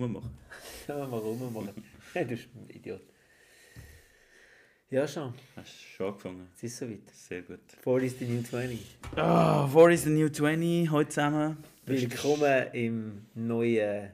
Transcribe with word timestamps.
Rummachen. 0.00 0.30
Ja, 0.86 1.08
mal 1.08 1.18
rummachen. 1.18 1.82
Du 2.14 2.24
bist 2.24 2.48
ein 2.54 2.70
Idiot. 2.70 3.02
Ja, 4.90 5.08
schon. 5.08 5.34
Hast 5.56 5.72
du 5.72 5.96
schon 5.96 6.06
angefangen? 6.06 6.48
Es 6.54 6.62
ist 6.62 6.76
soweit. 6.76 7.10
Sehr 7.12 7.42
gut. 7.42 7.58
4 7.82 8.02
is 8.04 8.16
the 8.20 8.24
new 8.24 8.40
20. 8.40 8.78
Ah, 9.16 9.64
oh, 9.64 9.74
War 9.74 9.90
is 9.90 10.04
the 10.04 10.10
New 10.10 10.28
20 10.28 10.88
heute 10.92 11.08
zusammen? 11.10 11.56
Willkommen 11.84 12.68
im 12.74 13.26
neuen 13.34 14.12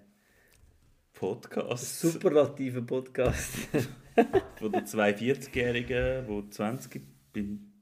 Podcast. 1.12 2.00
superlativen 2.00 2.86
Podcast. 2.86 3.52
Von 4.56 4.72
den 4.72 4.86
42-Jährigen, 4.86 6.26
die 6.26 6.50
20 6.50 7.02
beim, 7.34 7.72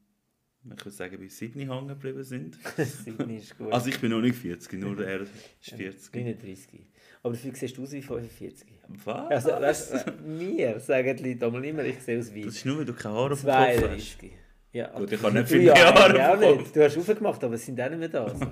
ich 0.65 0.71
würde 0.71 0.91
sagen, 0.91 1.19
bei 1.21 1.29
Sydney 1.29 1.67
hängen 1.67 1.87
geblieben 1.87 2.25
sind. 2.25 2.59
Sydney 2.77 3.37
ist 3.37 3.57
gut. 3.57 3.73
Also 3.73 3.91
ich 3.91 4.01
bin 4.01 4.11
noch 4.11 4.21
nicht 4.21 4.35
40, 4.35 4.81
nur 4.81 4.99
er 5.07 5.21
ist 5.21 5.31
40. 5.61 6.13
39. 6.13 6.81
Aber 7.23 7.35
dafür 7.35 7.55
siehst 7.55 7.77
du 7.77 7.85
aus 7.85 7.93
wie 7.93 8.03
45. 8.03 8.67
Was? 9.05 9.47
Also, 9.47 9.51
weißt, 9.51 10.21
mir 10.23 10.81
sagen 10.81 11.17
die 11.17 11.33
Leute 11.33 11.47
einmal 11.47 11.65
immer, 11.65 11.85
ich 11.85 12.01
sehe 12.01 12.19
aus 12.19 12.35
wie 12.35 12.43
das 12.45 12.57
ist 12.57 12.67
nur, 12.67 12.79
weil 12.79 12.85
du 12.85 12.95
keine 12.95 13.15
Haare 13.15 13.33
auf 13.33 13.41
dem 13.41 13.49
Kopf 13.49 13.59
hast. 13.59 13.79
32. 13.79 14.33
Ja, 14.73 14.89
Gut, 14.99 15.13
ich 15.13 15.23
habe 15.23 15.35
nicht 15.35 15.51
du 15.51 15.55
viele 15.55 15.65
ja, 15.67 15.93
auf 15.93 16.39
dem 16.41 16.57
nicht. 16.59 16.75
Du 16.75 16.83
hast 16.83 16.97
aufgemacht, 16.97 17.45
aber 17.45 17.55
es 17.55 17.67
sind 17.67 17.81
auch 17.81 17.91
nicht 17.91 17.99
mehr 17.99 18.09
da. 18.09 18.25
Also. 18.25 18.47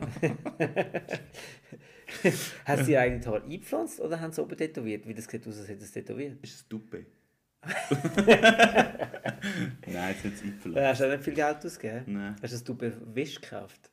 Hast 2.64 2.82
du 2.82 2.86
dir 2.86 3.00
eigentlich 3.00 3.22
die 3.22 3.28
Haare 3.28 3.42
eingepflanzt 3.42 4.00
oder 4.00 4.20
haben 4.20 4.32
sie 4.32 4.42
oben 4.42 4.56
tätowiert? 4.56 5.06
Wie 5.06 5.14
das 5.14 5.24
sieht 5.26 5.46
aus, 5.46 5.58
als 5.58 5.68
hätte 5.68 5.84
es 5.84 5.92
tätowiert. 5.92 6.36
Ist 6.42 6.54
es 6.54 6.68
Duppe? 6.68 7.06
Nein, 9.86 10.14
es 10.18 10.24
ist 10.24 10.44
nicht 10.44 10.56
Da 10.74 10.88
hast 10.88 11.00
du 11.00 11.06
auch 11.06 11.10
nicht 11.10 11.24
viel 11.24 11.34
Geld 11.34 11.64
ausgegeben. 11.64 12.04
Nein. 12.06 12.36
Hast 12.42 12.52
du 12.52 12.56
das 12.56 12.64
Dupe 12.64 12.92
Wisch 13.14 13.40
gekauft? 13.40 13.90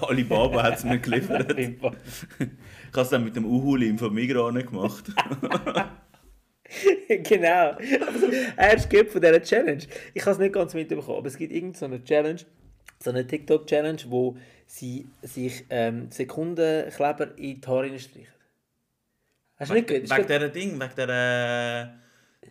Alibaba 0.00 0.62
hat 0.62 0.78
es 0.78 0.84
mir 0.84 0.98
geliefert. 0.98 1.58
Ich 1.58 1.82
habe 1.82 1.96
es 2.94 3.08
dann 3.08 3.24
mit 3.24 3.34
dem 3.34 3.44
Uhulim 3.44 3.98
von 3.98 4.14
Migros 4.14 4.52
nicht 4.52 4.68
gemacht. 4.68 5.06
genau. 7.08 7.72
Also, 7.72 8.26
er 8.56 8.74
ist 8.74 8.88
von 9.10 9.20
dieser 9.20 9.42
Challenge. 9.42 9.82
Ich 10.14 10.22
habe 10.22 10.32
es 10.32 10.38
nicht 10.38 10.52
ganz 10.52 10.74
mitbekommen, 10.74 11.18
aber 11.18 11.26
es 11.26 11.36
gibt 11.36 11.52
irgendeine 11.52 11.98
so 11.98 12.04
Challenge, 12.04 12.40
so 13.00 13.10
eine 13.10 13.26
TikTok-Challenge, 13.26 14.02
wo 14.08 14.36
sie 14.66 15.08
sich 15.22 15.64
ähm, 15.70 16.10
Sekundenkleber 16.10 17.36
in 17.38 17.60
die 17.60 17.66
Haare 17.66 17.90
reinstreichen. 17.90 18.28
Hast 19.56 19.70
du 19.70 19.74
nicht 19.74 19.90
Wegen 19.90 20.06
gehört? 20.06 20.28
dieser 20.28 20.48
Ding, 20.50 20.80
wegen 20.80 20.92
dieser... 20.96 21.98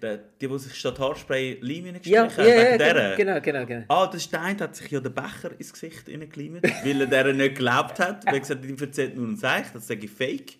Der, 0.02 0.18
die, 0.18 0.48
die 0.48 0.60
sich 0.60 0.76
statt 0.76 1.00
Haarspray 1.00 1.58
Leim 1.62 1.86
Ja, 2.04 2.24
reingestrichen 2.24 2.46
ja, 2.46 2.54
ja, 2.54 2.66
wegen 2.66 2.78
dieser. 2.78 3.16
genau, 3.16 3.42
genau, 3.42 3.66
genau. 3.66 3.86
Ah, 3.88 4.06
der 4.08 4.20
Stein 4.20 4.60
hat 4.60 4.76
sich 4.76 4.92
ja 4.92 5.00
den 5.00 5.14
Becher 5.14 5.52
ins 5.58 5.74
Gesicht 5.74 6.08
reingeleimt, 6.08 6.62
weil 6.84 7.02
er 7.02 7.08
der 7.08 7.34
nicht 7.34 7.56
geglaubt 7.56 8.00
hat. 8.00 8.26
Weil 8.26 8.36
er 8.36 8.40
gesagt 8.42 8.62
hat, 8.64 8.70
ihm 8.70 8.78
erzählt 8.78 9.16
nur 9.16 9.28
ein 9.28 9.38
Zeichen, 9.38 9.72
das 9.74 9.88
sage 9.88 10.02
ich 10.06 10.12
Fake. 10.12 10.58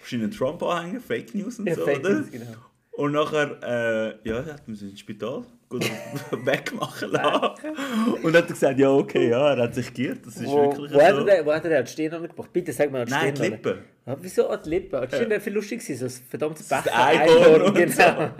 Wahrscheinlich 0.00 0.36
Trump-Anhänger, 0.36 1.00
Fake 1.00 1.34
News 1.34 1.58
und 1.58 1.66
Ja, 1.66 1.74
so, 1.74 1.84
Fake 1.84 2.00
oder? 2.00 2.10
News, 2.20 2.30
genau. 2.30 2.46
Und 2.92 3.12
nachher, 3.12 3.58
äh, 4.24 4.28
ja, 4.28 4.44
hat 4.44 4.66
man 4.68 4.78
ins 4.78 5.00
Spital 5.00 5.44
wegmachen 6.44 7.10
lassen. 7.10 7.68
Und 8.22 8.32
dann 8.32 8.42
hat 8.42 8.48
er 8.50 8.52
gesagt, 8.52 8.78
ja, 8.78 8.90
okay, 8.90 9.28
ja, 9.30 9.54
er 9.54 9.62
hat 9.64 9.74
sich 9.74 9.92
geirrt, 9.92 10.26
das 10.26 10.36
ist 10.36 10.46
Wo, 10.46 10.62
wirklich 10.70 10.92
wo, 10.92 11.00
hat 11.02 11.14
so. 11.16 11.26
er, 11.26 11.46
wo 11.46 11.52
hat 11.52 11.64
er 11.64 11.82
die 11.82 11.90
Stirn 11.90 12.14
angemacht? 12.14 12.52
Bitte 12.52 12.72
sag 12.72 12.90
mal 12.90 13.00
an 13.02 13.06
die 13.06 13.12
Nein, 13.12 13.34
die 13.34 13.38
Stirn. 13.40 13.50
Lippen. 13.52 13.78
Ah, 14.04 14.16
wieso 14.20 14.48
an 14.48 14.60
die 14.64 14.68
Lippen? 14.70 15.00
Die 15.02 15.14
Stirn 15.14 15.30
wäre 15.30 15.40
viel 15.40 15.52
lustig 15.52 15.80
gewesen, 15.80 16.08
so 16.08 16.14
ein 16.16 16.22
verdammtes 16.28 16.68
Das 16.68 16.84
Becher. 16.84 17.06
Einhorn 17.06 17.74
genau. 17.74 18.30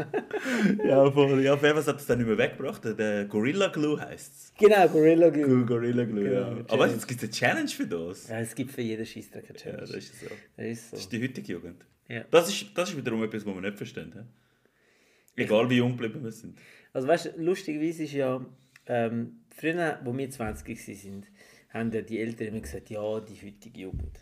Ja, 0.84 1.10
voll. 1.10 1.40
Ja, 1.42 1.54
auf 1.54 1.62
jeden 1.62 1.74
Fall 1.82 1.86
hat 1.86 2.00
es 2.00 2.06
dann 2.06 2.18
nicht 2.18 2.26
mehr 2.26 2.38
weggebracht. 2.38 2.82
Der 2.98 3.24
Gorilla 3.26 3.68
Glue 3.68 4.00
heisst 4.00 4.32
es. 4.34 4.52
Genau, 4.58 4.88
Gorilla 4.88 5.28
Glue. 5.30 5.64
Gorilla 5.64 6.04
Glue, 6.04 6.24
Genau, 6.24 6.40
ja. 6.40 6.56
Aber 6.68 6.78
weißt 6.80 6.96
es 6.96 7.06
gibt 7.06 7.22
eine 7.22 7.30
Challenge 7.30 7.68
für 7.68 7.86
das. 7.86 8.28
Ja, 8.28 8.40
es 8.40 8.54
gibt 8.54 8.72
für 8.72 8.82
jeden 8.82 9.06
Scheissdreck 9.06 9.44
eine 9.48 9.56
Ja, 9.58 9.62
Challenge. 9.64 9.80
das 9.82 9.90
ist 9.94 10.20
so. 10.20 10.26
Das 10.56 10.66
ist 10.66 10.90
so. 10.90 10.96
Das 10.96 11.00
ist 11.04 11.12
die 11.12 11.22
heutige 11.22 11.52
Jugend. 11.52 11.84
Ja. 12.08 12.22
Das 12.30 12.48
ist, 12.48 12.66
das 12.74 12.90
ist 12.90 12.96
wiederum 12.96 13.22
etwas, 13.22 13.46
was 13.46 13.54
wir 13.54 13.60
nicht 13.60 13.76
verstehen. 13.76 14.12
He? 14.14 15.42
Egal 15.44 15.70
wie 15.70 15.76
jung 15.76 15.92
geblieben 15.96 16.22
wir 16.24 16.32
sind. 16.32 16.58
Also 16.92 17.08
weißt 17.08 17.26
du, 17.26 17.30
lustigerweise 17.42 18.04
ist 18.04 18.12
ja, 18.12 18.44
ähm, 18.86 19.40
früher, 19.54 19.98
wo 20.04 20.16
wir 20.16 20.30
20 20.30 20.68
waren, 21.04 21.26
haben 21.70 21.92
ja 21.92 22.02
die 22.02 22.20
Eltern 22.20 22.48
immer 22.48 22.60
gesagt, 22.60 22.90
ja, 22.90 23.20
die 23.20 23.34
heutige 23.46 23.80
Jugend. 23.80 24.18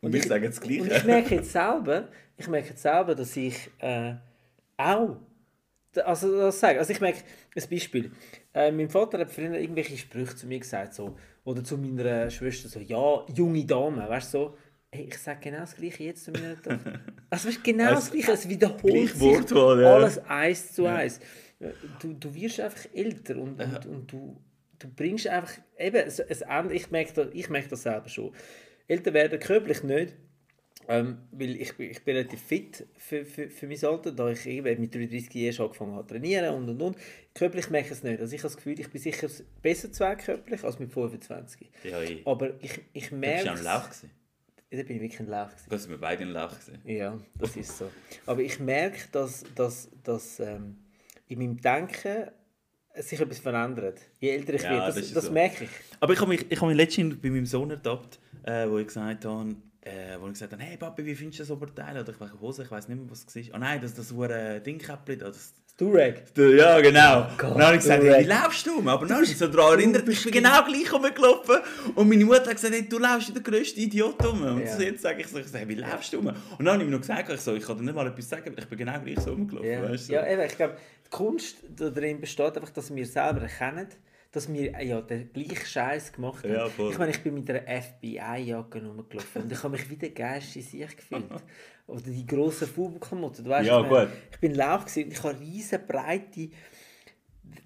Und 0.00 0.12
wir 0.12 0.20
ich- 0.20 0.26
sagen 0.28 0.44
das 0.44 0.60
Gleiche. 0.60 0.82
Und 0.82 0.92
ich 0.92 1.04
merke 1.04 1.34
jetzt 1.36 1.52
selber, 1.52 2.08
ich 2.36 2.48
merke 2.48 2.70
jetzt 2.70 2.82
selber, 2.82 3.14
dass 3.14 3.36
ich 3.36 3.70
äh, 3.78 4.14
auch, 4.76 5.16
also 6.04 6.36
das 6.36 6.58
sage, 6.60 6.78
also 6.78 6.92
ich 6.92 7.00
merke, 7.00 7.18
ein 7.54 7.62
Beispiel, 7.70 8.10
äh, 8.54 8.70
mein 8.72 8.88
Vater 8.90 9.18
hat 9.20 9.30
früher 9.30 9.54
irgendwelche 9.58 9.96
Sprüche 9.96 10.34
zu 10.36 10.46
mir 10.46 10.58
gesagt, 10.58 10.94
so, 10.94 11.16
oder 11.44 11.62
zu 11.64 11.78
meiner 11.78 12.30
Schwester, 12.30 12.68
so, 12.68 12.80
ja, 12.80 13.24
junge 13.34 13.64
Dame, 13.64 14.08
weißt 14.08 14.34
du, 14.34 14.38
so, 14.38 14.56
hey, 14.90 15.04
ich 15.08 15.18
sage 15.18 15.38
genau 15.42 15.60
das 15.60 15.76
Gleiche 15.76 16.04
jetzt 16.04 16.24
zu 16.24 16.32
meiner 16.32 16.60
Tochter. 16.60 17.00
Also 17.30 17.48
weißt, 17.48 17.64
genau 17.64 17.84
das 17.90 17.94
Also, 17.94 18.10
Gleiche, 18.12 18.32
es 18.32 18.48
wiederholt 18.48 18.82
gleich 18.82 19.12
sich 19.12 19.20
Wortwahl, 19.22 19.80
ja. 19.82 19.94
alles 19.94 20.18
eins 20.26 20.72
zu 20.74 20.84
eins. 20.86 21.18
Du, 22.00 22.12
du 22.14 22.34
wirst 22.34 22.60
einfach 22.60 22.86
älter 22.94 23.36
und, 23.36 23.60
und, 23.60 23.86
und 23.86 24.12
du, 24.12 24.40
du 24.78 24.88
bringst 24.88 25.26
einfach, 25.28 25.52
eben, 25.78 25.96
es, 25.96 26.18
es, 26.18 26.42
ändert- 26.42 26.72
ich 26.72 26.90
merke 26.90 27.12
das, 27.12 27.28
ich 27.32 27.48
merke 27.48 27.68
das 27.68 27.82
selber 27.82 28.08
schon. 28.08 28.32
Älter 28.88 29.12
werden 29.14 29.38
körperlich 29.38 29.82
nicht, 29.84 30.14
ähm, 30.88 31.18
weil 31.30 31.56
ich, 31.60 31.76
bin- 31.76 31.90
ich 31.90 32.02
bin 32.02 32.16
relativ 32.16 32.42
fit 32.42 32.86
für, 32.96 33.24
für, 33.24 33.48
für 33.48 33.66
mein 33.68 33.84
Alter, 33.84 34.10
da 34.10 34.28
ich 34.30 34.44
eben 34.46 34.80
mit 34.80 34.92
33 34.94 35.32
Jahren 35.34 35.52
schon 35.52 35.66
angefangen 35.66 35.94
habe 35.94 36.06
zu 36.08 36.14
trainieren 36.14 36.54
und 36.56 36.68
und 36.68 36.82
und. 36.82 36.96
Körperlich 37.34 37.70
merke 37.70 37.86
ich 37.86 37.92
es 37.92 38.02
nicht. 38.02 38.20
Also 38.20 38.34
ich 38.34 38.40
habe 38.40 38.48
das 38.48 38.56
Gefühl, 38.56 38.80
ich 38.80 38.90
bin 38.90 39.00
sicher 39.00 39.28
besser 39.62 39.92
zweckörperlich 39.92 40.64
als 40.64 40.78
mit 40.80 40.92
25. 40.92 41.70
Ja, 41.84 42.00
ey. 42.00 42.22
Aber 42.24 42.50
ich, 42.60 42.80
ich 42.92 43.08
Du 43.10 43.16
merke... 43.16 43.34
bist 43.34 43.46
ja 43.46 43.54
ein 43.54 43.62
Lauch 43.64 43.84
gewesen. 43.88 44.10
Da 44.70 44.82
bin 44.82 44.96
ich 44.96 45.02
wirklich 45.02 45.20
ein 45.20 45.28
Lauch. 45.28 45.48
gewesen. 45.50 45.66
Da 45.70 45.78
sind 45.78 45.90
wir 45.90 45.98
beide 46.00 46.22
ein 46.24 46.30
Lauch 46.32 46.50
gewesen. 46.58 46.80
Ja, 46.84 47.20
das 47.38 47.56
ist 47.56 47.78
so. 47.78 47.88
Aber 48.26 48.40
ich 48.40 48.58
merke, 48.58 48.98
dass, 49.12 49.44
dass, 49.54 49.88
dass 50.02 50.40
ähm, 50.40 50.78
in 51.32 51.38
meinem 51.38 51.60
Denken 51.60 52.28
sich 52.96 53.20
etwas 53.20 53.38
verändert. 53.38 54.00
Je 54.20 54.30
älter 54.30 54.54
ich 54.54 54.62
Ja, 54.62 54.70
werde, 54.70 54.86
das, 54.86 54.94
das 54.96 55.12
das, 55.12 55.24
so. 55.26 55.32
merke 55.32 55.64
ich. 55.64 55.70
Aber 56.00 56.12
ich 56.12 56.20
habe 56.20 56.28
mich, 56.28 56.44
ich 56.50 56.60
habe 56.60 56.68
mich 56.68 56.76
letztens 56.76 57.16
bei 57.20 57.30
meinem 57.30 57.46
Sohn 57.46 57.70
ertappt, 57.70 58.18
äh, 58.44 58.68
wo 58.68 58.78
ich 58.78 58.86
gesagt 58.86 59.24
habe, 59.24 59.56
äh, 59.80 60.18
wo 60.20 60.26
ich 60.26 60.34
gesagt 60.34 60.52
habe, 60.52 60.62
hey 60.62 60.76
Papi, 60.76 61.04
wie 61.06 61.14
findest 61.14 61.40
du 61.40 61.42
das 61.44 61.50
Oberteil? 61.50 61.98
Oder 61.98 62.12
ich 62.12 62.20
welche 62.20 62.38
Hose, 62.40 62.62
ich 62.64 62.70
weiß 62.70 62.88
nicht 62.88 63.00
mehr, 63.00 63.10
was 63.10 63.24
es 63.26 63.34
war. 63.48 63.54
Ah 63.54 63.58
nein, 63.58 63.80
das, 63.80 63.94
das 63.94 64.12
hure 64.12 64.60
Dingkäppli 64.60 65.16
da. 65.16 65.26
Das, 65.28 65.54
Das 65.64 65.76
Durag. 65.78 66.22
ja, 66.36 66.80
genau. 66.82 67.26
Gott, 67.38 67.52
und 67.52 67.58
dann 67.58 67.66
habe 67.68 67.76
ich 67.76 67.82
gesagt, 67.82 68.02
hey, 68.02 68.10
wie 68.10 68.14
Reck. 68.14 68.26
laufst 68.28 68.66
du? 68.66 68.78
Aber 68.80 69.06
dann 69.06 69.14
habe 69.16 69.24
ich 69.24 69.30
mich 69.30 69.38
so 69.38 69.46
daran 69.48 69.78
erinnert, 69.78 70.06
ich 70.06 70.22
bin 70.22 70.32
genau 70.34 70.62
gleich 70.64 70.92
rumgelaufen. 70.92 71.56
Und 71.94 72.08
meine 72.10 72.24
Mutter 72.26 72.44
hat 72.50 72.56
gesagt, 72.56 72.74
hey, 72.74 72.86
du 72.86 72.98
laufst 72.98 73.28
wie 73.30 73.32
der 73.32 73.42
grösste 73.42 73.80
Idiot 73.80 74.22
rum. 74.22 74.42
Und 74.42 74.60
Ja. 74.66 74.78
jetzt 74.78 75.00
sage 75.02 75.22
ich 75.22 75.28
so, 75.28 75.38
ich 75.38 75.46
sage, 75.48 75.66
wie 75.68 75.76
laufst 75.76 76.12
du 76.12 76.18
rum? 76.18 76.26
Und 76.26 76.36
dann 76.66 76.74
habe 76.74 76.82
ich 76.82 76.88
ihm 76.88 76.92
noch 76.92 77.00
gesagt, 77.00 77.30
ich, 77.32 77.40
so, 77.40 77.54
ich 77.54 77.64
kann 77.66 77.78
dir 77.78 77.84
nicht 77.84 77.94
mal 77.94 78.06
etwas 78.06 78.28
sagen, 78.28 78.54
ich 78.56 78.66
bin 78.66 78.78
genau 78.78 79.00
gleich 79.00 79.18
so 79.20 79.30
rumgelaufen. 79.30 79.70
Ja, 79.70 79.82
Weißt, 79.90 80.08
du? 80.10 80.12
ja 80.12 80.26
eben, 80.30 80.42
ich 80.42 80.56
glaube, 80.56 80.76
Kunst 81.12 81.58
darin 81.76 82.20
besteht 82.20 82.56
einfach, 82.56 82.70
dass 82.70 82.92
wir 82.92 83.06
selber 83.06 83.42
erkennen, 83.42 83.86
dass 84.32 84.50
wir 84.50 84.74
äh, 84.74 84.86
ja 84.86 85.00
den 85.02 85.30
gleichen 85.32 85.66
Scheiß 85.66 86.12
gemacht 86.12 86.42
haben. 86.42 86.54
Ja, 86.54 86.66
ich 86.66 86.98
meine, 86.98 87.10
ich 87.10 87.22
bin 87.22 87.34
mit 87.34 87.48
einer 87.50 87.60
FBI-Jacke 87.60 88.82
rumgelaufen 88.82 89.42
und 89.42 89.52
ich 89.52 89.62
habe 89.62 89.72
mich 89.72 89.88
wie 89.90 89.96
der 89.96 90.10
geilste 90.10 90.62
sich 90.62 90.96
gefühlt. 90.96 91.24
Oder 91.86 92.00
die 92.00 92.26
grossen 92.26 92.66
Fußballklamotten, 92.66 93.44
du 93.44 93.50
weißt 93.50 93.68
Ja, 93.68 93.82
ich 93.82 93.90
meine. 93.90 94.10
Ich 94.32 94.38
bin 94.38 94.54
Lauch 94.54 94.84
und 94.84 94.96
ich 94.96 95.22
habe 95.22 95.38
riesen 95.38 95.86
breite 95.86 96.48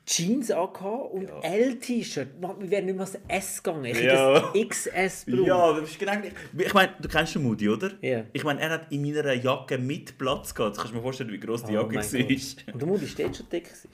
Jeans 0.07 0.51
angehabt 0.53 1.13
und 1.13 1.29
Ja. 1.29 1.41
L-T-Shirt. 1.43 2.29
Wir 2.41 2.71
wären 2.71 2.87
nicht 2.87 2.95
mehr 2.95 3.01
als 3.05 3.19
S 3.27 3.63
gegangen. 3.63 3.85
Ich 3.87 4.01
Ja. 4.01 4.35
hätte 4.53 4.53
das 4.53 4.69
XS 4.69 5.27
gebraucht. 5.27 5.47
Ja, 5.49 5.73
du 5.75 5.81
bist 5.81 5.99
genau. 5.99 6.13
Ich 6.59 6.75
meine, 6.75 6.93
du 7.01 7.09
kennst 7.09 7.35
den 7.35 7.43
Moody, 7.43 7.69
oder? 7.69 7.91
Ja. 8.01 8.23
Ich 8.33 8.45
meine, 8.45 8.61
er 8.61 8.71
hat 8.71 8.93
in 8.93 9.03
meiner 9.03 9.33
Jacke 9.35 9.79
mit 9.79 10.17
Platz 10.17 10.55
gehabt. 10.55 10.75
Jetzt 10.77 10.79
kannst 10.83 10.93
du 10.95 10.99
dir 10.99 11.03
vorstellen, 11.03 11.33
wie 11.33 11.41
groß 11.41 11.65
die 11.65 11.73
Oh 11.77 11.81
Jacke 11.83 11.97
war. 11.97 12.05
Und 12.05 12.13
der 12.13 12.31
ist 12.31 13.19
dort 13.19 13.37
schon 13.37 13.49
dick. 13.51 13.65
gewesen. 13.65 13.89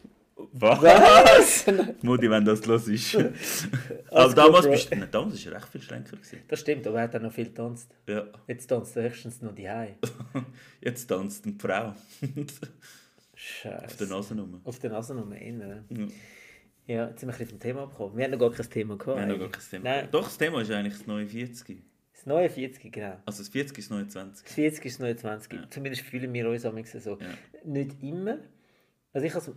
Was? 0.55 0.83
Was? 0.83 1.65
Moody, 2.03 2.29
wenn 2.29 2.45
das 2.45 2.67
los 2.67 2.89
ist. 2.89 3.13
Gut, 3.15 3.33
damals, 4.11 4.67
bist, 4.69 4.91
nein, 4.91 5.07
damals 5.11 5.47
war 5.47 5.53
er 5.53 5.59
recht 5.59 5.69
viel 5.73 5.81
schlanker. 5.83 6.17
Gewesen. 6.17 6.41
Das 6.49 6.61
stimmt, 6.61 6.87
aber 6.87 6.99
er 6.99 7.05
hat 7.05 7.17
auch 7.17 7.21
noch 7.21 7.33
viel 7.33 7.45
getanzt. 7.47 7.95
Ja. 8.09 8.25
Jetzt 8.49 8.67
tanzt 8.67 8.97
er 8.97 9.05
höchstens 9.05 9.41
noch 9.41 9.55
die 9.55 9.71
Hause. 9.71 9.95
Jetzt 10.83 11.07
tanzt 11.07 11.47
eine 11.47 11.55
Frau. 11.59 11.95
Auf 13.43 13.49
Scheiße. 13.63 13.97
der 13.99 14.07
Nase 14.07 14.35
rum. 14.35 14.61
Auf 14.65 14.79
der 14.79 14.91
Nase 14.91 15.15
noch 15.15 15.31
innen. 15.33 15.85
Ja. 15.91 16.07
Ja, 16.87 17.09
jetzt 17.09 17.21
sind 17.21 17.29
wir 17.29 17.35
ein 17.35 17.39
bisschen 17.39 17.49
vom 17.51 17.61
Thema 17.61 17.87
gekommen. 17.87 18.17
Wir 18.17 18.25
haben 18.25 18.33
noch 18.33 18.39
gar 18.39 18.51
kein 18.51 18.69
Thema 18.71 18.97
gehabt. 18.97 19.17
Wir 19.17 19.23
haben 19.23 19.29
noch 19.31 19.39
gar 19.39 19.51
kein 19.51 19.63
Thema. 19.71 19.85
Nein, 19.85 20.09
Doch, 20.11 20.25
das 20.25 20.39
Thema 20.39 20.61
ist 20.63 20.71
eigentlich 20.71 20.99
das 20.99 21.07
neue 21.07 21.27
40. 21.27 21.83
das 22.13 22.27
neue 22.27 22.51
40, 22.51 22.93
genau. 22.93 23.21
Also 23.25 23.39
das 23.43 23.49
40 23.49 23.79
ist 23.79 23.91
das 23.91 23.97
neue 23.97 24.09
20. 24.09 24.45
Das 24.45 24.55
40 24.55 24.85
ist 24.85 24.95
das 24.95 25.01
neue 25.01 25.17
20. 25.17 25.53
Ja. 25.53 25.71
Zumindest 25.71 26.03
fühlen 26.03 26.33
wir 26.33 26.49
uns 26.49 26.65
am 26.65 26.85
so. 26.85 27.19
Ja. 27.19 27.29
Nicht 27.65 28.03
immer. 28.03 28.39
Also 29.13 29.27
ich 29.27 29.35
also, 29.35 29.55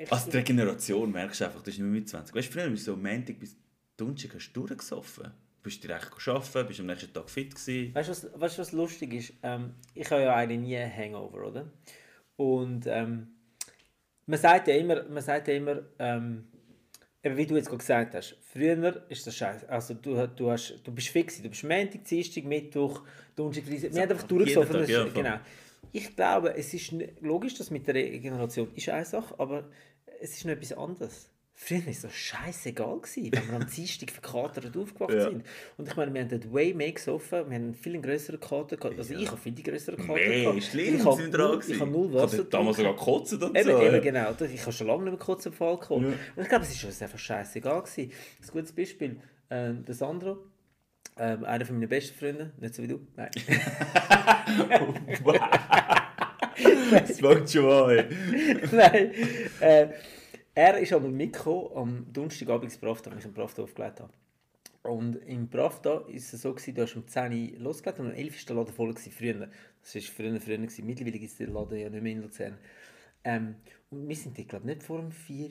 ich, 0.00 0.12
Also 0.12 0.30
die 0.30 0.36
Regeneration 0.36 1.10
merkst 1.10 1.40
du 1.40 1.44
einfach, 1.46 1.62
das 1.62 1.74
ist 1.74 1.78
nicht 1.80 1.88
mehr 1.90 2.00
mit 2.00 2.08
20. 2.08 2.34
Weißt 2.34 2.48
du, 2.48 2.52
früher 2.52 2.70
bist 2.70 2.86
du 2.86 2.92
so 2.92 2.96
Montag 2.96 3.38
bis 3.40 3.56
Donnerstag 3.96 4.34
hast 4.34 4.52
du 4.52 4.60
durchgesoffen. 4.60 5.24
Du 5.24 5.62
bist 5.62 5.82
direkt 5.82 6.10
arbeiten, 6.28 6.66
bist 6.68 6.80
am 6.80 6.86
nächsten 6.86 7.12
Tag 7.12 7.28
fit 7.28 7.54
gewesen. 7.54 7.94
Weißt 7.94 8.08
du, 8.08 8.12
was, 8.12 8.40
weißt, 8.40 8.58
du, 8.58 8.62
was 8.62 8.72
lustig 8.72 9.14
ist? 9.14 9.32
Ähm, 9.42 9.74
ich 9.94 10.10
habe 10.10 10.22
ja 10.22 10.34
eigentlich 10.34 10.60
nie 10.60 10.76
einen 10.76 10.96
Hangover, 10.96 11.46
oder? 11.46 11.70
Und 12.36 12.86
ähm, 12.86 13.28
man 14.26 14.38
sagt 14.38 14.68
ja 14.68 14.74
immer, 14.74 15.02
man 15.04 15.22
sagt 15.22 15.48
ja 15.48 15.54
immer 15.54 15.82
ähm, 15.98 16.46
eben 17.22 17.36
wie 17.36 17.46
du 17.46 17.56
jetzt 17.56 17.66
gerade 17.66 17.78
gesagt 17.78 18.14
hast, 18.14 18.36
früher 18.52 19.02
ist 19.08 19.26
das 19.26 19.36
scheiße. 19.36 19.68
Also 19.68 19.94
du, 19.94 20.26
du, 20.28 20.50
hast, 20.50 20.80
du 20.82 20.92
bist 20.92 21.08
fix, 21.08 21.40
du 21.40 21.48
bist 21.48 21.64
Montag, 21.64 22.04
Dienstag, 22.04 22.44
Mittwoch, 22.44 23.02
Donnerstag, 23.36 23.64
Freitag. 23.64 23.94
Wir 23.94 24.02
haben 24.02 24.10
einfach 24.10 24.26
durchgesoffen. 24.26 24.88
Ja, 24.88 25.04
genau. 25.04 25.38
ich 25.92 26.14
glaube, 26.16 26.54
es 26.56 26.74
ist 26.74 26.92
logisch, 27.20 27.54
dass 27.54 27.70
mit 27.70 27.86
der 27.86 27.94
Regeneration 27.94 28.68
ist 28.74 28.88
eine 28.88 29.04
Sache, 29.04 29.34
aber 29.38 29.68
es 30.20 30.34
ist 30.36 30.44
noch 30.44 30.52
etwas 30.52 30.72
anderes. 30.72 31.28
Früher 31.64 31.78
war 31.86 31.92
es 31.92 32.02
so 32.02 32.08
scheißegal, 32.08 32.98
gewesen, 32.98 33.30
wenn 33.32 33.48
wir 33.48 33.54
am 33.54 33.66
Dienstag 33.68 34.10
verkatert 34.10 34.76
aufgewacht 34.76 35.12
Ja. 35.14 35.24
sind. 35.30 35.44
Und 35.76 35.86
ich 35.88 35.94
meine, 35.94 36.12
wir 36.12 36.22
haben 36.22 36.28
dort 36.28 36.52
way 36.52 36.74
mehr 36.74 36.90
gesoffen, 36.90 37.30
wir 37.30 37.38
haben 37.38 37.52
einen 37.52 37.74
viel 37.74 38.00
grösseren 38.00 38.40
Kater 38.40 38.76
gehabt. 38.76 38.98
Also 38.98 39.14
ich 39.14 39.28
habe 39.30 39.40
viel 39.40 39.52
die 39.52 39.62
grösseren 39.62 39.96
Kater 39.98 40.14
Nee, 40.14 40.42
gehabt. 40.44 40.62
schlimm, 40.64 40.96
ich 40.96 41.04
habe 41.04 41.28
null, 41.28 41.60
ich 41.68 41.80
habe 41.80 41.90
null 41.90 42.06
Ich 42.08 42.14
Wasser 42.14 42.38
hatte 42.38 42.44
damals 42.46 42.76
sogar 42.78 42.94
gekotzt 42.94 43.32
und 43.34 43.56
Eben, 43.56 43.70
so. 43.70 43.80
eben 43.82 44.02
genau. 44.02 44.30
Ich 44.40 44.60
habe 44.62 44.72
schon 44.72 44.86
lange 44.88 45.04
nicht 45.10 45.26
mehr 45.28 45.36
auf 45.36 45.60
Alkohol. 45.62 46.02
Ja. 46.02 46.08
Und 46.34 46.42
ich 46.42 46.48
glaube, 46.48 46.64
es 46.64 46.84
uns 46.84 47.00
einfach 47.02 47.18
scheißegal 47.18 47.82
gewesen. 47.82 48.10
Ein 48.42 48.48
gutes 48.50 48.72
Beispiel, 48.72 49.20
ähm, 49.50 49.84
der 49.84 49.94
Sandro, 49.94 50.38
ähm, 51.16 51.44
einer 51.44 51.64
von 51.64 51.76
meinen 51.78 51.88
besten 51.88 52.18
Freunden, 52.18 52.52
nicht 52.58 52.74
so 52.74 52.82
wie 52.82 52.88
du, 52.88 53.06
nein. 53.14 53.30
Das 56.90 57.18
fängt 57.20 57.50
schon 57.50 57.70
an. 57.70 58.04
Nein. 58.72 59.12
Äh, 59.60 59.86
er 60.54 60.78
ist 60.78 60.92
einmal 60.92 61.10
mitgekommen 61.10 61.70
am 61.74 62.12
Donnerstagabend 62.12 62.64
ins 62.64 62.78
Pravda, 62.78 63.10
wenn 63.10 63.18
ich 63.18 63.24
im 63.24 63.32
Pravda 63.32 63.62
aufgelegt 63.62 64.00
habe. 64.00 64.12
Und 64.82 65.16
im 65.26 65.48
Pravda 65.48 66.00
war 66.00 66.08
es 66.08 66.30
so, 66.32 66.52
gewesen, 66.52 66.74
du 66.74 66.82
hast 66.82 66.96
um 66.96 67.06
10 67.06 67.32
Uhr 67.32 67.60
losgelegt 67.60 68.00
und 68.00 68.06
um 68.06 68.12
11 68.12 68.26
Uhr 68.26 68.32
war 68.32 68.46
der 68.46 68.56
Laden 68.56 68.74
voll. 68.74 68.94
Gewesen, 68.94 69.12
früher. 69.12 69.48
Das 69.80 69.94
war 69.94 70.02
früher, 70.02 70.40
früher. 70.40 70.58
Gewesen. 70.58 70.86
Mittlerweile 70.86 71.18
gibt 71.18 71.30
es 71.30 71.38
den 71.38 71.52
Laden 71.52 71.78
ja 71.78 71.88
nicht 71.88 72.02
mehr 72.02 72.12
in 72.12 72.22
Luzern. 72.22 72.58
Ähm, 73.24 73.54
und 73.90 74.08
wir 74.08 74.16
sind, 74.16 74.48
glaube 74.48 74.66
nicht 74.66 74.82
vor 74.82 74.98
dem 74.98 75.12
4 75.12 75.50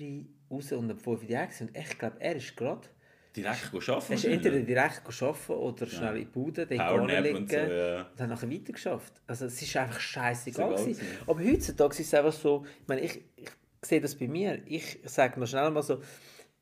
Uhr 0.49 0.57
raus 0.57 0.71
und 0.73 0.91
um 0.91 0.99
5 0.99 1.07
Uhr 1.07 1.19
gewesen. 1.19 1.67
Und 1.67 1.77
ich 1.77 1.97
glaube, 1.97 2.17
er 2.19 2.35
ist 2.35 2.55
gerade... 2.55 2.87
Direkt 3.33 3.73
arbeiten. 3.73 4.11
Er 4.11 4.15
ist 4.15 4.25
entweder 4.25 4.59
direkt 4.59 5.03
arbeiten 5.07 5.53
oder 5.53 5.87
schnell 5.87 6.17
in 6.17 6.19
die 6.19 6.25
Bude, 6.25 6.67
Powernap 6.67 7.23
liegen 7.23 7.37
und 7.37 7.49
so, 7.49 7.55
ja. 7.55 8.01
und 8.01 8.19
dann 8.19 8.29
nachher 8.29 8.51
weiter 8.51 8.73
geschafft. 8.73 9.21
Also 9.25 9.45
es 9.45 9.61
ist 9.61 9.77
einfach 9.77 10.01
scheißegal. 10.01 10.75
Gewesen. 10.75 11.05
Aber 11.25 11.41
heutzutage 11.41 11.93
ist 11.93 11.99
es 12.01 12.13
einfach 12.13 12.33
so, 12.33 12.65
ich 12.81 12.87
meine, 12.89 12.99
ich, 12.99 13.23
ich 13.37 13.49
sehe 13.81 14.01
das 14.01 14.15
bei 14.15 14.27
mir, 14.27 14.61
ich 14.65 14.99
sage 15.05 15.39
noch 15.39 15.47
schnell 15.47 15.71
mal 15.71 15.83
so, 15.83 15.99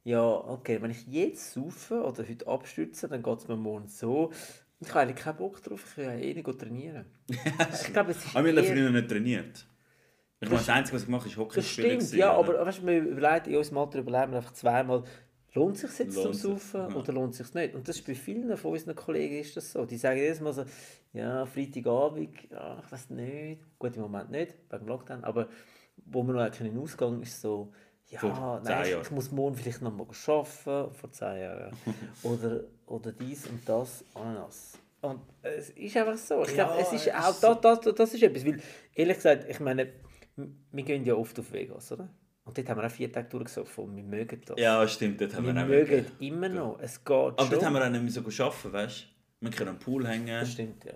ja, 0.03 0.23
okay, 0.23 0.81
wenn 0.81 0.91
ich 0.91 1.05
jetzt 1.07 1.53
saufe 1.53 2.01
oder 2.03 2.27
heute 2.27 2.47
abstürze, 2.47 3.07
dann 3.07 3.21
geht 3.21 3.37
es 3.39 3.47
mir 3.47 3.57
morgen 3.57 3.87
so. 3.87 4.31
Ich 4.79 4.89
habe 4.89 5.01
eigentlich 5.01 5.23
keinen 5.23 5.37
Bock 5.37 5.61
drauf, 5.61 5.83
ich 5.91 5.97
will 5.97 6.23
eh 6.23 6.33
nicht 6.33 6.59
trainieren. 6.59 7.05
ich 7.27 7.93
glaube, 7.93 8.11
es 8.11 8.25
ist 8.25 8.35
Aber 8.35 8.45
wir 8.45 8.55
haben 8.55 8.65
früher 8.65 8.89
nicht 8.89 9.09
trainiert. 9.09 9.65
Ich 10.41 10.47
meine, 10.47 10.59
das 10.61 10.69
Einzige, 10.69 10.95
was 10.95 11.03
ich 11.03 11.13
habe, 11.13 11.27
ist 11.27 11.37
Hockey 11.37 11.55
das 11.55 11.67
spielen. 11.67 11.87
stimmt, 11.87 11.99
gewesen, 11.99 12.17
ja, 12.17 12.37
oder? 12.37 12.59
aber 12.59 12.65
weißt 12.65 12.79
du, 12.79 12.87
wir 12.87 13.01
überlegen, 13.01 13.49
in 13.49 13.57
unserem 13.57 13.77
Alter 13.79 13.99
überlegen 13.99 14.31
wir 14.31 14.37
einfach 14.37 14.53
zweimal, 14.53 15.03
lohnt 15.53 15.75
es 15.75 15.81
sich 15.81 15.99
jetzt 15.99 16.15
Lohnt 16.15 16.33
zum 16.33 16.33
Saufen 16.33 16.79
ja. 16.79 16.95
oder 16.95 17.11
lohnt 17.11 17.33
es 17.33 17.39
sich 17.39 17.53
nicht? 17.53 17.75
Und 17.75 17.85
das 17.89 17.97
ist 17.97 18.07
bei 18.07 18.15
vielen 18.15 18.55
von 18.55 18.71
unseren 18.71 18.95
Kollegen 18.95 19.35
ist 19.37 19.57
das 19.57 19.73
so. 19.73 19.85
Die 19.85 19.97
sagen 19.97 20.17
jedes 20.17 20.39
Mal 20.39 20.53
so, 20.53 20.63
ja, 21.11 21.45
Freitagabend, 21.45 22.29
ja, 22.49 22.81
ich 22.85 22.89
weiß 22.89 23.09
nicht. 23.09 23.61
Gut, 23.77 23.97
im 23.97 24.03
Moment 24.03 24.31
nicht, 24.31 24.55
wegen 24.69 24.85
dem 24.85 24.87
Lockdown, 24.87 25.25
aber 25.25 25.49
wo 26.05 26.23
wir 26.23 26.33
noch 26.33 26.51
können 26.51 26.77
Ausgang 26.79 27.21
ist 27.21 27.39
so, 27.41 27.71
ja, 28.07 28.19
Vor 28.19 28.61
nein, 28.63 28.87
ich, 29.03 29.11
muss 29.11 29.31
morgen 29.31 29.55
vielleicht 29.55 29.81
noch 29.83 29.93
mal 29.93 30.03
arbeiten, 30.07 30.93
vor 30.95 31.11
zehn 31.11 31.39
Jahren. 31.41 31.73
ja. 31.85 31.93
oder, 32.29 32.63
oder 32.87 33.11
dies 33.11 33.45
und 33.47 33.67
das, 33.69 34.03
Ananas. 34.15 34.77
Und 35.01 35.21
es 35.43 35.69
ist 35.69 35.95
einfach 35.95 36.17
so. 36.17 36.41
Ich 36.43 36.55
Ja, 36.55 36.65
glaube, 36.65 36.81
es 36.81 36.91
ist 36.91 37.07
es 37.07 37.13
auch 37.13 37.29
ist 37.29 37.43
das, 37.43 37.61
das, 37.61 37.79
das, 37.81 37.95
das 37.95 38.13
ist 38.15 38.23
etwas. 38.23 38.45
Weil, 38.45 38.59
ehrlich 38.95 39.15
gesagt, 39.15 39.45
ich 39.47 39.59
meine, 39.59 39.93
wir 40.71 40.83
gehen 40.83 41.05
ja 41.05 41.13
oft 41.13 41.37
auf 41.39 41.51
Vegas, 41.53 41.91
oder? 41.91 42.09
Und 42.45 42.57
dort 42.57 42.67
haben 42.67 42.81
wir 42.81 42.87
auch 42.87 42.91
vier 42.91 43.11
Tage 43.11 43.29
durchgesoffen 43.29 43.83
und 43.85 43.95
wir 43.95 44.03
mögen 44.03 44.41
das. 44.45 44.59
Ja, 44.59 44.85
stimmt, 44.87 45.21
dort 45.21 45.35
haben 45.35 45.45
wir 45.45 45.53
wir 45.53 45.61
auch 45.63 45.67
mögen 45.67 45.89
wirklich- 45.89 46.27
immer 46.31 46.49
noch. 46.49 46.79
Es 46.79 47.03
geht 47.03 47.11
Aber 47.15 47.41
schon. 47.43 47.51
dort 47.51 47.63
haben 47.63 47.73
wir 47.73 47.85
auch 47.85 47.89
nicht 47.89 48.01
mehr 48.01 48.11
so 48.11 48.43
arbeiten, 48.43 48.73
weißt 48.73 49.01
du? 49.01 49.45
Wir 49.45 49.51
können 49.51 49.69
am 49.69 49.79
Pool 49.79 50.07
hängen. 50.07 50.27
das 50.39 50.51
stimmt, 50.51 50.83
ja. 50.83 50.93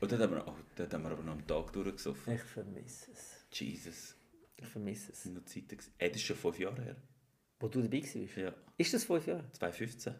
Und 0.00 0.10
dort 0.10 0.22
haben, 0.22 0.34
wir, 0.34 0.44
oh, 0.46 0.54
dort 0.76 0.94
haben 0.94 1.02
wir 1.02 1.10
aber 1.10 1.22
noch 1.22 1.32
am 1.32 1.46
Tag 1.46 1.72
durchgesoffen. 1.72 2.32
Ich 2.34 2.42
vermisse 2.42 3.10
es. 3.12 3.31
Jesus, 3.52 4.16
Ich 4.56 4.66
vermisse 4.66 5.12
es. 5.12 5.24
noch 5.26 5.44
gewesen. 5.44 5.92
Ey, 5.98 6.08
das 6.08 6.16
ist 6.18 6.24
schon 6.26 6.36
fünf 6.36 6.58
Jahre 6.58 6.82
her. 6.82 6.96
Wo 7.60 7.68
du 7.68 7.80
dabei 7.82 8.02
warst? 8.02 8.36
Ja, 8.36 8.54
Ist 8.76 8.94
das 8.94 9.04
fünf 9.04 9.26
Jahre? 9.26 9.44
2015. 9.52 10.14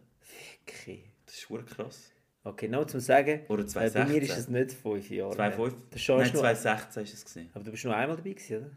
Okay. 0.66 1.04
Das 1.26 1.34
ist 1.34 1.40
schon 1.42 1.64
krass. 1.66 2.12
Okay, 2.44 2.68
noch 2.68 2.86
zum 2.86 3.00
Sagen, 3.00 3.42
Oder 3.48 3.62
äh, 3.62 3.66
bei 3.66 3.82
mir 3.84 4.20
2016. 4.20 4.22
ist 4.22 4.38
es 4.38 4.48
nicht 4.48 4.72
fünf 4.72 5.10
Jahre. 5.10 5.34
2005? 5.34 5.72
her. 5.74 5.82
Der 5.92 5.98
Sean 6.00 6.16
Nein, 6.18 6.26
ist 6.26 6.34
nur, 6.34 6.42
2016 6.42 6.96
war 6.96 7.02
es. 7.12 7.24
Gewesen. 7.24 7.50
aber 7.54 7.64
du 7.64 7.70
bist 7.70 7.84
nur 7.84 7.96
einmal 7.96 8.16
dabei 8.16 8.30
gewesen, 8.32 8.56
oder? 8.58 8.70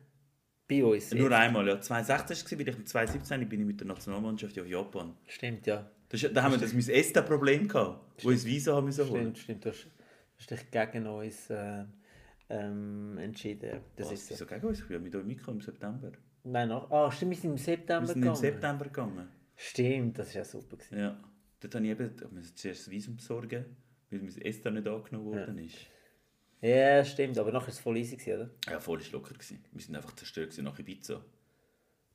Bei 0.67 0.83
uns. 0.83 1.11
Nur 1.13 1.21
jetzt. 1.29 1.33
einmal, 1.33 1.67
ja. 1.67 1.81
2016 1.81 2.35
war 2.35 2.45
es, 2.45 2.59
weil 2.59 2.69
ich 2.69 2.75
im 2.79 2.85
2017 2.85 3.49
bin 3.49 3.59
ich 3.61 3.65
mit 3.67 3.79
der 3.79 3.87
Nationalmannschaft 3.87 4.59
auf 4.59 4.67
Japan. 4.67 5.15
Stimmt, 5.27 5.65
ja. 5.67 5.89
Das 6.09 6.21
ist, 6.23 6.35
da 6.35 6.43
haben 6.43 6.51
wir 6.53 6.59
das 6.59 6.73
mein 6.73 6.87
ESTA-Problem 6.87 7.67
gehabt, 7.67 8.23
wo 8.23 8.29
ich 8.31 8.37
das 8.37 8.45
Visa 8.45 8.75
haben 8.75 8.85
müssen 8.85 9.09
holen. 9.09 9.35
Stimmt, 9.35 9.37
stimmt. 9.39 9.65
Du 9.65 9.69
hast, 9.69 9.83
du 9.85 9.89
hast 10.39 10.51
dich 10.51 10.71
gegen 10.71 11.07
uns 11.07 11.49
äh, 11.49 11.85
ähm, 12.49 13.17
entschieden. 13.17 13.81
Das 13.95 14.07
Was, 14.07 14.13
ist 14.13 14.27
so. 14.27 14.35
wieso 14.35 14.45
gegen 14.45 14.65
uns? 14.67 14.79
Ich 14.79 14.87
bin 14.87 14.97
ja 14.97 15.03
mit 15.03 15.15
euch 15.15 15.25
mitgekommen 15.25 15.57
im 15.59 15.65
September. 15.65 16.11
Nein, 16.43 16.69
nach, 16.69 16.89
ah, 16.91 17.11
stimmt, 17.11 17.31
wir 17.31 17.37
sind 17.37 17.51
im 17.51 17.57
September 17.57 18.01
Wir 18.01 18.07
sind 18.07 18.15
im 18.17 18.21
gegangen. 18.21 18.41
September 18.41 18.85
gegangen. 18.85 19.29
Stimmt, 19.55 20.19
das 20.19 20.27
war 20.27 20.35
ja 20.35 20.45
super. 20.45 20.77
Gewesen. 20.77 20.99
Ja. 20.99 21.19
Dort 21.59 21.75
habe 21.75 21.85
ich 21.85 21.91
eben 21.91 22.15
ich 22.15 22.31
musste 22.31 22.55
zuerst 22.55 22.81
das 22.81 22.91
Visum 22.91 23.15
besorgen, 23.15 23.65
weil 24.09 24.19
mein 24.19 24.37
ESTA 24.41 24.69
nicht 24.71 24.87
angenommen 24.87 25.25
worden 25.25 25.57
ist. 25.59 25.77
Ja, 26.61 27.03
stimmt, 27.03 27.37
aber 27.37 27.51
nachher 27.51 27.67
war 27.67 27.73
es 27.73 27.79
voll 27.79 27.97
easy, 27.97 28.15
gewesen, 28.17 28.35
oder? 28.35 28.49
Ja, 28.69 28.79
voll 28.79 28.99
ist 28.99 29.11
locker. 29.11 29.33
Gewesen. 29.33 29.63
Wir 29.71 29.81
sind 29.81 29.95
einfach 29.95 30.15
zerstört 30.15 30.57
nach 30.59 30.77
Ibiza. 30.79 31.21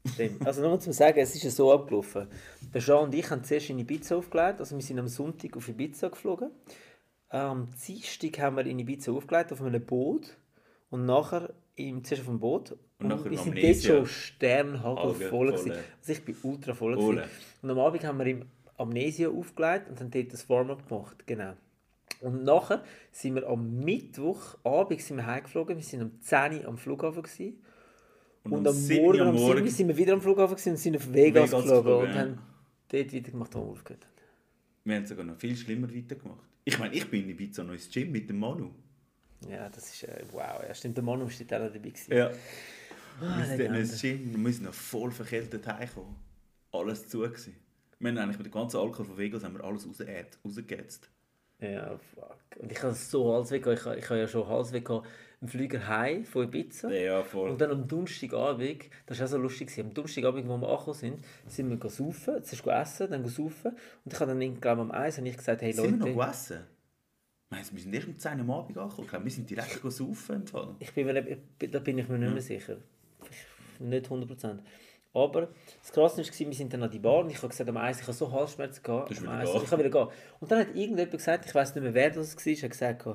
Stimmt. 0.07 0.47
Also 0.47 0.63
nur 0.63 0.81
zum 0.81 0.93
Sagen, 0.93 1.19
es 1.19 1.35
ist 1.35 1.43
ja 1.43 1.51
so 1.51 1.73
abgelaufen. 1.73 2.27
Der 2.73 2.81
Jean 2.81 3.05
und 3.05 3.15
ich 3.15 3.29
haben 3.31 3.45
zuerst 3.45 3.69
in 3.71 3.79
Ibiza 3.79 4.17
aufgelegt, 4.17 4.61
also 4.61 4.75
wir 4.75 4.83
sind 4.83 4.99
am 4.99 5.09
Sonntag 5.09 5.57
auf 5.57 5.69
Ibiza 5.69 6.09
geflogen. 6.09 6.51
Am 7.31 7.69
Dienstag 7.87 8.39
haben 8.41 8.57
wir 8.57 8.67
in 8.67 8.79
Ibiza 8.81 9.13
aufgelegt, 9.13 9.53
auf 9.53 9.63
einem 9.63 9.85
Boot. 9.85 10.37
Und 10.91 11.07
nachher 11.07 11.55
im, 11.77 12.03
zuerst 12.03 12.23
auf 12.23 12.29
dem 12.29 12.41
Boot. 12.41 12.77
Und 12.99 13.09
nachher 13.09 13.27
wir 13.27 13.33
in 13.33 13.39
sind 13.39 13.57
dort 13.57 13.83
schon 13.83 14.07
sternhagel 14.07 15.15
voll. 15.29 15.53
gewesen. 15.53 15.73
Also 16.01 16.13
ich 16.13 16.25
bin 16.25 16.37
ultra 16.43 16.75
voll. 16.75 16.97
Gewesen. 16.97 17.23
Und 17.63 17.71
am 17.71 17.79
Abend 17.79 18.05
haben 18.05 18.19
wir 18.19 18.27
im 18.27 18.47
Amnesia 18.77 19.29
aufgelegt 19.29 19.89
und 19.89 20.01
haben 20.01 20.11
dort 20.11 20.33
das 20.33 20.49
Warm-up 20.49 20.89
gemacht. 20.89 21.25
Genau. 21.27 21.53
Und 22.21 22.45
nachher 22.45 22.83
sind 23.13 23.37
wir 23.37 23.49
am 23.49 23.81
Mittwochabend 23.85 25.01
sind 25.01 25.19
wir 25.19 25.27
heimgeflogen. 25.27 25.77
Wir 25.77 25.85
sind 25.85 26.03
um 26.03 26.21
10 26.21 26.61
Uhr 26.61 26.69
am 26.69 26.77
Flughafen. 26.77 27.23
Gewesen. 27.23 27.63
Und, 28.43 28.53
um 28.55 28.67
am 28.67 28.73
7 28.75 29.05
Morgen, 29.05 29.21
am 29.21 29.39
7 29.39 29.63
Uhr 29.63 29.69
sind 29.69 29.89
wir 29.89 29.97
wieder 29.97 30.15
am 30.15 30.21
Flughafen 30.21 30.57
gewesen 30.57 30.71
und 30.71 30.77
sind 30.79 30.97
auf 30.97 31.13
Vegas, 31.13 31.53
Vegas 31.53 31.63
geflogen 31.63 31.85
geflogen, 31.85 32.09
und 32.09 32.15
ja. 32.15 32.21
haben 32.21 32.39
dort 32.89 33.13
wieder 33.13 33.31
gemacht, 33.31 33.55
wo 33.55 33.61
wir 33.61 33.71
aufgehört 33.71 34.05
haben. 34.05 34.11
Wir 34.85 34.97
haben 34.97 35.07
sogar 35.07 35.25
noch 35.25 35.37
viel 35.37 35.57
schlimmer 35.57 35.95
weitergemacht. 35.95 36.50
Ich 36.71 36.79
meine, 36.79 36.95
ich 36.95 37.11
bin 37.11 37.25
in 37.25 37.31
Ibiza 37.31 37.65
noch 37.65 37.73
ins 37.73 37.91
Gym 37.91 38.13
mit 38.13 38.31
dem 38.31 38.39
Manu. 38.39 38.71
Ja, 39.49 39.69
das 39.69 39.93
ist 39.93 40.05
äh, 40.05 40.23
wow. 40.31 40.63
Ja, 40.67 40.73
stimmt, 40.73 40.97
der 40.97 41.03
Manu 41.03 41.25
war 41.25 41.33
dort 41.49 41.63
auch 41.63 41.73
dabei. 41.73 41.89
Gewesen. 41.91 42.13
Ja. 42.13 42.31
Ah, 43.21 43.39
wir 43.39 43.45
sind 43.45 43.75
ins 43.75 44.01
Gym 44.01 44.45
wir 44.45 44.53
sind 44.53 44.65
noch 44.67 44.75
voll 44.75 45.11
verkältet 45.11 45.67
heimgekommen. 45.67 46.15
Alles 46.71 47.09
zu. 47.09 47.19
Gewesen. 47.19 47.57
Wir 47.99 48.11
haben 48.11 48.19
eigentlich 48.19 48.39
mit 48.39 48.47
dem 48.47 48.53
ganzen 48.53 48.77
Alkohol 48.77 49.05
von 49.05 49.19
Vegas 49.19 49.43
haben 49.43 49.55
wir 49.55 49.65
alles 49.65 49.85
rausgeätzt. 49.85 50.39
rausgeätzt. 50.45 51.11
Ja, 51.61 51.99
fuck. 52.15 52.39
Und 52.59 52.71
ich 52.71 52.81
habe 52.81 52.95
so 52.95 53.35
Hals 53.35 53.51
weg. 53.51 53.65
gehabt. 53.65 53.79
Ich, 53.99 54.05
ich 54.05 54.09
habe 54.09 54.21
ja 54.21 54.29
schon 54.29 54.47
Hals 54.47 54.73
weg 54.73 54.85
gehabt 54.85 55.09
im 55.43 55.49
Flüger 55.49 55.87
heim 55.89 56.25
von 56.25 56.45
Ibiza. 56.45 56.91
Ja, 56.91 57.23
voll. 57.23 57.51
Und 57.51 57.61
dann 57.61 57.71
am 57.71 57.89
Donnerstagabend, 57.89 58.85
das 59.07 59.19
war 59.19 59.27
auch 59.27 59.31
so 59.31 59.39
lustig, 59.39 59.73
am 59.81 59.93
Donnerstagabend, 59.95 60.47
wo 60.49 60.57
wir 60.59 60.69
angekommen 60.69 60.95
sind, 60.97 61.19
sind 61.47 61.71
wir 61.71 61.77
go 61.77 61.89
saufen, 61.89 62.43
zuerst 62.45 62.67
essen, 62.67 63.11
dann 63.11 63.23
go 63.23 63.29
saufen. 63.29 63.73
Und 64.05 64.13
ich 64.13 64.21
habe 64.21 64.31
dann, 64.33 64.41
ich 64.43 64.61
glaube 64.61 64.83
am 64.83 64.91
Eis, 64.91 65.17
habe 65.19 65.29
ich 65.29 65.37
gesagt, 65.37 65.63
hey 65.63 65.73
sind 65.73 65.85
wir 65.85 65.91
Leute, 65.93 65.99
noch 66.17 66.23
gegessen? 66.27 66.61
Meinst 67.49 67.71
du, 67.73 67.75
wir 67.77 67.83
sind 67.83 67.95
erst 67.95 68.07
um 68.09 68.17
10 68.19 68.33
Uhr 68.35 68.41
am 68.41 68.51
Abend 68.51 68.79
angekommen? 68.79 69.05
Ich 69.05 69.11
glaube, 69.11 69.25
wir 69.25 69.33
sind 69.33 69.51
direkt 69.51 69.81
im 69.85 70.47
Fall. 70.47 70.75
ich 70.79 70.93
bin, 70.93 71.07
mir 71.07 71.15
da 71.71 71.79
bin 71.81 71.99
ich 71.99 72.09
mir 72.09 72.19
nicht 72.19 72.33
mehr 72.33 72.43
sicher. 72.43 72.77
Ich- 73.31 73.81
Nicht 73.81 74.07
100%. 74.11 74.59
Aber 75.13 75.49
das 75.81 75.91
Krasse 75.91 76.19
war, 76.23 76.39
wir 76.47 76.55
sind 76.55 76.73
dann 76.73 76.83
an 76.85 76.91
die 76.91 77.01
Bar 77.01 77.25
und 77.25 77.31
ich 77.31 77.39
habe 77.39 77.49
gesagt, 77.49 77.69
am 77.69 77.77
Eis, 77.79 77.97
ich 78.01 78.03
habe 78.07 78.13
so 78.13 78.31
Halsschmerzen 78.31 78.83
gehabt. 78.83 79.11
Am 79.19 79.29
Eis, 79.29 79.49
ich 79.65 79.71
habe 79.73 79.83
wieder 79.85 79.91
gehen. 80.07 80.15
Und 80.39 80.53
dann 80.53 80.61
hat 80.61 80.69
irgendjemand 80.69 81.11
gesagt, 81.11 81.47
ich 81.47 81.55
weiß 81.55 81.75
nicht 81.75 81.83
mehr, 81.83 81.95
wer 81.95 82.11
das 82.11 82.37
war, 82.37 82.53
hat 82.55 82.71
gesagt, 82.71 83.07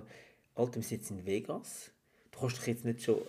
Alter, 0.55 0.75
wir 0.75 0.81
sind 0.83 0.97
jetzt 0.99 1.11
in 1.11 1.25
Vegas. 1.25 1.91
Du 2.35 2.41
kannst 2.41 2.57
doch 2.57 2.67
jetzt 2.67 2.85
nicht 2.85 3.01
schon 3.01 3.21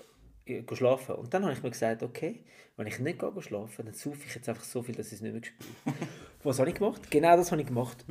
äh, 0.45 0.63
gehen 0.63 0.77
schlafen. 0.77 1.15
Und 1.15 1.33
dann 1.33 1.45
habe 1.45 1.53
ich 1.53 1.63
mir 1.63 1.71
gesagt, 1.71 2.03
okay, 2.03 2.41
wenn 2.77 2.87
ich 2.87 2.99
nicht 2.99 3.19
gehe 3.19 3.43
schlafen, 3.43 3.87
dann 3.87 3.95
saufe 3.95 4.21
ich 4.27 4.35
jetzt 4.35 4.49
einfach 4.49 4.65
so 4.65 4.83
viel, 4.83 4.95
dass 4.95 5.09
ich 5.09 5.15
es 5.15 5.21
nicht 5.21 5.33
mehr 5.33 5.43
spüre. 5.43 5.97
was 6.43 6.59
habe 6.59 6.69
ich 6.69 6.75
gemacht? 6.77 7.11
Genau 7.11 7.37
das 7.37 7.53
habe 7.53 7.61
ich 7.61 7.69
gemacht. 7.69 8.05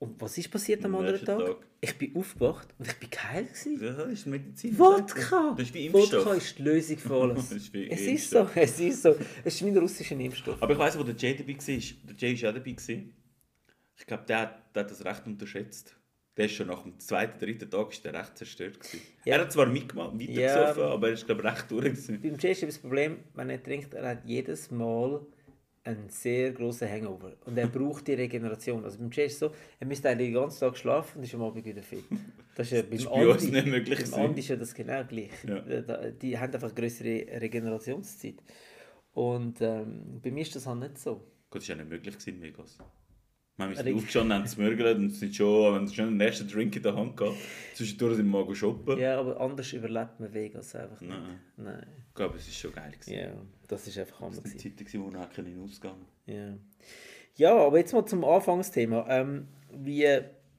Und 0.00 0.20
was 0.20 0.38
ist 0.38 0.50
passiert 0.50 0.84
am 0.84 0.94
Am 0.94 1.00
anderen 1.00 1.24
Tag? 1.24 1.38
Tag. 1.38 1.56
Ich 1.80 1.98
bin 1.98 2.14
aufgewacht 2.16 2.68
und 2.78 2.86
ich 2.86 2.96
bin 2.98 3.10
geil 3.10 3.44
gewesen. 3.44 3.82
Ja, 3.82 3.92
das 3.92 4.12
ist 4.12 4.26
Medizin. 4.26 4.78
Wodka! 4.78 5.54
Das 5.56 5.66
ist 5.66 5.74
wie 5.74 5.86
Impfstoff. 5.86 6.24
Wodka 6.24 6.36
ist 6.36 6.58
die 6.58 6.62
Lösung 6.62 6.98
für 6.98 7.14
alles. 7.14 7.48
Das 7.48 7.52
ist 7.52 7.72
wie 7.72 7.90
es 7.90 8.00
ist 8.00 8.30
so, 8.30 8.48
es 8.54 8.80
ist 8.80 9.02
so. 9.02 9.16
Es 9.44 9.54
ist 9.54 9.64
wie 9.64 9.70
ein 9.70 9.78
russischer 9.78 10.18
Impfstoff. 10.18 10.62
Aber 10.62 10.72
ich 10.72 10.78
weiss, 10.78 10.98
wo 10.98 11.02
der 11.02 11.16
Jay 11.16 11.34
dabei 11.34 11.54
war. 11.54 11.64
Der 11.66 12.16
Jay 12.16 12.42
war 12.42 12.50
auch 12.50 12.54
dabei. 12.54 12.76
Ich 13.96 14.06
glaube, 14.06 14.24
der, 14.28 14.62
der 14.74 14.82
hat 14.84 14.90
das 14.90 15.04
recht 15.04 15.26
unterschätzt. 15.26 15.97
Der 16.38 16.46
ist 16.46 16.52
schon 16.52 16.68
nach 16.68 16.82
dem 16.84 16.98
zweiten, 17.00 17.38
dritten 17.38 17.68
Tag 17.68 17.90
ist 17.90 18.04
der 18.04 18.14
recht 18.14 18.38
zerstört. 18.38 18.78
Gewesen. 18.78 19.00
Ja. 19.24 19.34
Er 19.34 19.40
hat 19.42 19.52
zwar 19.52 19.66
mitgemacht, 19.66 20.14
weitergesoffen, 20.14 20.84
aber 20.84 21.08
er 21.08 21.14
ist 21.14 21.26
glaube 21.26 21.42
ich 21.42 21.48
recht 21.48 21.70
durch. 21.70 21.84
Gewesen. 21.84 22.22
Beim 22.22 22.36
Jay 22.38 22.52
ist 22.52 22.62
das 22.62 22.78
Problem, 22.78 23.18
wenn 23.34 23.50
er 23.50 23.60
trinkt, 23.62 23.92
er 23.92 24.08
hat 24.08 24.24
jedes 24.24 24.70
Mal 24.70 25.20
ein 25.84 26.08
sehr 26.08 26.52
grosser 26.52 26.88
Hangover. 26.88 27.32
Und 27.46 27.56
er 27.58 27.66
braucht 27.66 28.06
die 28.06 28.12
Regeneration. 28.14 28.84
Also 28.84 28.98
beim 28.98 29.10
Jay 29.10 29.26
ist 29.26 29.32
es 29.34 29.38
so, 29.40 29.50
er 29.80 29.86
müsste 29.86 30.08
eigentlich 30.10 30.28
den 30.28 30.34
ganzen 30.34 30.60
Tag 30.60 30.76
schlafen 30.76 31.18
und 31.18 31.24
ist 31.24 31.34
am 31.34 31.42
Abend 31.42 31.64
wieder 31.64 31.82
fit. 31.82 32.04
Das 32.54 32.70
ist 32.70 32.72
ja 32.72 32.82
beim 32.82 32.98
Andi- 32.98 33.50
nicht 33.50 33.66
möglich 33.66 34.10
Beim. 34.10 34.26
Andi 34.26 34.40
ist 34.40 34.48
ja 34.48 34.56
das 34.56 34.74
genau 34.74 35.02
gleich. 35.04 35.30
Ja. 35.46 36.10
Die 36.10 36.38
haben 36.38 36.52
einfach 36.54 36.74
größere 36.74 37.40
Regenerationszeit. 37.40 38.36
Und 39.14 39.60
ähm, 39.60 40.20
bei 40.22 40.30
mir 40.30 40.42
ist 40.42 40.54
das 40.54 40.66
halt 40.66 40.80
nicht 40.80 40.98
so. 40.98 41.14
Gut, 41.50 41.62
das 41.62 41.68
war 41.68 41.76
ja 41.76 41.82
nicht 41.82 41.90
möglich 41.90 42.18
gewesen, 42.18 42.38
Megos. 42.38 42.78
Wir 43.58 43.74
sind 43.74 43.86
Reg- 43.86 43.96
aufgestanden, 43.96 44.38
haben 44.38 44.48
gemürgelt 44.54 44.98
und 44.98 45.10
sind 45.10 45.34
schon, 45.34 45.74
wenn 45.74 45.88
schon 45.88 46.06
den 46.10 46.20
ersten 46.20 46.46
Drink 46.48 46.76
in 46.76 46.82
der 46.82 46.94
Hand 46.94 47.16
gehabt. 47.16 47.36
Zwischendurch 47.74 48.16
sind 48.16 48.30
wir 48.30 48.44
mal 48.44 48.54
shoppen. 48.54 48.98
Ja, 48.98 49.18
aber 49.18 49.40
anders 49.40 49.72
überlebt 49.72 50.20
man 50.20 50.32
Vegas 50.32 50.74
einfach 50.76 51.00
nicht. 51.00 51.10
Nein. 51.10 51.40
Nein. 51.56 51.86
Ich 52.08 52.14
glaube, 52.14 52.36
es 52.38 52.46
war 52.46 52.52
schon 52.54 52.72
geil. 52.72 52.92
Gewesen. 52.92 53.12
Ja, 53.18 53.32
das 53.66 53.86
ist 53.88 53.98
einfach 53.98 54.18
Das 54.20 54.26
anders. 54.38 54.44
waren 54.44 54.58
die 54.62 54.76
Zeiten, 54.76 55.02
wo 55.04 55.10
noch 55.10 55.30
keinen 55.32 55.60
Ausgang 55.62 55.96
Ja. 56.26 56.56
ja, 57.36 57.56
aber 57.56 57.78
jetzt 57.78 57.92
mal 57.92 58.06
zum 58.06 58.24
Anfangsthema. 58.24 59.06
Ähm, 59.08 59.48
wie 59.72 60.06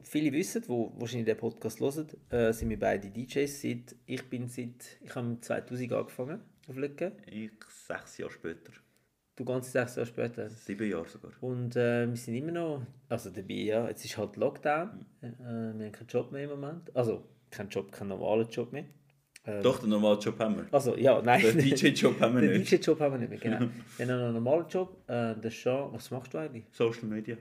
viele 0.02 0.32
wissen, 0.34 0.62
die 0.64 0.68
wahrscheinlich 0.70 1.26
den 1.26 1.38
Podcast 1.38 1.80
hören, 1.80 2.08
äh, 2.32 2.52
sind 2.52 2.70
wir 2.70 2.80
beide 2.80 3.10
DJs. 3.10 3.62
Seit, 3.62 3.96
ich 4.08 4.24
bin 4.30 4.48
seit, 4.50 4.98
ich 5.06 5.16
habe 5.16 5.38
2000 5.40 5.94
angefangen 5.94 6.42
auf 6.68 6.76
Lücke. 6.76 7.14
Ich 7.32 7.52
sechs 7.88 8.18
Jahre 8.18 8.32
später. 8.32 8.72
Du 9.40 9.46
ganze 9.46 9.72
sechs 9.72 9.96
Jahre 9.96 10.06
später. 10.06 10.50
Sieben 10.50 10.90
Jahre 10.90 11.08
sogar. 11.08 11.32
Und 11.40 11.74
äh, 11.78 12.06
wir 12.10 12.18
sind 12.18 12.36
immer 12.36 12.52
noch, 12.52 12.82
also 13.08 13.30
dabei, 13.30 13.54
ja, 13.54 13.88
jetzt 13.88 14.04
ist 14.04 14.18
halt 14.18 14.36
Lockdown. 14.36 15.06
Äh, 15.22 15.28
wir 15.40 15.86
haben 15.86 15.92
keinen 15.94 16.08
Job 16.08 16.30
mehr 16.34 16.44
im 16.44 16.50
Moment. 16.50 16.94
Also, 16.94 17.24
keinen 17.50 17.70
Job, 17.70 17.90
keinen 17.90 18.10
normalen 18.10 18.50
Job 18.50 18.74
mehr. 18.74 18.84
Ähm, 19.46 19.64
Doch, 19.64 19.80
den 19.80 19.92
normalen 19.92 20.20
Job 20.20 20.38
haben 20.40 20.58
wir. 20.58 20.68
Also, 20.74 20.98
ja, 20.98 21.22
nein. 21.22 21.42
Den 21.42 21.58
DJ-Job 21.58 22.20
haben 22.20 22.36
wir 22.36 22.42
Den 22.50 22.60
nicht. 22.60 22.70
DJ-Job 22.70 23.00
haben 23.00 23.14
wir 23.14 23.20
nicht 23.20 23.30
mehr, 23.30 23.40
genau. 23.40 23.72
wir 23.98 24.08
haben 24.08 24.24
einen 24.24 24.34
normalen 24.34 24.68
Job. 24.68 25.04
Äh, 25.08 25.36
der 25.36 25.52
Sean, 25.52 25.94
was 25.94 26.12
machst 26.12 26.34
du 26.34 26.38
eigentlich? 26.38 26.66
Social 26.74 27.06
Media. 27.06 27.38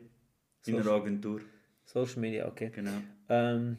In 0.66 0.76
einer 0.76 0.92
Agentur. 0.92 1.40
Social 1.84 2.20
Media, 2.20 2.46
okay. 2.46 2.70
Genau. 2.72 2.92
Ähm, 3.28 3.76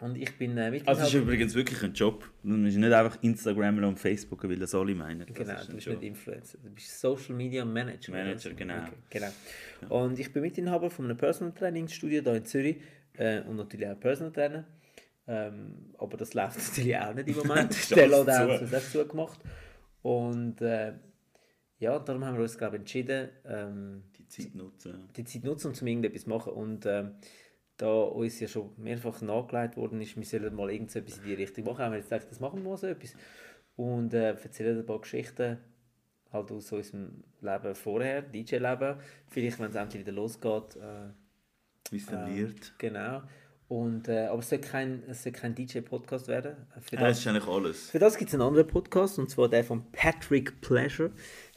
und 0.00 0.16
ich 0.16 0.36
bin 0.36 0.56
äh, 0.58 0.62
Also 0.62 0.72
es 0.74 0.80
ist 0.80 0.86
Mitinhaber. 0.98 1.18
übrigens 1.22 1.54
wirklich 1.54 1.82
ein 1.82 1.92
Job. 1.94 2.30
Du 2.42 2.62
bist 2.62 2.76
nicht 2.76 2.92
einfach 2.92 3.22
Instagrammer 3.22 3.86
und 3.88 3.98
Facebook, 3.98 4.42
weil 4.44 4.56
das 4.58 4.74
alle 4.74 4.94
meinen. 4.94 5.20
Das 5.26 5.34
Genau, 5.36 5.54
ist 5.54 5.68
du 5.68 5.74
bist 5.74 5.86
Job. 5.86 6.00
nicht 6.00 6.08
Influencer, 6.08 6.58
du 6.62 6.70
bist 6.70 7.00
Social 7.00 7.34
Media 7.34 7.64
Manager. 7.64 8.12
Manager, 8.12 8.52
genau. 8.54 8.74
Okay, 9.08 9.20
genau. 9.80 10.04
Und 10.04 10.18
ich 10.18 10.32
bin 10.32 10.42
Mitinhaber 10.42 10.90
von 10.90 11.04
einem 11.06 11.16
Personal 11.16 11.54
Training 11.54 11.88
Studio 11.88 12.22
hier 12.22 12.34
in 12.34 12.44
Zürich 12.44 12.76
äh, 13.14 13.40
und 13.42 13.56
natürlich 13.56 13.88
auch 13.88 13.98
Personal 13.98 14.32
Trainer. 14.32 14.64
Ähm, 15.26 15.94
aber 15.98 16.16
das 16.18 16.34
läuft 16.34 16.58
natürlich 16.68 16.96
auch 16.98 17.14
nicht 17.14 17.28
im 17.28 17.36
Moment. 17.46 17.90
Der 17.90 18.10
haben 18.10 18.58
zu. 18.58 18.66
sie 18.66 18.76
auch 18.76 18.82
zugemacht. 19.04 19.38
Und 20.02 20.60
äh, 20.60 20.92
ja, 21.78 21.98
darum 21.98 22.24
haben 22.24 22.36
wir 22.36 22.42
uns 22.42 22.58
glaube 22.58 22.76
ich, 22.76 22.80
entschieden, 22.80 23.28
ähm, 23.46 24.02
Die 24.18 24.26
Zeit 24.28 24.54
nutzen. 24.54 25.08
die 25.16 25.24
Zeit 25.24 25.44
nutzen, 25.44 25.72
um 25.80 25.86
irgendetwas 25.86 26.22
zu 26.24 26.28
machen. 26.28 26.52
Und 26.52 26.84
ähm, 26.86 27.12
da 27.76 27.92
uns 27.92 28.40
ja 28.40 28.48
schon 28.48 28.70
mehrfach 28.76 29.20
nachgelegt 29.20 29.76
worden 29.76 30.00
ist, 30.00 30.16
wir 30.16 30.24
sollen 30.24 30.54
mal 30.54 30.70
irgend 30.70 30.90
so 30.90 31.00
etwas 31.00 31.18
in 31.18 31.24
die 31.24 31.34
Richtung 31.34 31.64
machen, 31.64 31.78
haben 31.78 31.92
wir 31.92 31.98
jetzt 31.98 32.10
gesagt, 32.10 32.30
das 32.30 32.40
machen 32.40 32.62
wir 32.62 32.70
mal 32.70 32.76
so 32.76 32.86
etwas. 32.86 33.14
Und 33.76 34.14
äh, 34.14 34.30
erzählen 34.30 34.78
ein 34.78 34.86
paar 34.86 35.00
Geschichten 35.00 35.58
halt 36.32 36.50
aus 36.52 36.72
unserem 36.72 37.24
Leben 37.40 37.74
vorher, 37.74 38.22
DJ-Leben. 38.22 38.96
Vielleicht, 39.28 39.58
wenn 39.58 39.70
es 39.70 39.76
endlich 39.76 40.00
wieder 40.02 40.12
losgeht. 40.12 40.76
Äh, 40.76 41.10
Wie 41.90 41.96
es 41.96 42.06
dann 42.06 42.34
wird. 42.34 42.74
genau. 42.78 43.22
Und, 43.66 44.08
äh, 44.08 44.26
aber 44.26 44.40
es 44.40 44.50
soll 44.50 44.58
kein, 44.58 45.02
es 45.08 45.22
soll 45.22 45.32
kein 45.32 45.54
DJ-Podcast 45.54 46.28
werden. 46.28 46.54
Für 46.80 46.96
Ja, 46.96 47.02
das 47.02 47.10
das, 47.10 47.18
ist 47.20 47.26
eigentlich 47.26 47.48
alles. 47.48 47.90
für 47.90 47.98
das 47.98 48.18
gibt 48.18 48.28
es 48.28 48.34
einen 48.34 48.42
anderen 48.42 48.66
Podcast, 48.66 49.18
und 49.18 49.30
zwar 49.30 49.48
der 49.48 49.64
von 49.64 49.90
Patrick 49.90 50.60
Pleasure. 50.60 51.10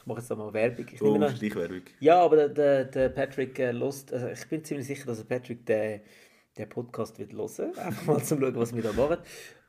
Ich 0.08 0.14
mache 0.14 0.20
jetzt 0.20 0.30
da 0.30 0.36
mal 0.36 0.52
Werbung. 0.54 0.86
Ich 0.90 1.02
Oh, 1.02 1.14
an- 1.14 1.36
Schleichwerbung. 1.36 1.82
ja, 2.00 2.18
aber 2.20 2.36
der, 2.36 2.48
der, 2.48 2.84
der 2.86 3.08
Patrick 3.10 3.58
äh, 3.58 3.72
lost, 3.72 4.10
also 4.12 4.28
ich 4.28 4.48
bin 4.48 4.64
ziemlich 4.64 4.86
sicher, 4.86 5.04
dass 5.06 5.18
der 5.18 5.36
Patrick 5.36 5.66
den, 5.66 6.00
den 6.56 6.68
Podcast 6.70 7.18
wird 7.18 7.32
hören. 7.34 7.76
Einfach 7.76 8.06
mal 8.06 8.22
zum 8.22 8.40
schauen, 8.40 8.56
was 8.56 8.74
wir 8.74 8.82
da 8.82 8.92
machen. 8.92 9.18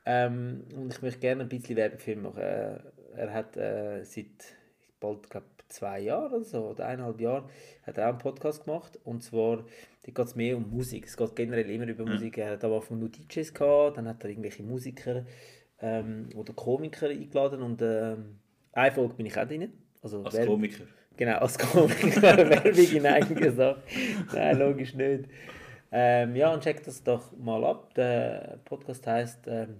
Ähm, 0.06 0.64
und 0.74 0.94
ich 0.94 1.02
möchte 1.02 1.20
gerne 1.20 1.42
ein 1.42 1.48
bisschen 1.50 1.76
Werbung 1.76 1.98
für 1.98 2.12
ihn 2.12 2.22
machen. 2.22 2.38
Äh, 2.40 2.78
er 3.16 3.34
hat 3.34 3.54
äh, 3.58 4.02
seit 4.04 4.56
bald, 4.98 5.28
glaube 5.28 5.46
zwei 5.68 6.00
Jahren 6.00 6.32
oder 6.32 6.42
so, 6.44 6.68
oder 6.70 6.86
eineinhalb 6.86 7.20
Jahren, 7.20 7.44
hat 7.84 7.98
er 7.98 8.06
auch 8.06 8.10
einen 8.10 8.18
Podcast 8.18 8.64
gemacht. 8.64 8.98
Und 9.04 9.22
zwar, 9.22 9.58
da 9.58 10.10
geht 10.12 10.18
es 10.18 10.34
mehr 10.34 10.56
um 10.56 10.70
Musik. 10.70 11.06
Es 11.06 11.16
geht 11.18 11.36
generell 11.36 11.68
immer 11.70 11.86
über 11.86 12.06
Musik. 12.06 12.38
Er 12.38 12.52
hat 12.52 12.64
am 12.64 12.72
Anfang 12.72 12.98
nur 12.98 13.10
DJs 13.10 13.52
gehabt, 13.52 13.98
dann 13.98 14.08
hat 14.08 14.24
er 14.24 14.30
irgendwelche 14.30 14.62
Musiker 14.62 15.26
ähm, 15.80 16.28
oder 16.34 16.54
Komiker 16.54 17.08
eingeladen. 17.10 17.62
Und 17.62 17.82
ähm, 17.82 18.38
eine 18.72 18.90
Folge 18.92 19.14
bin 19.14 19.26
ich 19.26 19.36
auch 19.38 19.46
drin. 19.46 19.72
Also 20.02 20.22
Als 20.24 20.34
Werb- 20.34 20.46
Komiker. 20.46 20.84
Genau, 21.16 21.38
als 21.38 21.58
Komiker 21.58 22.22
Werbung 22.22 22.74
in 22.96 23.06
eigener 23.06 23.52
Sache. 23.52 23.82
Nein, 24.32 24.58
logisch 24.58 24.94
nicht. 24.94 25.24
Ähm, 25.92 26.36
ja, 26.36 26.52
und 26.54 26.62
check 26.62 26.82
das 26.84 27.02
doch 27.02 27.36
mal 27.36 27.62
ab. 27.64 27.92
Der 27.94 28.60
Podcast 28.64 29.06
heisst, 29.06 29.40
ähm, 29.46 29.76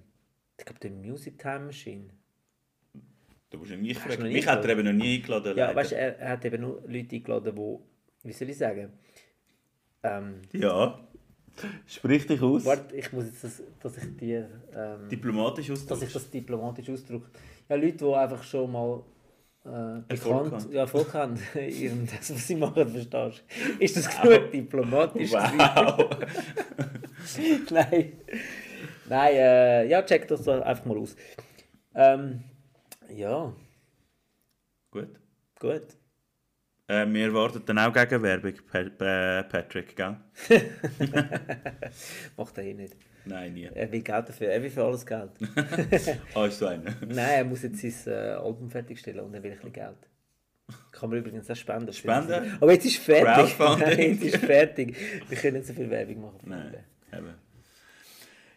ich 0.59 0.65
glaube, 0.65 0.81
The 0.83 0.91
Music 0.91 1.39
Time 1.39 1.61
Machine. 1.67 2.09
Du 3.49 3.59
musst 3.59 3.71
mich 3.71 3.99
fragen. 3.99 4.25
Mich 4.25 4.47
hat 4.47 4.65
er 4.65 4.71
eben 4.71 4.85
noch 4.85 4.93
nie 4.93 5.17
eingeladen. 5.17 5.57
Ja, 5.57 5.67
leider. 5.67 5.77
weißt 5.77 5.93
du, 5.93 5.97
er, 5.97 6.29
hat 6.31 6.45
eben 6.45 6.61
nur 6.61 6.83
Leute 6.87 7.17
eingeladen, 7.17 7.55
die, 7.57 8.29
wie 8.29 8.33
soll 8.33 8.51
ich 8.51 8.59
sagen, 8.59 8.93
ähm, 10.03 10.43
Ja. 10.53 11.01
Sprich 11.87 12.27
dich 12.27 12.41
aus. 12.43 12.65
warte, 12.65 12.95
ich 12.97 13.13
muss 13.13 13.27
jetzt, 13.27 13.43
das, 13.45 13.63
dass 13.81 13.97
ich 13.99 14.17
dir, 14.17 14.49
ähm, 14.75 15.09
Diplomatisch 15.09 15.69
dass 15.87 16.01
ich 16.03 16.13
das 16.13 16.31
diplomatisch 16.31 16.89
ausdrücke. 16.89 17.29
Ja, 17.69 17.77
Leute, 17.77 17.97
die 17.99 18.15
einfach 18.15 18.43
schon 18.43 18.71
mal 18.71 19.03
äh, 19.65 20.03
Erfolg 20.09 20.45
bekannt, 20.45 20.65
haben. 20.65 20.73
ja, 20.73 20.81
Erfolg 20.81 21.15
haben 21.15 21.39
in 21.55 22.07
das, 22.07 22.33
was 22.35 22.47
sie 22.47 22.57
machen, 22.57 22.89
verstehst 22.89 23.13
du? 23.13 23.85
Ist 23.85 23.97
das 23.97 24.21
genug 24.21 24.51
diplomatisch? 24.51 25.33
Wow. 25.33 26.09
Nein. 27.71 28.13
Nein, 29.09 29.35
äh, 29.35 29.87
ja, 29.89 30.03
check 30.03 30.27
das 30.29 30.47
einfach 30.49 30.85
mal 30.85 30.99
aus. 30.99 31.17
Ähm, 31.95 32.45
ja, 33.15 33.53
Gut. 34.93 35.19
gut. 35.59 35.87
Äh, 36.89 37.07
wir 37.09 37.27
erwarten 37.27 37.63
dann 37.67 37.79
auch 37.79 37.93
Gegenwerbung, 37.93 38.55
Pa- 38.71 38.91
Pa- 38.99 39.43
Patrick, 39.45 39.95
gell? 39.95 40.17
Macht 42.37 42.59
er 42.59 42.65
eh 42.65 42.75
nicht. 42.75 42.97
Nein, 43.25 43.55
nie. 43.55 43.65
Er 43.73 43.91
will 43.91 44.03
Geld 44.03 44.29
dafür, 44.29 44.49
er 44.49 44.63
will 44.63 44.71
für 44.71 44.85
alles 44.85 45.05
Geld. 45.05 45.31
Ah, 46.35 46.47
ist 46.47 46.59
so 46.59 46.67
einer. 46.67 46.95
Nein, 47.01 47.17
er 47.17 47.45
muss 47.45 47.63
jetzt 47.63 47.81
sein 47.81 48.13
äh, 48.13 48.17
Album 48.33 48.71
fertigstellen 48.71 49.21
und 49.21 49.35
er 49.35 49.43
will 49.43 49.51
ein 49.51 49.57
bisschen 49.57 49.73
Geld. 49.73 50.09
Kann 50.93 51.11
man 51.11 51.19
übrigens 51.19 51.51
auch 51.51 51.57
spenden. 51.57 51.93
Spenden? 51.93 52.57
Aber 52.61 52.73
jetzt 52.73 52.87
ist 52.87 52.99
fertig. 52.99 53.57
Crowdfunding? 53.57 53.89
Nein, 53.99 54.11
jetzt 54.13 54.25
ist 54.25 54.37
fertig. 54.37 54.97
Wir 55.29 55.37
können 55.37 55.57
nicht 55.57 55.67
so 55.67 55.73
viel 55.73 55.91
Werbung 55.91 56.23
machen. 56.23 56.41
Nein, 56.45 56.75
eben. 57.13 57.35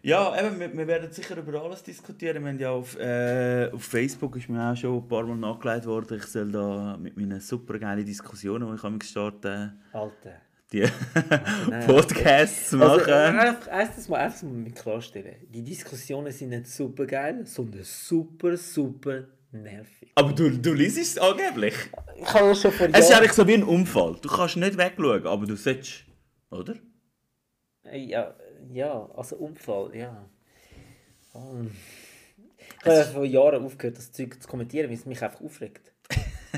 Ja, 0.06 0.38
eben, 0.38 0.60
wir, 0.60 0.78
wir 0.78 0.88
werden 0.88 1.12
sicher 1.14 1.38
über 1.38 1.64
alles 1.64 1.82
diskutieren. 1.82 2.44
Wir 2.44 2.50
haben 2.50 2.60
ja 2.60 2.72
auf, 2.72 3.00
äh, 3.00 3.70
auf 3.72 3.84
Facebook 3.84 4.36
ist 4.36 4.50
mir 4.50 4.62
auch 4.62 4.76
schon 4.76 4.98
ein 4.98 5.08
paar 5.08 5.24
Mal 5.24 5.38
nachgelegt 5.38 5.86
worden, 5.86 6.18
ich 6.18 6.26
soll 6.26 6.52
da 6.52 6.98
mit 6.98 7.16
meinen 7.16 7.40
super 7.40 7.80
geilen 7.80 8.06
Diskussionen, 8.06 8.68
die 8.70 8.76
ich 8.76 8.84
am 8.84 9.00
starten, 9.00 9.82
Alter. 9.94 10.42
Die 10.74 10.82
Podcasts 11.86 12.72
machen. 12.74 13.00
Also, 13.00 13.12
äh, 13.12 13.14
einfach, 13.14 13.68
erstens 13.72 14.10
mal, 14.10 14.20
erstens 14.20 14.50
mal 14.52 14.58
mit 14.58 14.76
klarstellen. 14.76 15.36
Die 15.50 15.62
Diskussionen 15.64 16.32
sind 16.32 16.50
nicht 16.50 16.68
super 16.68 17.06
geil, 17.06 17.46
sondern 17.46 17.84
super, 17.84 18.58
super 18.58 19.26
nervig. 19.52 20.12
aber 20.16 20.34
du, 20.34 20.50
du 20.50 20.74
liest 20.74 20.98
es 20.98 21.18
angeblich. 21.18 21.76
Ich 22.20 22.34
habe 22.34 22.56
schon 22.56 22.72
vor 22.72 22.88
Es 22.92 23.06
ist 23.10 23.14
eigentlich 23.16 23.34
so 23.34 23.48
wie 23.48 23.54
ein 23.54 23.64
Unfall. 23.64 24.18
Du 24.22 24.28
kannst 24.30 24.58
nicht 24.58 24.78
wegschauen, 24.78 25.28
aber 25.28 25.46
du 25.46 25.56
solltest. 25.56 26.06
Oder? 26.50 26.76
Ja, 27.94 28.34
ja, 28.72 29.10
also 29.16 29.36
Unfall, 29.38 29.96
ja. 29.96 30.26
Ähm, 31.36 31.72
Ich 32.80 32.86
habe 32.86 32.96
ja 32.96 33.04
vor 33.04 33.26
Jahren 33.26 33.64
aufgehört, 33.64 33.98
das 33.98 34.12
Zeug 34.12 34.42
zu 34.42 34.48
kommentieren, 34.48 34.90
weil 34.90 34.98
es 34.98 35.06
mich 35.06 35.22
einfach 35.22 35.42
aufregt. 35.42 35.93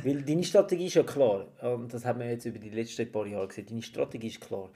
Weil 0.03 0.21
deine 0.21 0.43
Strategie 0.43 0.87
ist 0.87 0.95
ja 0.95 1.03
klar. 1.03 1.47
Und 1.61 1.93
das 1.93 2.05
haben 2.05 2.19
wir 2.19 2.29
jetzt 2.29 2.45
über 2.45 2.59
die 2.59 2.69
letzten 2.69 3.11
paar 3.11 3.25
Jahre 3.25 3.47
gesehen. 3.47 3.65
Deine 3.67 3.81
Strategie 3.81 4.27
ist 4.27 4.41
klar. 4.41 4.69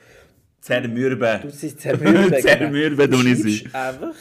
Zermürben. 0.61 1.41
Du 1.41 1.49
siehst 1.49 1.79
zermürben. 1.79 2.33
Zermürben, 2.41 3.11
du 3.11 3.17
du 3.17 3.23
nicht 3.23 3.73
einfach 3.73 4.15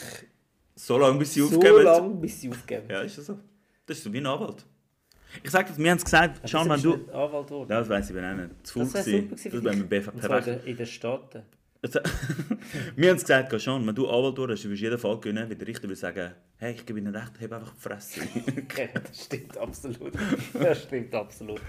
So 0.74 0.98
lange, 0.98 1.18
bis 1.18 1.34
sie 1.34 1.40
so 1.40 1.56
aufgeben. 1.56 1.82
lange, 1.82 2.14
bis 2.14 2.40
sie 2.40 2.48
aufgeben. 2.50 2.86
Ja, 2.88 3.02
ist 3.02 3.18
das 3.18 3.26
so. 3.26 3.38
Das 3.86 3.98
ist 3.98 4.04
so 4.04 4.12
wie 4.12 4.18
ein 4.18 4.26
Anwalt. 4.26 4.64
Ich 5.42 5.50
sag 5.50 5.66
das, 5.66 5.76
wir 5.78 5.90
haben 5.90 5.98
es 5.98 6.04
gesagt, 6.04 6.48
Sean, 6.48 6.68
wenn 6.70 6.80
du... 6.80 6.94
Anwalt 7.12 7.46
geworden. 7.48 7.70
Ja, 7.70 7.80
das 7.80 7.88
weiss 7.88 8.10
ich 8.10 8.16
aber 8.16 8.32
nicht. 8.34 8.66
Zu 8.66 8.78
Das 8.78 8.92
faul 8.92 9.04
wäre 9.06 9.22
gewesen. 9.22 9.28
super 9.28 9.36
gewesen 9.36 9.52
Das 9.52 9.64
wäre 9.64 9.76
mit 9.76 9.88
BVP 9.90 10.70
in 10.70 10.76
den 10.76 10.86
Staaten. 10.86 11.42
Also, 11.80 12.00
wir 12.96 13.10
haben 13.10 13.16
es 13.16 13.22
gesagt, 13.22 13.58
Sean, 13.60 13.86
wenn 13.86 13.94
du 13.94 14.08
Anwalt 14.08 14.36
wurdest, 14.36 14.64
du 14.64 14.68
würdest 14.68 14.82
jeden 14.82 14.98
Fall 14.98 15.20
gewinnen, 15.20 15.48
weil 15.48 15.56
der 15.56 15.66
Richter 15.68 15.84
würde 15.84 15.94
sagen, 15.96 16.34
hey, 16.56 16.72
ich 16.74 16.84
gebe 16.84 16.98
Ihnen 16.98 17.14
recht, 17.14 17.40
heb 17.40 17.52
einfach 17.52 17.72
die 17.72 17.80
Fresse. 17.80 18.20
Okay, 18.58 18.88
das 18.94 19.24
stimmt 19.24 19.56
absolut. 19.56 20.12
Das 20.54 20.82
stimmt 20.82 21.14
absolut. 21.14 21.60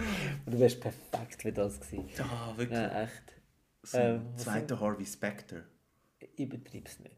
Du 0.45 0.59
wärst 0.59 0.81
perfekt 0.81 1.41
für 1.41 1.51
das 1.51 1.79
gewesen. 1.79 2.09
Ja, 2.17 2.53
wirklich. 2.57 2.77
Ja, 2.79 3.03
echt. 3.03 3.35
So 3.83 3.97
äh, 3.97 4.19
was 4.33 4.43
zweiter 4.43 4.79
Harvey 4.79 5.05
Specter. 5.05 5.63
Übertreib's 6.37 6.99
nicht. 6.99 7.15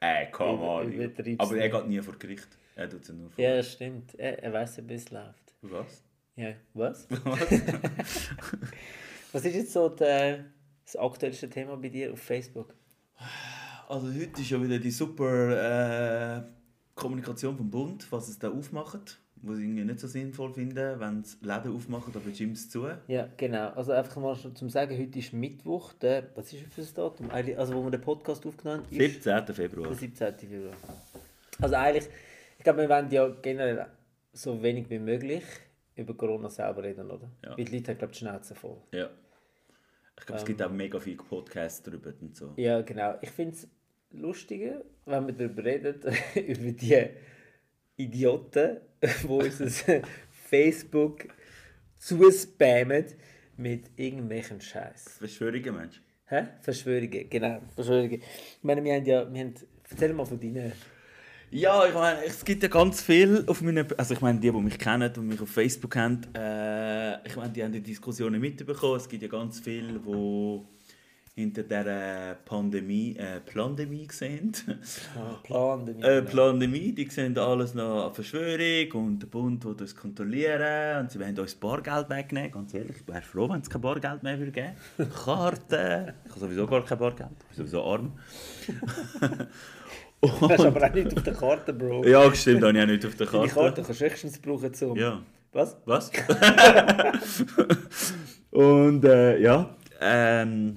Ey, 0.00 0.30
come 0.32 0.54
Über- 0.54 0.80
on. 1.24 1.36
Aber 1.38 1.56
er 1.56 1.68
geht 1.68 1.86
nie 1.86 2.02
vor 2.02 2.18
Gericht. 2.18 2.48
Er 2.74 2.88
tut 2.90 3.02
es 3.02 3.08
ja 3.08 3.14
nur 3.14 3.30
vor. 3.30 3.42
Ja, 3.42 3.56
das 3.56 3.72
stimmt. 3.72 4.14
Er, 4.18 4.42
er 4.42 4.52
weiß 4.52 4.78
ja, 4.78 4.88
wie 4.88 4.94
es 4.94 5.10
läuft. 5.10 5.54
Was? 5.62 6.02
Ja, 6.34 6.54
was? 6.74 7.06
was 9.32 9.44
ist 9.44 9.54
jetzt 9.54 9.72
so 9.72 9.88
der, 9.90 10.46
das 10.92 11.00
aktuellste 11.00 11.48
Thema 11.48 11.76
bei 11.76 11.88
dir 11.88 12.12
auf 12.12 12.20
Facebook? 12.20 12.74
Also 13.88 14.08
heute 14.08 14.40
ist 14.40 14.50
ja 14.50 14.62
wieder 14.62 14.78
die 14.78 14.90
super 14.90 16.38
äh, 16.38 16.42
Kommunikation 16.94 17.56
vom 17.56 17.70
Bund, 17.70 18.10
was 18.10 18.28
es 18.28 18.38
da 18.38 18.50
aufmacht. 18.50 19.18
Was 19.44 19.58
ich 19.58 19.64
irgendwie 19.64 19.84
nicht 19.84 19.98
so 19.98 20.06
sinnvoll 20.06 20.54
finde, 20.54 21.00
wenn 21.00 21.22
es 21.22 21.36
Läden 21.42 21.74
aufmachen, 21.74 22.14
aber 22.14 22.30
Gyms 22.30 22.70
zu. 22.70 22.86
Ja, 23.08 23.28
genau. 23.36 23.70
Also 23.70 23.90
einfach 23.90 24.16
mal 24.18 24.36
schon 24.36 24.54
zum 24.54 24.70
Sagen, 24.70 24.96
heute 24.96 25.18
ist 25.18 25.32
Mittwoch, 25.32 25.92
der, 25.94 26.28
was 26.36 26.52
ist 26.52 26.62
für 26.72 26.80
das 26.80 26.94
Datum? 26.94 27.28
Also 27.30 27.74
wo 27.74 27.82
wir 27.82 27.90
den 27.90 28.00
Podcast 28.00 28.46
aufgenommen 28.46 28.84
haben, 28.84 28.96
ist 28.96 29.24
17. 29.24 29.46
Februar. 29.54 29.88
der 29.88 29.96
17. 29.96 30.34
Februar. 30.38 30.74
Also 31.60 31.74
eigentlich, 31.74 32.08
ich 32.56 32.62
glaube, 32.62 32.82
wir 32.82 32.88
wollen 32.88 33.10
ja 33.10 33.28
generell 33.42 33.86
so 34.32 34.62
wenig 34.62 34.88
wie 34.90 35.00
möglich 35.00 35.42
über 35.96 36.14
Corona 36.14 36.48
selber 36.48 36.84
reden, 36.84 37.10
oder? 37.10 37.28
Ja. 37.44 37.58
Weil 37.58 37.64
die 37.64 37.76
Leute 37.76 37.90
haben, 37.90 37.98
glaube 37.98 38.12
ich, 38.12 38.18
die 38.20 38.24
Schnauze 38.24 38.54
voll. 38.54 38.76
Ja. 38.92 39.10
Ich 40.18 40.26
glaube, 40.26 40.40
es 40.40 40.46
gibt 40.46 40.62
auch 40.62 40.70
mega 40.70 40.98
viele 41.00 41.16
Podcasts 41.16 41.82
darüber 41.82 42.12
und 42.20 42.36
so. 42.36 42.52
Ja, 42.56 42.80
genau. 42.82 43.16
Ich 43.22 43.30
finde 43.30 43.54
es 43.54 43.68
lustiger, 44.10 44.84
wenn 45.06 45.26
wir 45.26 45.34
darüber 45.34 45.64
reden, 45.64 45.94
über 46.34 46.72
die 46.72 47.08
Idioten, 47.96 48.78
die 49.22 49.26
unser 49.26 50.02
Facebook 50.30 51.28
zuspammen 51.98 53.06
mit 53.56 53.90
irgendwelchen 53.96 54.60
Scheiß. 54.60 55.18
Verschwörungen, 55.18 55.76
Mensch. 55.76 56.02
Hä? 56.26 56.48
Verschwörungen, 56.60 57.28
genau. 57.28 57.60
Verschwörungen. 57.74 58.20
Ich 58.20 58.62
meine, 58.62 58.82
wir 58.82 58.94
haben 58.94 59.04
ja, 59.04 59.32
wir 59.32 59.40
haben, 59.40 59.54
erzähl 59.88 60.12
mal 60.12 60.24
von 60.24 60.40
deinen. 60.40 60.72
Ja, 61.54 61.86
ich 61.86 61.92
meine, 61.92 62.24
es 62.24 62.42
gibt 62.46 62.62
ja 62.62 62.68
ganz 62.70 63.02
viel 63.02 63.44
auf 63.46 63.60
meinen... 63.60 63.86
Also 63.98 64.14
ich 64.14 64.22
meine, 64.22 64.40
die, 64.40 64.50
die 64.50 64.58
mich 64.58 64.78
kennen 64.78 65.12
und 65.18 65.26
mich 65.26 65.38
auf 65.38 65.50
Facebook 65.50 65.94
haben, 65.96 66.22
äh, 66.34 67.26
ich 67.28 67.36
meine, 67.36 67.50
die 67.52 67.62
haben 67.62 67.72
die 67.72 67.82
Diskussionen 67.82 68.40
mitbekommen. 68.40 68.96
Es 68.96 69.06
gibt 69.06 69.22
ja 69.22 69.28
ganz 69.28 69.60
viele, 69.60 69.98
die 70.00 70.60
hinter 71.34 71.62
dieser 71.62 72.36
Pandemie, 72.46 73.16
äh, 73.18 73.40
Plandemie 73.40 74.08
sehen. 74.10 74.52
Ah, 75.14 75.34
Plan, 75.42 75.84
damit- 75.84 76.02
äh, 76.02 76.22
Plandemie, 76.22 76.92
die 76.92 77.06
sehen 77.10 77.36
alles 77.36 77.74
noch 77.74 78.06
eine 78.06 78.14
Verschwörung 78.14 79.06
und 79.08 79.18
der 79.22 79.26
Bund 79.26 79.62
will 79.66 79.72
uns 79.72 79.94
kontrollieren 79.94 81.00
und 81.00 81.10
sie 81.10 81.20
wollen 81.20 81.38
uns 81.38 81.54
Bargeld 81.54 82.08
wegnehmen. 82.08 82.50
Ganz 82.50 82.72
ehrlich, 82.72 82.96
ich 82.96 83.08
wäre 83.08 83.20
froh, 83.22 83.50
wenn 83.50 83.60
es 83.60 83.68
kein 83.68 83.80
Bargeld 83.82 84.22
mehr 84.22 84.38
würde 84.38 84.52
geben 84.52 84.72
Karten. 85.24 86.14
Ich 86.24 86.30
habe 86.30 86.40
sowieso 86.40 86.66
gar 86.66 86.82
kein 86.84 86.98
Bargeld, 86.98 87.30
ich 87.50 87.56
bin 87.56 87.66
sowieso 87.66 87.84
arm. 87.84 88.12
Das 90.22 90.52
ist 90.52 90.66
aber 90.66 90.86
auch 90.86 90.94
nicht 90.94 91.16
auf 91.16 91.22
der 91.24 91.34
Karte, 91.34 91.72
Bro. 91.72 92.06
Ja, 92.06 92.32
stimmt, 92.32 92.62
habe 92.62 92.78
ich 92.78 92.84
auch 92.84 92.86
nicht 92.86 93.04
auf 93.04 93.16
der 93.16 93.26
Die 93.26 93.32
Karte. 93.32 93.54
Karte 93.54 93.82
kannst 93.82 94.00
du 94.00 94.04
höchstens 94.04 94.38
brauchen 94.38 94.72
zum... 94.72 94.96
Ja. 94.96 95.20
Was? 95.52 95.76
Was? 95.84 96.10
und 98.50 99.04
äh, 99.04 99.38
ja, 99.38 99.76
ähm, 100.00 100.76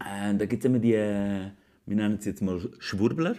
äh, 0.00 0.34
da 0.34 0.46
gibt 0.46 0.62
es 0.62 0.64
immer 0.64 0.78
die, 0.78 0.94
äh, 0.94 1.50
wir 1.84 1.96
nennen 1.96 2.18
sie 2.18 2.30
jetzt 2.30 2.40
mal 2.40 2.60
Schwurbler. 2.78 3.34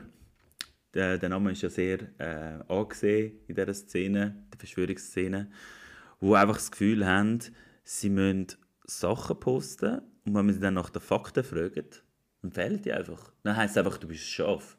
Der, 0.94 1.18
der 1.18 1.30
Name 1.30 1.52
ist 1.52 1.62
ja 1.62 1.70
sehr 1.70 2.00
äh, 2.20 2.60
angesehen 2.68 3.40
in 3.48 3.56
dieser 3.56 3.74
Szene, 3.74 4.36
der 4.52 4.60
Verschwörungsszene, 4.60 5.50
wo 6.20 6.36
einfach 6.36 6.58
das 6.58 6.72
Gefühl 6.72 7.08
haben, 7.08 7.40
sie 7.84 8.10
müssen 8.10 8.48
Sachen 8.86 9.40
posten 9.40 10.00
und 10.26 10.36
wenn 10.36 10.46
man 10.46 10.54
sie 10.54 10.60
dann 10.60 10.76
nach 10.76 10.90
den 10.90 11.02
Fakten 11.02 11.44
fragt, 11.44 12.04
dann 12.42 12.52
fehlen 12.52 12.82
die 12.82 12.92
einfach. 12.92 13.32
Dann 13.44 13.56
heisst 13.56 13.78
es 13.78 13.78
einfach, 13.78 13.98
du 13.98 14.08
bist 14.08 14.24
ein 14.24 14.28
Schaf. 14.28 14.78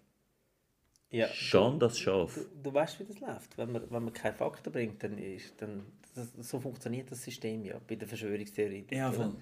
Ja. 1.11 1.29
Schon 1.29 1.79
das 1.81 1.99
Schaf. 1.99 2.35
Du, 2.35 2.45
du 2.62 2.75
weißt, 2.75 3.00
wie 3.00 3.05
das 3.05 3.19
läuft. 3.21 3.59
Wenn 3.59 3.73
man, 3.73 3.90
wenn 3.90 4.05
man 4.05 4.12
keine 4.12 4.35
Fakten 4.37 4.73
bringt, 4.73 5.02
dann 5.02 5.19
ist 5.19 5.61
dann 5.61 5.85
das, 6.14 6.29
so 6.49 6.61
funktioniert 6.61 7.11
das 7.11 7.23
System 7.23 7.64
ja 7.64 7.81
bei 7.87 7.97
der 7.97 8.07
Verschwörungstheorie. 8.07 8.87
Ja, 8.90 9.11
voll. 9.11 9.35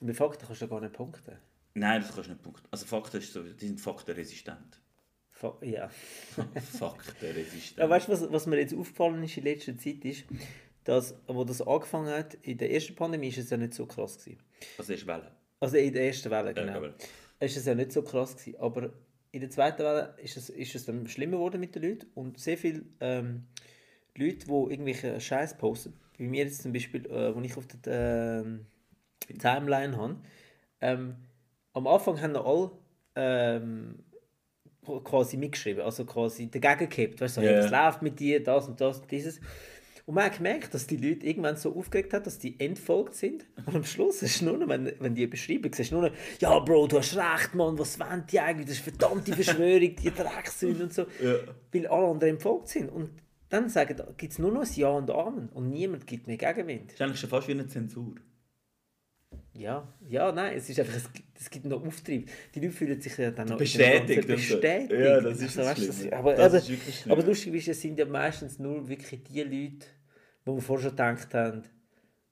Mit 0.00 0.16
Fakten 0.16 0.46
kannst 0.46 0.62
du 0.62 0.68
gar 0.68 0.80
nicht 0.80 0.92
punkten. 0.94 1.36
Nein, 1.74 2.00
das 2.00 2.14
kannst 2.14 2.28
du 2.28 2.32
nicht 2.32 2.42
punkten. 2.42 2.66
Also 2.70 2.86
Fakten 2.86 3.18
ist 3.18 3.32
so, 3.32 3.42
die 3.42 3.66
sind 3.66 3.80
faktenresistent. 3.80 4.80
Fa 5.30 5.54
ja. 5.60 5.88
Faktenresistent. 6.78 7.78
ja 7.78 7.90
weißt 7.90 8.08
du, 8.08 8.12
was, 8.12 8.32
was 8.32 8.46
mir 8.46 8.58
jetzt 8.58 8.74
aufgefallen 8.74 9.22
ist 9.22 9.36
in 9.36 9.44
letzter 9.44 9.76
Zeit, 9.76 10.04
ist, 10.04 10.24
dass, 10.84 11.14
wo 11.26 11.44
das 11.44 11.60
angefangen 11.60 12.08
hat, 12.12 12.34
in 12.42 12.56
der 12.56 12.72
ersten 12.72 12.94
Pandemie, 12.94 13.28
ist 13.28 13.38
es 13.38 13.50
ja 13.50 13.56
nicht 13.58 13.74
so 13.74 13.84
krass 13.86 14.18
gewesen. 14.18 14.40
Also 14.78 14.92
ist 14.94 15.06
Welle. 15.06 15.30
Also 15.60 15.76
in 15.76 15.92
der 15.92 16.06
ersten 16.06 16.30
Welle, 16.30 16.54
genau. 16.54 16.72
aber- 16.72 16.94
ist 17.40 17.56
es 17.56 17.66
ja 17.66 17.74
nicht 17.74 17.92
so 17.92 18.02
krass 18.02 18.34
gewesen. 18.36 18.58
Aber 18.60 18.92
in 19.32 19.40
der 19.40 19.50
zweiten 19.50 19.82
Welle 19.82 20.14
ist 20.22 20.36
es, 20.36 20.48
ist 20.50 20.74
es 20.74 20.86
dann 20.86 21.06
schlimmer 21.08 21.36
geworden 21.36 21.60
mit 21.60 21.74
den 21.74 21.82
Leuten 21.82 22.06
und 22.14 22.38
sehr 22.38 22.56
viele 22.56 22.82
ähm, 23.00 23.46
Leute, 24.16 24.46
die 24.46 24.52
irgendwelche 24.72 25.20
Scheiß 25.20 25.58
posten, 25.58 25.94
wie 26.16 26.26
mir 26.26 26.44
jetzt 26.44 26.62
zum 26.62 26.72
Beispiel, 26.72 27.06
äh, 27.06 27.34
wo 27.34 27.40
ich 27.40 27.56
auf 27.56 27.66
der 27.66 28.42
ähm, 28.46 28.66
Timeline 29.38 29.96
habe, 29.96 30.16
ähm, 30.80 31.16
am 31.72 31.86
Anfang 31.86 32.20
haben 32.20 32.36
alle 32.36 32.70
ähm, 33.14 34.04
qu- 34.84 35.02
quasi 35.02 35.36
mitgeschrieben, 35.36 35.82
also 35.82 36.04
quasi 36.06 36.50
dagegen 36.50 36.88
gehabt, 36.88 37.20
weißt 37.20 37.36
du, 37.38 37.40
so, 37.42 37.46
ja. 37.46 37.58
was 37.58 37.70
läuft 37.70 38.02
mit 38.02 38.18
dir, 38.18 38.42
das 38.42 38.68
und 38.68 38.80
das 38.80 39.00
und 39.00 39.10
dieses. 39.10 39.40
Und 40.06 40.14
man 40.14 40.24
hat 40.24 40.36
gemerkt, 40.36 40.72
dass 40.72 40.86
die 40.86 40.96
Leute 40.96 41.26
irgendwann 41.26 41.56
so 41.56 41.74
aufgeregt 41.74 42.14
haben, 42.14 42.22
dass 42.22 42.38
die 42.38 42.58
entfolgt 42.60 43.16
sind. 43.16 43.44
Und 43.66 43.74
am 43.74 43.84
Schluss 43.84 44.22
ist 44.22 44.40
nur 44.40 44.56
noch, 44.56 44.68
wenn, 44.68 44.92
wenn 45.00 45.14
die 45.16 45.26
beschreiben, 45.26 45.70
siehst 45.72 45.90
nur 45.90 46.02
noch, 46.02 46.12
ja 46.40 46.56
Bro, 46.60 46.86
du 46.86 46.98
hast 46.98 47.16
recht, 47.16 47.56
Mann, 47.56 47.76
was 47.76 47.98
wollen 47.98 48.24
die 48.30 48.38
eigentlich? 48.38 48.68
Das 48.68 48.78
ist 48.78 48.86
eine 48.86 48.96
verdammte 48.96 49.32
Verschwörung, 49.34 49.96
die 49.96 50.10
Drecksünder 50.14 50.84
und 50.84 50.94
so. 50.94 51.02
Ja. 51.20 51.34
Weil 51.72 51.86
alle 51.88 52.06
anderen 52.06 52.34
entfolgt 52.34 52.68
sind. 52.68 52.88
Und 52.88 53.10
dann 53.48 53.68
sagen, 53.68 54.00
gibt 54.16 54.32
es 54.32 54.38
nur 54.38 54.52
noch 54.52 54.62
ein 54.62 54.68
Ja 54.76 54.90
und 54.90 55.10
Amen. 55.10 55.48
Und 55.48 55.70
niemand 55.70 56.06
gibt 56.06 56.28
mehr 56.28 56.36
Gegenwind. 56.36 56.86
Das 56.86 56.94
ist 56.94 57.02
eigentlich 57.02 57.20
schon 57.20 57.30
fast 57.30 57.48
wie 57.48 57.52
eine 57.52 57.66
Zensur. 57.66 58.14
Ja, 59.54 59.88
ja, 60.08 60.32
nein, 60.32 60.56
es 60.56 60.68
ist 60.68 60.78
einfach, 60.78 60.96
es 60.96 61.12
gibt, 61.12 61.40
es 61.40 61.50
gibt 61.50 61.64
noch 61.64 61.84
Auftrieb. 61.84 62.28
Die 62.54 62.60
Leute 62.60 62.72
fühlen 62.72 63.00
sich 63.00 63.16
ja 63.16 63.30
dann 63.30 63.48
noch 63.48 63.56
Bestätigt 63.56 64.26
bestätigt. 64.26 64.92
Ja, 64.92 65.20
das 65.20 65.40
ist 65.40 65.56
das 65.56 65.66
weißt 65.66 65.94
Schlimme. 65.94 66.16
aber, 66.16 66.34
Das 66.34 66.46
aber, 66.46 66.56
ist 66.58 66.66
schlimm. 67.00 67.12
aber 67.12 67.22
lustig 67.24 67.54
ist, 67.54 67.68
es 67.68 67.80
sind 67.80 67.98
ja 67.98 68.04
meistens 68.04 68.58
nur 68.58 68.86
wirklich 68.88 69.22
die 69.22 69.42
Leute, 69.42 69.86
wo 70.46 70.54
wir 70.54 70.62
vorher 70.62 70.88
schon 70.88 70.96
gedacht 70.96 71.34
haben, 71.34 71.62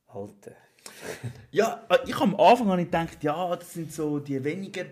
Alter. 0.07 0.53
Ja, 1.50 1.87
äh, 1.88 1.98
ich 2.07 2.16
am 2.16 2.38
Anfang 2.38 2.68
habe 2.68 2.83
ich 2.83 2.87
gedacht, 2.87 3.22
ja, 3.22 3.57
das 3.57 3.72
sind 3.72 3.92
so 3.92 4.18
die 4.18 4.42
weniger 4.42 4.85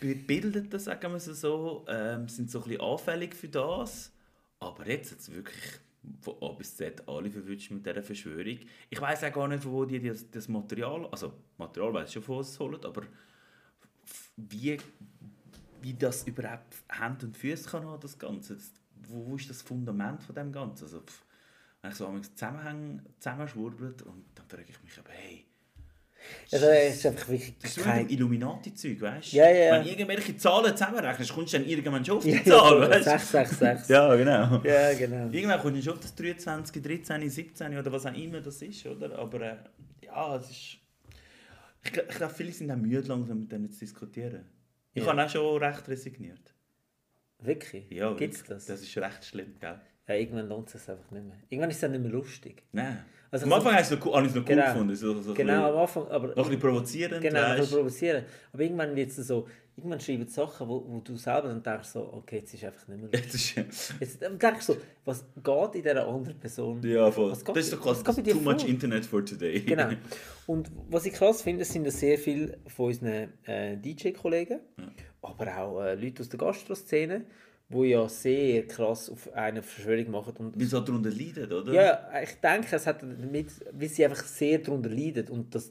Gebildeten, 0.00 0.78
sagen 0.78 1.12
wir 1.12 1.16
es 1.16 1.24
so, 1.24 1.84
ähm, 1.88 2.28
sind 2.28 2.50
so 2.50 2.60
ein 2.60 2.64
bisschen 2.64 2.80
anfällig 2.80 3.34
für 3.34 3.48
das. 3.48 4.12
Aber 4.60 4.86
jetzt 4.88 5.12
hat 5.12 5.18
es 5.18 5.32
wirklich 5.32 5.62
von 6.20 6.36
A 6.40 6.48
bis 6.52 6.76
Z 6.76 7.06
alle 7.08 7.30
verwünscht 7.30 7.70
mit 7.70 7.84
dieser 7.84 8.02
Verschwörung. 8.02 8.58
Ich 8.90 9.00
weiß 9.00 9.24
auch 9.24 9.32
gar 9.32 9.48
nicht, 9.48 9.64
wo 9.64 9.84
die 9.84 10.00
das, 10.00 10.30
das 10.30 10.48
Material, 10.48 11.06
also 11.06 11.32
Material 11.58 11.92
weiß 11.92 12.08
ich 12.08 12.14
schon, 12.14 12.22
von 12.22 12.40
es 12.40 12.58
holen, 12.58 12.84
aber 12.84 13.02
wie, 14.36 14.78
wie 15.82 15.94
das 15.94 16.26
überhaupt 16.26 16.74
Hand 16.90 17.24
und 17.24 17.36
Füße 17.36 17.68
kann 17.68 17.84
haben, 17.84 18.00
das 18.00 18.18
Ganze. 18.18 18.54
Das, 18.54 18.72
wo, 19.08 19.26
wo 19.26 19.36
ist 19.36 19.50
das 19.50 19.62
Fundament 19.62 20.22
von 20.22 20.34
dem 20.34 20.52
Ganzen? 20.52 20.84
Also, 20.84 21.02
wenn 21.84 21.90
ich 21.90 21.96
so 21.96 22.18
Zusammenhänge 22.34 23.02
zusammenschwurbelt 23.18 24.02
und 24.02 24.24
dann 24.34 24.46
frage 24.48 24.64
ich 24.68 24.82
mich, 24.82 24.98
aber 24.98 25.10
hey, 25.10 25.44
Also, 26.50 26.66
es 26.66 26.94
ist 26.96 27.06
einfach 27.06 27.28
wirklich 27.28 27.54
das 27.58 27.76
ist 27.76 27.84
kein... 27.84 27.98
ein 28.06 28.08
Illuminati-Zeug, 28.08 29.00
weißt 29.02 29.32
du? 29.32 29.36
Ja, 29.36 29.50
ja, 29.50 29.54
ja. 29.66 29.72
Wenn 29.74 29.82
du 29.84 29.90
irgendwelche 29.90 30.36
Zahlen 30.38 30.74
zusammenrechnest, 30.76 31.32
kommst 31.34 31.52
du 31.52 31.58
dann 31.58 31.68
irgendwann 31.68 32.02
schon 32.04 32.16
auf 32.16 32.24
die 32.24 32.42
Zahl, 32.42 32.80
ja, 32.80 32.88
weißt 32.90 33.06
du? 33.06 33.10
666. 33.10 33.88
Ja, 33.90 34.14
genau. 34.16 34.62
Ja, 34.64 34.94
genau. 34.94 35.28
Irgendwann 35.30 35.60
kommst 35.60 35.78
du 35.78 35.82
schon 35.82 35.92
auf 35.92 36.00
das 36.00 36.14
23, 36.14 36.82
13, 36.82 37.28
17 37.30 37.78
oder 37.78 37.92
was 37.92 38.06
auch 38.06 38.14
immer 38.14 38.40
das 38.40 38.62
ist, 38.62 38.86
oder? 38.86 39.18
Aber 39.18 39.40
äh, 39.42 39.56
ja, 40.02 40.36
es 40.36 40.50
ist... 40.50 40.78
Ich, 41.86 41.90
gl- 41.92 42.08
ich 42.08 42.16
glaube, 42.16 42.32
viele 42.32 42.52
sind 42.52 42.70
auch 42.70 42.76
müde 42.76 43.06
langsam 43.06 43.40
mit 43.40 43.52
denen 43.52 43.70
zu 43.70 43.80
diskutieren. 43.80 44.46
Ich 44.94 45.02
Ja. 45.04 45.10
habe 45.10 45.22
auch 45.22 45.28
schon 45.28 45.62
recht 45.62 45.86
resigniert. 45.88 46.54
Wirklich? 47.40 47.90
Ja, 47.90 48.14
Gibt's 48.14 48.42
das? 48.44 48.64
Das 48.64 48.80
ist 48.80 48.96
recht 48.96 49.22
schlimm, 49.26 49.56
gell? 49.60 49.78
Ja, 50.06 50.14
irgendwann 50.14 50.48
lohnt 50.48 50.66
es 50.68 50.72
sich 50.80 50.90
einfach 50.90 51.10
nicht 51.10 51.24
mehr. 51.24 51.36
Irgendwann 51.48 51.70
ist 51.70 51.76
es 51.76 51.80
dann 51.80 51.92
nicht 51.92 52.02
mehr 52.02 52.12
lustig. 52.12 52.62
Nein. 52.72 53.04
Also 53.30 53.44
Am 53.46 53.50
so- 53.50 53.56
Anfang 53.56 53.74
es 53.80 53.90
noch, 53.90 54.06
cool- 54.06 54.12
habe 54.14 54.26
ich 54.26 54.30
es 54.30 54.36
noch 54.36 54.42
cool 54.42 54.48
Genau. 54.54 54.66
gefunden. 54.66 54.96
So, 54.96 55.20
so 55.20 55.30
ein 55.30 55.34
Genau, 55.34 55.52
am 55.52 55.86
bisschen- 55.86 56.02
Anfang, 56.02 56.08
aber... 56.14 56.26
Noch 56.28 56.36
ein 56.36 56.42
bisschen 56.44 56.60
provozierend, 56.60 57.20
Genau, 57.22 57.40
weißt 57.40 57.72
will 57.72 57.78
provozieren. 57.78 58.24
Aber 58.52 58.62
irgendwann 58.62 58.94
wird 58.94 59.08
es 59.10 59.16
so, 59.16 59.48
irgendwann 59.76 59.98
schreiben 60.00 60.28
Sachen, 60.28 60.68
wo, 60.68 60.84
wo 60.86 61.00
du 61.00 61.16
selber 61.16 61.48
dann 61.48 61.60
denkst, 61.62 61.88
so, 61.88 62.12
okay, 62.12 62.36
jetzt 62.36 62.54
ist 62.54 62.62
einfach 62.64 62.86
nicht 62.86 63.00
mehr 63.00 63.10
lustig. 63.22 63.56
Jetzt 63.98 64.20
denkst 64.22 64.66
du 64.66 64.72
so, 64.74 64.76
was 65.04 65.24
geht 65.42 65.74
in 65.74 65.82
dieser 65.82 66.06
anderen 66.06 66.38
Person? 66.38 66.80
ja, 66.86 67.10
voll. 67.10 67.30
Das 67.30 67.38
ist 67.56 67.72
doch 67.72 67.80
dir 68.22 68.34
too 68.34 68.40
much 68.40 68.60
vor? 68.60 68.68
Internet 68.68 69.06
for 69.06 69.24
today. 69.24 69.60
Genau. 69.62 69.88
Und 70.46 70.70
was 70.90 71.06
ich 71.06 71.14
krass 71.14 71.40
finde, 71.42 71.64
sind 71.64 71.90
sehr 71.98 72.18
viele 72.18 72.58
von 72.68 72.86
unseren 72.86 73.32
äh, 73.46 73.76
DJ-Kollegen, 73.78 74.60
aber 75.22 75.56
auch 75.58 75.80
äh, 75.82 75.94
Leute 75.96 76.20
aus 76.22 76.28
der 76.28 76.38
Gastro-Szene, 76.38 77.24
die 77.68 77.86
ja 77.88 78.08
sehr 78.08 78.66
krass 78.66 79.08
auf 79.08 79.32
eine 79.32 79.62
Verschwörung 79.62 80.10
machen. 80.10 80.34
Und 80.36 80.74
auch 80.74 80.84
darunter 80.84 81.10
leiden, 81.10 81.50
oder? 81.50 81.72
ja, 81.72 82.22
ich 82.22 82.34
denke, 82.34 82.76
es 82.76 82.86
hat 82.86 83.02
damit, 83.02 83.48
weil 83.72 83.88
sie 83.88 84.04
einfach 84.04 84.24
sehr 84.24 84.58
darunter 84.58 84.90
leiden 84.90 85.28
und 85.28 85.54
das, 85.54 85.70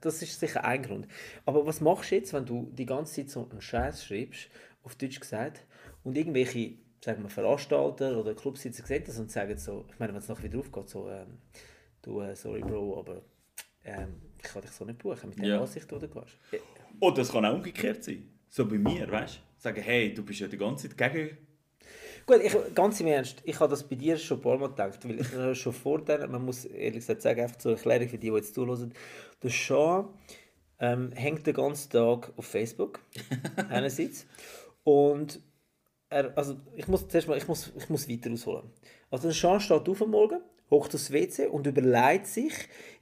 das 0.00 0.22
ist 0.22 0.40
sicher 0.40 0.64
ein 0.64 0.82
Grund. 0.82 1.06
Aber 1.44 1.66
was 1.66 1.80
machst 1.80 2.10
du 2.10 2.16
jetzt, 2.16 2.32
wenn 2.32 2.46
du 2.46 2.70
die 2.72 2.86
ganze 2.86 3.14
Zeit 3.16 3.30
so 3.30 3.48
einen 3.50 3.60
Scheiß 3.60 4.04
schreibst, 4.06 4.48
auf 4.82 4.94
Deutsch 4.96 5.20
gesagt, 5.20 5.66
und 6.02 6.16
irgendwelche, 6.16 6.74
sagen 7.02 7.22
wir, 7.22 7.30
Veranstalter 7.30 8.18
oder 8.18 8.34
Clubsitzer 8.34 8.84
sehen 8.86 9.04
das 9.06 9.18
und 9.18 9.30
sagen 9.30 9.56
so, 9.56 9.86
ich 9.90 9.98
meine, 9.98 10.12
wenn 10.12 10.20
es 10.20 10.28
nachher 10.28 10.44
wieder 10.44 10.58
aufgeht, 10.58 10.88
so, 10.88 11.08
ähm, 11.08 11.38
du, 12.02 12.20
äh, 12.20 12.34
sorry 12.34 12.60
Bro, 12.60 12.98
aber 12.98 13.22
ähm, 13.84 14.14
ich 14.38 14.44
kann 14.44 14.62
dich 14.62 14.70
so 14.70 14.84
nicht 14.84 14.98
buchen 14.98 15.30
mit 15.30 15.38
der 15.38 15.46
Ja. 15.46 15.60
Ansicht, 15.60 15.90
die 15.90 15.98
du 15.98 16.08
gehst. 16.08 16.38
Ja. 16.52 16.58
Oder 17.00 17.22
es 17.22 17.30
kann 17.30 17.44
auch 17.44 17.54
umgekehrt 17.54 18.02
sein. 18.04 18.28
So 18.48 18.66
bei 18.66 18.78
mir, 18.78 19.10
weißt 19.10 19.36
du? 19.36 19.40
Sagen, 19.64 19.82
hey, 19.82 20.12
du 20.12 20.22
bist 20.22 20.40
ja 20.40 20.46
die 20.46 20.58
ganze 20.58 20.90
Zeit 20.90 21.14
gegen... 21.14 21.38
Gut, 22.26 22.40
ich, 22.42 22.54
ganz 22.74 23.00
im 23.00 23.06
Ernst, 23.06 23.40
ich 23.44 23.58
habe 23.58 23.70
das 23.70 23.82
bei 23.82 23.96
dir 23.96 24.18
schon 24.18 24.36
ein 24.36 24.42
paar 24.42 24.58
Mal 24.58 24.68
gedacht, 24.68 25.08
weil 25.08 25.20
ich 25.20 25.58
schon 25.58 25.72
vor 25.72 26.04
der, 26.04 26.28
man 26.28 26.44
muss 26.44 26.66
ehrlich 26.66 27.00
gesagt 27.00 27.22
sagen, 27.22 27.40
einfach 27.40 27.56
zur 27.56 27.72
Erklärung 27.72 28.08
für 28.08 28.18
die, 28.18 28.28
die 28.28 28.36
jetzt 28.36 28.54
zuhören, 28.54 28.92
der 29.42 29.50
Sean 29.50 30.10
ähm, 30.80 31.12
hängt 31.12 31.46
den 31.46 31.54
ganzen 31.54 31.90
Tag 31.90 32.30
auf 32.36 32.44
Facebook, 32.44 33.00
einerseits, 33.70 34.26
und 34.82 35.40
er, 36.10 36.36
also 36.36 36.56
ich 36.76 36.86
muss 36.86 37.08
zuerst 37.08 37.28
mal, 37.28 37.38
ich 37.38 37.48
muss, 37.48 37.72
ich 37.74 37.88
muss 37.88 38.06
weiter 38.06 38.30
ausholen. 38.30 38.70
Also 39.10 39.28
der 39.28 39.34
Sean 39.34 39.60
steht 39.60 39.88
auf 39.88 40.02
am 40.02 40.10
Morgen, 40.10 40.42
hocht 40.74 40.94
aufs 40.94 41.12
WC 41.12 41.46
und 41.46 41.66
überlegt 41.66 42.26
sich, 42.26 42.52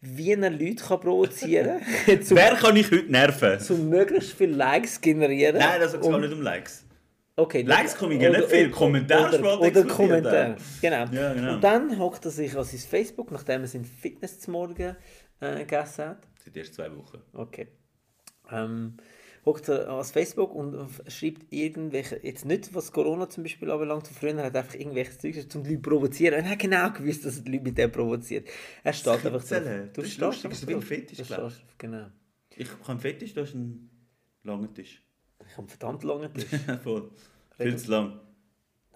wie 0.01 0.33
er 0.33 0.51
Leute 0.51 0.77
kann 0.77 1.01
provozieren 1.01 1.81
kann, 2.07 2.21
Wer 2.31 2.55
kann 2.55 2.77
ich 2.77 2.91
heute 2.91 3.11
nerven? 3.11 3.59
um 3.71 3.89
möglichst 3.89 4.33
viele 4.33 4.55
Likes 4.55 5.01
generieren. 5.01 5.59
Nein, 5.59 5.81
das 5.81 5.93
geht 5.93 6.03
um, 6.03 6.21
nicht 6.21 6.33
um 6.33 6.43
Likes. 6.43 6.85
Okay, 7.35 7.63
Likes 7.63 7.97
kommen 7.97 8.21
ja 8.21 8.29
nicht 8.31 8.45
viel, 8.45 8.71
Kommentare 8.71 9.41
oder, 9.59 9.85
Kommentare. 9.85 10.57
Genau. 10.83 11.05
Ja, 11.11 11.33
genau. 11.33 11.55
Und 11.55 11.65
dann 11.65 11.99
hockt 11.99 12.25
er 12.27 12.31
sich 12.31 12.55
an 12.57 12.65
sein 12.65 12.81
Facebook, 12.81 13.31
nachdem 13.31 13.63
er 13.63 13.69
sein 13.69 13.85
Fitness 13.85 14.39
zum 14.41 14.53
Morgen 14.53 14.97
äh, 15.41 15.59
gegessen 15.59 16.05
hat. 16.05 16.19
Seit 16.45 16.57
erst 16.57 16.75
zwei 16.75 16.95
Wochen. 16.95 17.23
Okay. 17.33 17.69
Ähm, 18.51 18.97
hockt 19.45 19.69
er 19.69 19.87
das 19.87 20.13
Facebook 20.13 20.55
und 20.55 20.89
schreibt 21.09 21.53
irgendwelche, 21.53 22.21
jetzt 22.23 22.45
nicht 22.45 22.75
was 22.75 22.93
Corona 22.93 23.29
zum 23.29 23.43
Beispiel 23.43 23.71
anbelangt, 23.71 24.07
von 24.07 24.17
früher 24.17 24.37
er 24.37 24.47
hat 24.47 24.57
einfach 24.57 24.75
irgendwelche 24.75 25.19
Zeug 25.19 25.51
zum 25.51 25.65
die 25.65 25.71
Leute 25.71 25.83
provozieren. 25.83 26.39
Und 26.39 26.45
er 26.45 26.51
hat 26.53 26.59
genau 26.59 26.91
gewusst, 26.91 27.25
dass 27.25 27.39
er 27.39 27.43
die 27.45 27.53
Leute 27.53 27.65
mit 27.65 27.79
dem 27.79 27.91
provoziert. 27.91 28.49
Er 28.85 28.93
steht 28.93 29.27
einfach. 29.27 29.43
Das 29.43 29.51
ist 29.51 30.19
lustig, 30.19 30.51
das 30.51 30.61
ist 30.61 30.69
wie 30.69 30.75
ein. 30.75 30.83
Fetisch, 30.83 31.19
Du 31.19 31.25
glaub 31.25 31.49
ich. 31.49 31.55
stehst 31.55 31.79
Genau. 31.79 32.07
Ich 32.55 32.71
habe 32.71 32.89
einen 32.89 33.01
Fetisch, 33.01 33.35
da 33.35 33.43
ist 33.43 33.55
ein 33.55 33.91
langer 34.45 34.73
Tisch. 34.73 35.03
Ich 35.41 35.53
habe 35.53 35.63
einen 35.63 35.69
verdammt 35.69 36.05
langen 36.05 36.33
Tisch. 36.33 36.61
Voll. 36.85 37.11
Viel 37.57 37.77
zu 37.77 37.91
lang. 37.91 38.21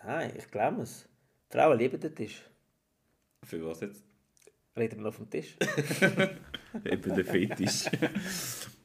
Nein, 0.05 0.33
ich 0.37 0.51
glaube 0.51 0.83
es. 0.83 1.09
Frauen 1.49 1.79
lieben 1.79 2.01
den 2.01 2.15
Tisch. 2.15 2.43
Für 3.43 3.65
was 3.67 3.81
jetzt? 3.81 4.05
Reden 4.77 4.99
wir 4.99 5.05
noch 5.05 5.15
vom 5.15 5.29
Tisch. 5.31 5.57
Eben 6.85 7.15
der 7.15 7.25
Fetisch. 7.25 7.87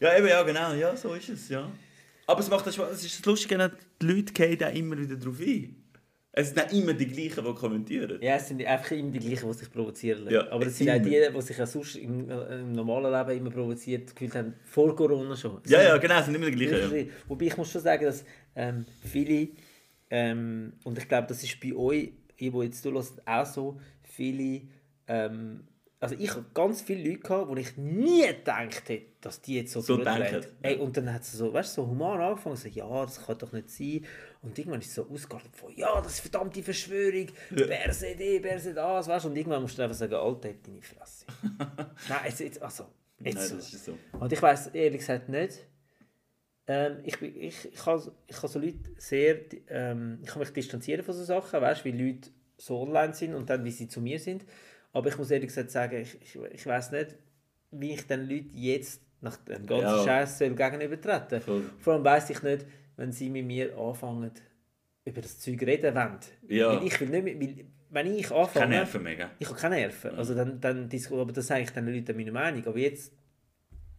ja, 0.00 0.18
eben, 0.18 0.28
ja, 0.28 0.42
genau. 0.42 0.72
Ja, 0.74 0.96
so 0.96 1.14
ist 1.14 1.28
es, 1.28 1.48
ja. 1.48 1.70
Aber 2.26 2.40
es 2.40 2.48
macht 2.48 2.66
das 2.66 2.74
Spaß. 2.74 2.92
Es 2.92 3.04
ist 3.04 3.18
das 3.18 3.26
Lustige, 3.26 3.72
die 4.00 4.06
Leute 4.06 4.32
gehen 4.32 4.58
da 4.58 4.68
immer 4.68 4.96
wieder 4.98 5.16
drauf 5.16 5.40
ein. 5.40 5.76
Es 6.32 6.50
sind 6.50 6.58
nicht 6.58 6.80
immer 6.80 6.92
die 6.92 7.08
gleichen, 7.08 7.44
die 7.44 7.54
kommentieren. 7.54 8.18
Ja, 8.22 8.36
es 8.36 8.46
sind 8.46 8.64
einfach 8.64 8.92
immer 8.92 9.10
die 9.10 9.18
gleichen, 9.18 9.48
die 9.50 9.58
sich 9.58 9.72
provozieren. 9.72 10.30
Ja, 10.30 10.48
Aber 10.52 10.64
es 10.64 10.78
sind 10.78 10.86
immer. 10.86 10.96
auch 10.96 11.02
die, 11.02 11.34
die 11.34 11.42
sich 11.42 11.60
auch 11.60 11.66
sonst 11.66 11.96
im, 11.96 12.30
äh, 12.30 12.60
im 12.60 12.72
normalen 12.72 13.12
Leben 13.12 13.40
immer 13.40 13.50
provoziert 13.50 14.14
gefühlt 14.14 14.36
haben, 14.36 14.54
vor 14.64 14.94
Corona 14.94 15.34
schon. 15.34 15.60
Es 15.64 15.70
Ja, 15.70 15.82
ja, 15.82 15.96
genau, 15.96 16.20
es 16.20 16.26
sind 16.26 16.36
immer 16.36 16.50
die 16.50 16.52
gleichen. 16.66 16.96
Ja. 16.96 17.04
Wobei 17.26 17.46
ich 17.46 17.56
muss 17.56 17.72
schon 17.72 17.82
sagen, 17.82 18.04
dass 18.04 18.24
ähm, 18.54 18.86
viele, 19.02 19.48
ähm, 20.08 20.74
und 20.84 20.98
ich 20.98 21.08
glaube, 21.08 21.26
das 21.26 21.42
ist 21.42 21.58
bei 21.60 21.74
euch, 21.74 22.12
ihr, 22.38 22.52
die 22.52 22.58
jetzt 22.58 22.80
zuhört, 22.80 23.12
auch 23.26 23.46
so, 23.46 23.80
viele, 24.04 24.62
ähm, 25.08 25.64
also 26.00 26.14
ich 26.18 26.30
habe 26.30 26.46
ganz 26.54 26.80
viele 26.80 27.10
Leute 27.10 27.20
gehabt, 27.20 27.48
wo 27.48 27.56
ich 27.56 27.76
nie 27.76 28.26
gedacht 28.26 28.88
hätte, 28.88 29.06
dass 29.20 29.42
die 29.42 29.56
jetzt 29.56 29.72
so, 29.72 29.82
So 29.82 29.98
denken, 29.98 30.46
Ey, 30.62 30.76
und 30.76 30.96
dann 30.96 31.12
hat 31.12 31.24
sie 31.24 31.36
so, 31.36 31.52
weißt 31.52 31.74
so 31.74 31.86
human 31.86 32.18
angefangen, 32.20 32.56
so, 32.56 32.68
ja, 32.68 33.04
das 33.04 33.26
kann 33.26 33.36
doch 33.36 33.52
nicht 33.52 33.68
sein. 33.70 34.06
Und 34.40 34.58
irgendwann 34.58 34.80
ist 34.80 34.88
es 34.88 34.94
so 34.94 35.06
ausgeartet 35.06 35.54
von, 35.54 35.70
ja, 35.76 36.00
das 36.00 36.14
ist 36.14 36.20
verdammte 36.20 36.62
Verschwörung, 36.62 37.26
wer 37.50 37.92
sieht 37.92 38.18
eh, 38.20 38.42
wer 38.42 38.58
das, 38.58 39.08
weißt. 39.08 39.26
Und 39.26 39.36
irgendwann 39.36 39.60
musst 39.60 39.76
du 39.76 39.82
einfach 39.82 39.94
sagen, 39.96 40.14
Alter, 40.14 40.48
halt 40.48 40.66
deine 40.66 40.80
Fresse. 40.82 41.26
Nein, 42.08 42.18
jetzt, 42.24 42.40
jetzt, 42.40 42.62
also, 42.62 42.86
jetzt 43.20 43.34
Nein, 43.36 43.48
so. 43.48 43.56
das 43.56 43.74
ist 43.74 43.84
so. 43.84 43.98
Und 44.18 44.32
ich 44.32 44.40
weiß 44.40 44.68
ehrlich 44.68 45.00
gesagt 45.00 45.28
nicht. 45.28 45.66
Ähm, 46.66 46.98
ich, 47.04 47.18
bin- 47.18 47.36
ich, 47.36 47.66
ich, 47.72 47.78
kann, 47.78 48.00
ich 48.26 48.36
kann 48.36 48.48
so 48.50 48.58
Leute 48.58 48.78
sehr. 48.96 49.40
Ähm, 49.68 50.18
ich 50.22 50.28
kann 50.30 50.38
mich 50.40 50.50
distanzieren 50.50 51.04
von 51.04 51.14
so 51.14 51.24
Sachen, 51.24 51.60
weißt 51.60 51.84
du, 51.84 51.92
wie 51.92 51.92
Leute 52.06 52.30
so 52.56 52.80
online 52.80 53.12
sind 53.14 53.34
und 53.34 53.50
dann 53.50 53.64
wie 53.64 53.70
sie 53.70 53.88
zu 53.88 54.00
mir 54.00 54.18
sind. 54.18 54.44
Aber 54.92 55.08
ich 55.08 55.18
muss 55.18 55.30
ehrlich 55.30 55.48
gesagt 55.48 55.70
sagen, 55.70 56.00
ich, 56.00 56.20
ich, 56.20 56.36
ich 56.52 56.66
weiß 56.66 56.92
nicht, 56.92 57.16
wie 57.70 57.92
ich 57.92 58.06
den 58.06 58.28
Leuten 58.28 58.56
jetzt 58.56 59.02
nach 59.20 59.36
dem 59.36 59.66
ganzen 59.66 59.84
Ja. 59.86 60.04
Scheiß 60.04 60.38
soll 60.38 60.54
gegenübertreten. 60.54 61.40
Voll. 61.40 61.70
Vor 61.78 61.94
allem 61.94 62.04
weiß 62.04 62.30
ich 62.30 62.42
nicht, 62.42 62.66
wenn 62.96 63.12
sie 63.12 63.30
mit 63.30 63.46
mir 63.46 63.76
anfangen, 63.78 64.30
über 65.04 65.20
das 65.20 65.38
Zeug 65.38 65.62
reden 65.62 65.94
wollen. 65.94 66.18
Ja. 66.48 66.76
Weil 66.76 66.86
ich 66.86 67.00
will 67.00 67.08
nicht 67.08 67.38
mit, 67.38 67.40
weil, 67.40 67.64
wenn 67.90 68.14
ich 68.14 68.28
Keine 68.28 68.40
anfange. 68.40 68.68
Nerven 68.68 69.02
mehr? 69.02 69.30
Ich 69.38 69.48
habe 69.48 69.58
keine 69.58 69.76
Nerven. 69.76 70.14
Also 70.16 70.34
dann, 70.34 70.60
dann 70.60 70.88
aber 71.12 71.32
das 71.32 71.46
sage 71.46 71.62
ich 71.62 71.70
den 71.70 71.86
Leuten 71.86 72.16
meine 72.16 72.32
Meinung. 72.32 72.66
Aber 72.66 72.78
jetzt 72.78 73.12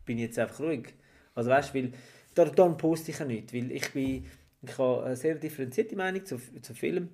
bin 0.06 0.17
ich 0.17 0.25
jetzt 0.25 0.39
einfach 0.39 0.60
ruhig. 0.60 0.93
Also 1.36 1.49
weißt 1.49 1.73
du, 1.73 1.80
weil 1.80 1.91
da, 2.34 2.45
dann 2.45 2.77
poste 2.77 3.12
ich 3.12 3.19
ja 3.19 3.25
nicht, 3.25 3.54
weil 3.54 3.71
ich 3.71 3.91
bin, 3.91 4.25
ich 4.62 4.77
habe 4.77 5.04
eine 5.06 5.15
sehr 5.15 5.36
differenzierte 5.36 5.95
Meinung 5.95 6.25
zu, 6.25 6.39
zu 6.62 6.73
Filmen, 6.73 7.10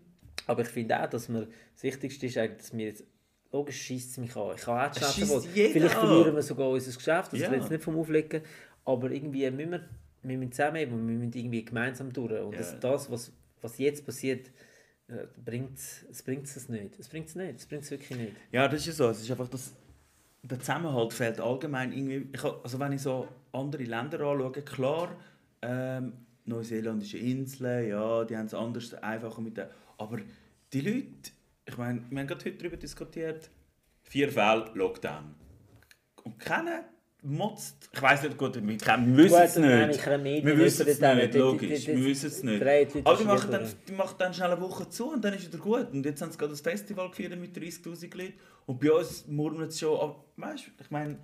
aber 0.45 0.61
ich 0.61 0.67
finde 0.67 1.01
auch, 1.01 1.09
dass 1.09 1.29
mir 1.29 1.47
das 1.73 1.83
Wichtigste 1.83 2.25
ist 2.25 2.37
eigentlich, 2.37 2.57
dass 2.57 2.75
wir 2.77 2.85
jetzt 2.85 3.03
Logisch 3.51 3.81
schießt 3.81 4.11
es 4.11 4.17
mich 4.17 4.35
an. 4.35 4.55
Ich 4.55 4.67
habe 4.67 4.81
auch 4.83 4.91
Es 4.95 5.15
jeder 5.55 5.71
Vielleicht 5.71 5.95
verlieren 5.95 6.35
wir 6.35 6.41
sogar 6.41 6.69
unser 6.69 6.91
Geschäft. 6.91 7.33
Das 7.33 7.39
Ja. 7.39 7.53
jetzt 7.53 7.69
nicht 7.69 7.83
vom 7.83 7.97
Auflegen. 7.97 8.41
Aber 8.85 9.09
irgendwie 9.11 9.49
müssen 9.51 9.71
wir, 9.71 9.89
wir 10.23 10.37
müssen 10.37 10.51
zusammenheben 10.51 10.93
und 10.95 11.07
wir 11.07 11.15
müssen 11.15 11.33
irgendwie 11.33 11.63
gemeinsam 11.63 12.11
durch. 12.11 12.41
Und 12.41 12.53
Ja. 12.53 12.59
das, 12.59 12.79
das 12.79 13.11
was, 13.11 13.31
was 13.61 13.77
jetzt 13.77 14.05
passiert, 14.05 14.51
äh, 15.07 15.25
bringt 15.43 15.77
es 15.77 16.21
bringt 16.23 16.45
es 16.45 16.69
nicht. 16.69 16.99
Es 16.99 17.07
bringt 17.07 17.27
es 17.29 17.35
nicht. 17.35 17.55
Es 17.59 17.65
bringt 17.65 17.83
es 17.83 17.91
wirklich 17.91 18.17
nicht. 18.17 18.33
Ja, 18.51 18.67
das 18.67 18.81
ist 18.81 18.87
ja 18.87 18.93
so. 18.93 19.09
Es 19.09 19.21
ist 19.21 19.31
einfach 19.31 19.47
das, 19.47 19.73
der 20.43 20.59
Zusammenhalt 20.59 21.13
fehlt 21.13 21.39
allgemein 21.39 21.93
irgendwie. 21.93 22.27
Ich, 22.33 22.43
also 22.43 22.79
wenn 22.79 22.91
ich 22.91 23.01
so 23.01 23.27
andere 23.53 23.83
Länder 23.83 24.19
anschaue, 24.21 24.51
klar, 24.63 25.15
ähm, 25.61 26.13
neuseeländische 26.45 27.17
Inseln, 27.17 27.89
ja, 27.89 28.25
die 28.25 28.35
haben 28.35 28.45
es 28.45 28.53
anders, 28.53 28.93
einfacher 28.95 29.41
mit 29.41 29.57
der. 29.57 29.69
Aber 29.97 30.17
die 30.73 30.81
Leute, 30.81 31.31
ich 31.67 31.77
meine, 31.77 32.01
wir 32.09 32.19
haben 32.19 32.27
gerade 32.27 32.45
heute 32.45 32.57
darüber 32.57 32.77
diskutiert, 32.77 33.49
vier 34.03 34.31
Fälle 34.31 34.71
Lockdown. 34.73 35.35
Und 36.23 36.39
keiner 36.39 36.85
motzt. 37.23 37.89
Ich 37.93 38.01
weiß 38.01 38.23
nicht, 38.23 38.37
gut, 38.37 38.55
wir, 38.55 38.77
kennen- 38.77 39.17
wir 39.17 39.23
wissen 39.25 39.35
es 39.43 39.55
nicht. 39.57 40.05
Wir 40.45 40.57
wissen 40.57 40.87
es 40.87 40.99
nicht, 41.15 41.33
logisch. 41.35 41.87
Wir 41.87 42.05
wissen 42.05 42.27
es 42.27 42.43
nicht. 42.43 42.59
Aber 43.05 43.17
die 43.17 43.23
machen, 43.25 43.51
dann, 43.51 43.69
die 43.87 43.91
machen 43.93 44.15
dann 44.19 44.33
schnell 44.33 44.51
eine 44.51 44.61
Woche 44.61 44.87
zu 44.89 45.11
und 45.11 45.23
dann 45.25 45.33
ist 45.33 45.47
wieder 45.47 45.57
gut. 45.61 45.91
Und 45.91 46.05
jetzt 46.05 46.21
haben 46.21 46.31
sie 46.31 46.37
gerade 46.37 46.51
das 46.51 46.61
Festival 46.61 47.09
gefeiert 47.09 47.37
mit 47.39 47.57
30'000 47.57 48.15
Leuten. 48.17 48.33
Und 48.65 48.79
bei 48.79 48.91
uns 48.91 49.25
murmeln 49.27 49.67
es 49.69 49.79
schon 49.79 49.99
ab. 49.99 50.25
Weißt 50.37 50.67
du, 50.67 50.71
ich 50.83 50.91
meine, 50.91 51.17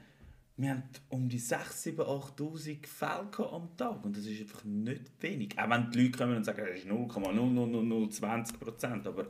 wir 0.58 0.70
haben 0.72 0.84
um 1.10 1.30
die 1.30 1.40
6'000, 1.40 1.96
7'000, 1.98 2.36
8'000 2.38 2.88
Fälle 2.88 3.50
am 3.52 3.70
Tag. 3.78 4.04
Und 4.04 4.18
das 4.18 4.26
ist 4.26 4.42
einfach 4.42 4.64
nicht 4.66 5.04
wenig. 5.22 5.58
Auch 5.58 5.70
wenn 5.70 5.90
die 5.92 6.04
Leute 6.04 6.18
kommen 6.18 6.36
und 6.38 6.44
sagen, 6.44 6.64
das 6.68 6.80
ist 6.80 6.88
0,00020 6.88 8.60
Prozent. 8.60 9.08
Aber 9.08 9.28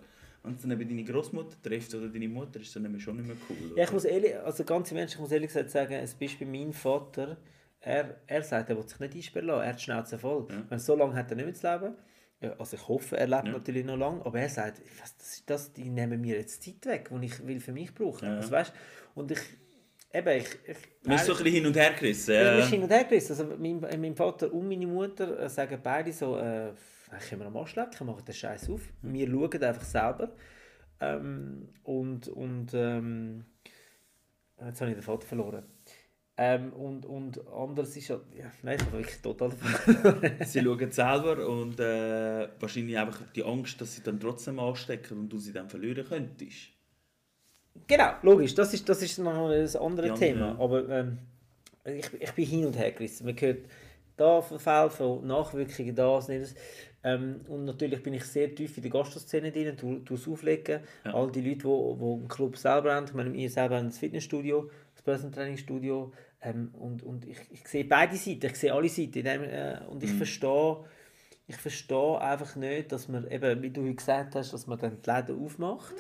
es 0.52 0.62
dann 0.62 0.72
eben 0.72 0.88
deine 0.88 1.04
Großmutter 1.04 1.56
trifft 1.62 1.96
oder 1.96 2.10
deine 2.10 2.28
Mutter, 2.28 2.60
ist 2.60 2.76
dann 2.76 2.86
eben 2.86 3.00
schon 3.00 3.16
nicht 3.16 3.28
mehr 3.28 3.38
cool. 3.50 3.78
Ja, 3.78 3.84
ich 3.86 3.92
muss 3.92 4.04
ehrlich, 4.04 4.36
also 4.38 4.64
ganz 4.66 4.92
im 4.92 4.98
Ernst, 4.98 5.14
ich 5.14 5.20
muss 5.20 5.32
ehrlich 5.32 5.48
gesagt 5.48 5.70
sagen, 5.70 5.94
es 5.94 6.16
ist 6.20 6.40
bei 6.40 6.46
meinem 6.46 6.74
Vater, 6.74 7.38
er, 7.80 8.18
er 8.28 8.44
sagt, 8.44 8.70
er 8.70 8.78
will 8.78 8.88
sich 8.88 9.00
nicht 9.00 9.16
einsperren 9.16 9.48
lassen, 9.48 9.62
er 9.64 9.70
hat 9.70 9.80
die 9.80 9.84
Schnauze 9.84 10.20
voll. 10.20 10.48
Ja. 10.50 10.64
Wenn 10.70 10.80
so 10.80 10.96
lange 10.96 11.16
hat 11.16 11.30
er 11.32 11.36
nicht 11.38 11.46
mehr 11.46 11.54
zu 11.54 11.68
leben, 11.68 11.96
ja, 12.42 12.54
also 12.60 12.76
ich 12.76 12.88
hoffe, 12.88 13.18
er 13.18 13.28
lebt 13.28 13.46
Ja. 13.46 13.52
natürlich 13.54 13.86
noch 13.86 13.96
lange, 13.96 14.26
aber 14.26 14.40
er 14.40 14.50
sagt, 14.50 14.82
was, 15.00 15.16
das, 15.18 15.44
das, 15.46 15.74
die 15.74 15.90
nehmen 15.90 16.20
mir 16.20 16.36
jetzt 16.36 16.62
Zeit 16.62 16.86
weg, 16.86 17.10
die 17.10 17.26
ich 17.26 17.48
will 17.48 17.62
für 17.62 17.72
mich 17.72 17.94
brauchen. 17.94 18.28
Ja. 18.28 18.36
Also, 18.36 18.52
weißt, 18.52 18.74
und 19.16 19.32
ich, 19.32 19.40
eben, 20.14 20.38
ich... 20.38 20.48
ich 20.68 20.78
Man 21.04 21.16
ist 21.16 21.26
so 21.26 21.32
ein 21.32 21.38
bisschen 21.38 21.54
hin 21.56 21.66
und 21.68 21.76
her 21.78 21.94
gerissen. 21.98 22.36
Ja. 22.36 22.58
bin 22.58 22.68
hin 22.68 22.84
und 22.84 22.90
her 22.90 23.06
gerissen. 23.06 23.32
Also 23.32 23.46
mein, 23.58 23.80
mein 23.80 24.16
Vater 24.16 24.52
und 24.52 24.68
meine 24.68 24.88
Mutter 24.88 25.40
äh, 25.40 25.50
sagen 25.50 25.80
beide 25.82 26.12
so, 26.12 26.38
äh, 26.38 26.74
können 27.20 27.42
wir 27.42 27.48
am 27.48 27.58
Arsch 27.58 27.76
lecken, 27.76 28.08
machen 28.08 28.26
den 28.26 28.34
Scheiß 28.34 28.70
auf. 28.70 28.82
Wir 29.02 29.28
schauen 29.28 29.64
einfach 29.64 29.84
selber. 29.84 30.32
Ähm, 31.00 31.70
und 31.84 32.28
und 32.28 32.74
ähm, 32.74 33.46
jetzt 34.64 34.82
habe 34.82 34.92
ich 34.92 34.98
den 34.98 35.04
Vater 35.04 35.28
verloren. 35.28 35.64
Ähm, 36.36 36.74
und, 36.74 37.06
und 37.06 37.48
anders 37.48 37.96
ist 37.96 38.08
ja, 38.08 38.20
ja 38.36 38.52
nein, 38.64 38.78
ich 38.80 38.86
habe 38.86 38.98
wirklich 38.98 39.22
total. 39.22 39.52
Sie 40.46 40.62
schauen 40.62 40.92
selber 40.92 41.48
und 41.48 41.80
äh, 41.80 42.48
wahrscheinlich 42.60 42.98
einfach 42.98 43.22
die 43.36 43.44
Angst, 43.44 43.80
dass 43.80 43.96
sie 43.96 44.02
dann 44.02 44.20
trotzdem 44.20 44.60
anstecken 44.60 45.20
und 45.20 45.30
du 45.30 45.38
sie 45.38 45.54
dann 45.54 45.70
verlieren 45.70 46.06
könntest. 46.08 46.70
Genau, 47.86 48.14
logisch, 48.24 48.56
das 48.56 48.74
ist, 48.74 48.88
das 48.90 49.02
ist 49.04 49.20
noch 49.20 49.50
ein 49.50 49.76
anderes 49.76 50.20
Thema. 50.20 50.58
Aber 50.60 50.90
ähm, 50.90 51.20
ich, 51.86 52.10
ich 52.20 52.32
bin 52.32 52.46
hin 52.46 52.66
und 52.66 52.78
her 52.78 52.92
gerissen. 52.92 53.26
Man 53.26 53.40
hört 53.40 53.66
da 54.18 54.42
von 54.42 54.60
Fällen, 54.60 54.90
von 54.90 55.26
Nachwirkungen, 55.26 55.96
das, 55.96 56.28
nicht 56.28 56.44
das. 56.44 56.56
Ähm, 57.04 57.42
und 57.48 57.66
natürlich 57.66 58.02
bin 58.02 58.14
ich 58.14 58.24
sehr 58.24 58.54
tief 58.54 58.78
in 58.78 58.84
der 58.84 58.92
Gastroszene 58.92 59.52
drin, 59.52 59.76
du, 59.76 60.00
du 60.00 60.16
es 60.16 60.28
auflegen. 60.28 60.82
Ja. 61.04 61.14
All 61.14 61.32
die 61.32 61.42
Leute, 61.42 61.68
die, 61.68 62.04
einen 62.04 62.28
Club 62.28 62.58
selber 62.58 62.96
haben, 62.96 63.06
ich 63.06 63.14
meine, 63.14 63.34
wir 63.34 63.50
selber 63.50 63.78
haben 63.78 63.88
ein 63.88 63.92
Fitnessstudio, 63.92 64.70
das 64.94 65.02
Personal. 65.04 66.12
Ähm, 66.42 66.70
und 66.74 67.04
und 67.04 67.26
ich, 67.26 67.40
ich 67.52 67.68
sehe 67.68 67.86
beide 67.86 68.16
Seiten, 68.16 68.46
ich 68.46 68.56
sehe 68.56 68.74
alle 68.74 68.90
Seiten. 68.90 69.24
Dem, 69.24 69.44
äh, 69.44 69.80
und 69.90 70.04
ich 70.04 70.12
verstehe 70.12 70.86
ich 71.46 71.58
verstehe 71.58 72.22
einfach 72.22 72.56
nicht, 72.56 72.92
dass 72.94 73.10
man 73.10 73.30
eben, 73.30 73.62
wie 73.62 73.70
du 73.70 73.82
heute 73.82 73.96
gesagt 73.96 74.36
hast, 74.36 74.54
dass 74.54 74.66
man 74.66 74.80
dann 74.80 75.02
die 75.02 75.10
Läden 75.10 75.44
aufmacht 75.44 75.96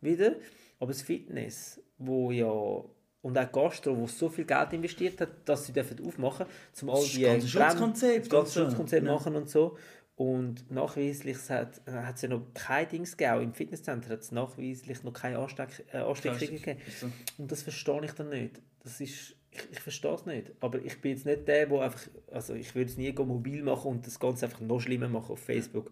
wieder. 0.00 0.34
Aber 0.80 0.88
das 0.88 1.02
Fitness 1.02 1.80
wo 1.98 2.30
ja 2.30 2.84
und 3.22 3.36
auch 3.36 3.50
Gastro, 3.52 3.96
wo 3.96 4.06
so 4.06 4.28
viel 4.28 4.44
Geld 4.44 4.72
investiert 4.72 5.20
hat, 5.20 5.28
dass 5.44 5.66
sie 5.66 5.72
dürfen 5.72 5.98
aufmachen 6.06 6.46
dürfen, 6.46 6.88
um 6.88 6.90
all 6.94 7.00
Das 7.02 7.10
die 7.12 7.20
ganze 7.22 7.58
Brand- 7.58 7.70
Schutzkonzept 7.72 8.22
das 8.26 8.28
ganze. 8.30 8.52
Schutzkonzept 8.64 9.06
Ja. 9.06 9.12
machen 9.12 9.34
und 9.36 9.48
so. 9.50 9.76
Und 10.16 10.68
nachweislich 10.70 11.36
hat 11.48 11.80
hat 11.86 12.16
es 12.16 12.22
ja 12.22 12.28
noch 12.28 12.42
kein 12.54 12.88
Dings 12.88 13.16
gegeben. 13.16 13.36
Auch 13.38 13.42
Im 13.42 13.54
Fitnesscenter 13.54 14.10
hat 14.10 14.20
es 14.20 14.32
nachweislich 14.32 15.02
noch 15.04 15.12
keine 15.12 15.38
Ansteck, 15.38 15.84
äh, 15.92 15.98
Ansteckungen 15.98 16.56
gegeben. 16.56 16.80
So. 17.00 17.08
Und 17.38 17.52
das 17.52 17.62
verstehe 17.62 18.04
ich 18.04 18.12
dann 18.12 18.30
nicht. 18.30 18.60
Das 18.82 19.00
ist, 19.00 19.36
ich, 19.52 19.62
ich 19.70 19.80
verstehe 19.80 20.14
es 20.14 20.26
nicht. 20.26 20.50
Aber 20.60 20.78
ich 20.84 21.00
bin 21.00 21.12
jetzt 21.12 21.24
nicht 21.24 21.46
der, 21.46 21.66
der 21.66 21.80
einfach, 21.82 22.00
also 22.32 22.54
ich 22.54 22.74
würde 22.74 22.90
es 22.90 22.96
nie 22.96 23.12
go 23.12 23.24
mobil 23.24 23.62
machen 23.62 23.92
und 23.92 24.06
das 24.08 24.18
Ganze 24.18 24.46
einfach 24.46 24.60
noch 24.60 24.80
schlimmer 24.80 25.08
machen 25.08 25.32
auf 25.32 25.40
Facebook. 25.40 25.90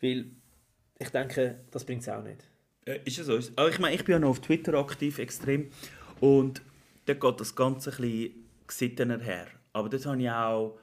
Weil 0.00 0.26
ich 1.00 1.08
denke, 1.08 1.60
das 1.72 1.84
bringt 1.84 2.02
es 2.02 2.08
auch 2.08 2.22
nicht. 2.22 2.44
Äh, 2.84 3.00
ist 3.04 3.18
ja 3.18 3.24
so. 3.24 3.34
Ist- 3.36 3.52
Aber 3.56 3.68
ich 3.68 3.78
meine, 3.80 3.96
ich 3.96 4.04
bin 4.04 4.12
ja 4.12 4.18
noch 4.20 4.30
auf 4.30 4.40
Twitter 4.40 4.74
aktiv, 4.74 5.18
extrem. 5.18 5.70
Und 6.20 6.62
dort 7.06 7.20
geht 7.20 7.40
das 7.40 7.54
Ganze 7.54 7.90
ein 7.90 7.96
bisschen 7.96 8.34
gesittener 8.66 9.18
her. 9.18 9.46
Aber 9.72 9.88
dort 9.88 10.06
habe 10.06 10.20
ich 10.20 10.30
auch, 10.30 10.78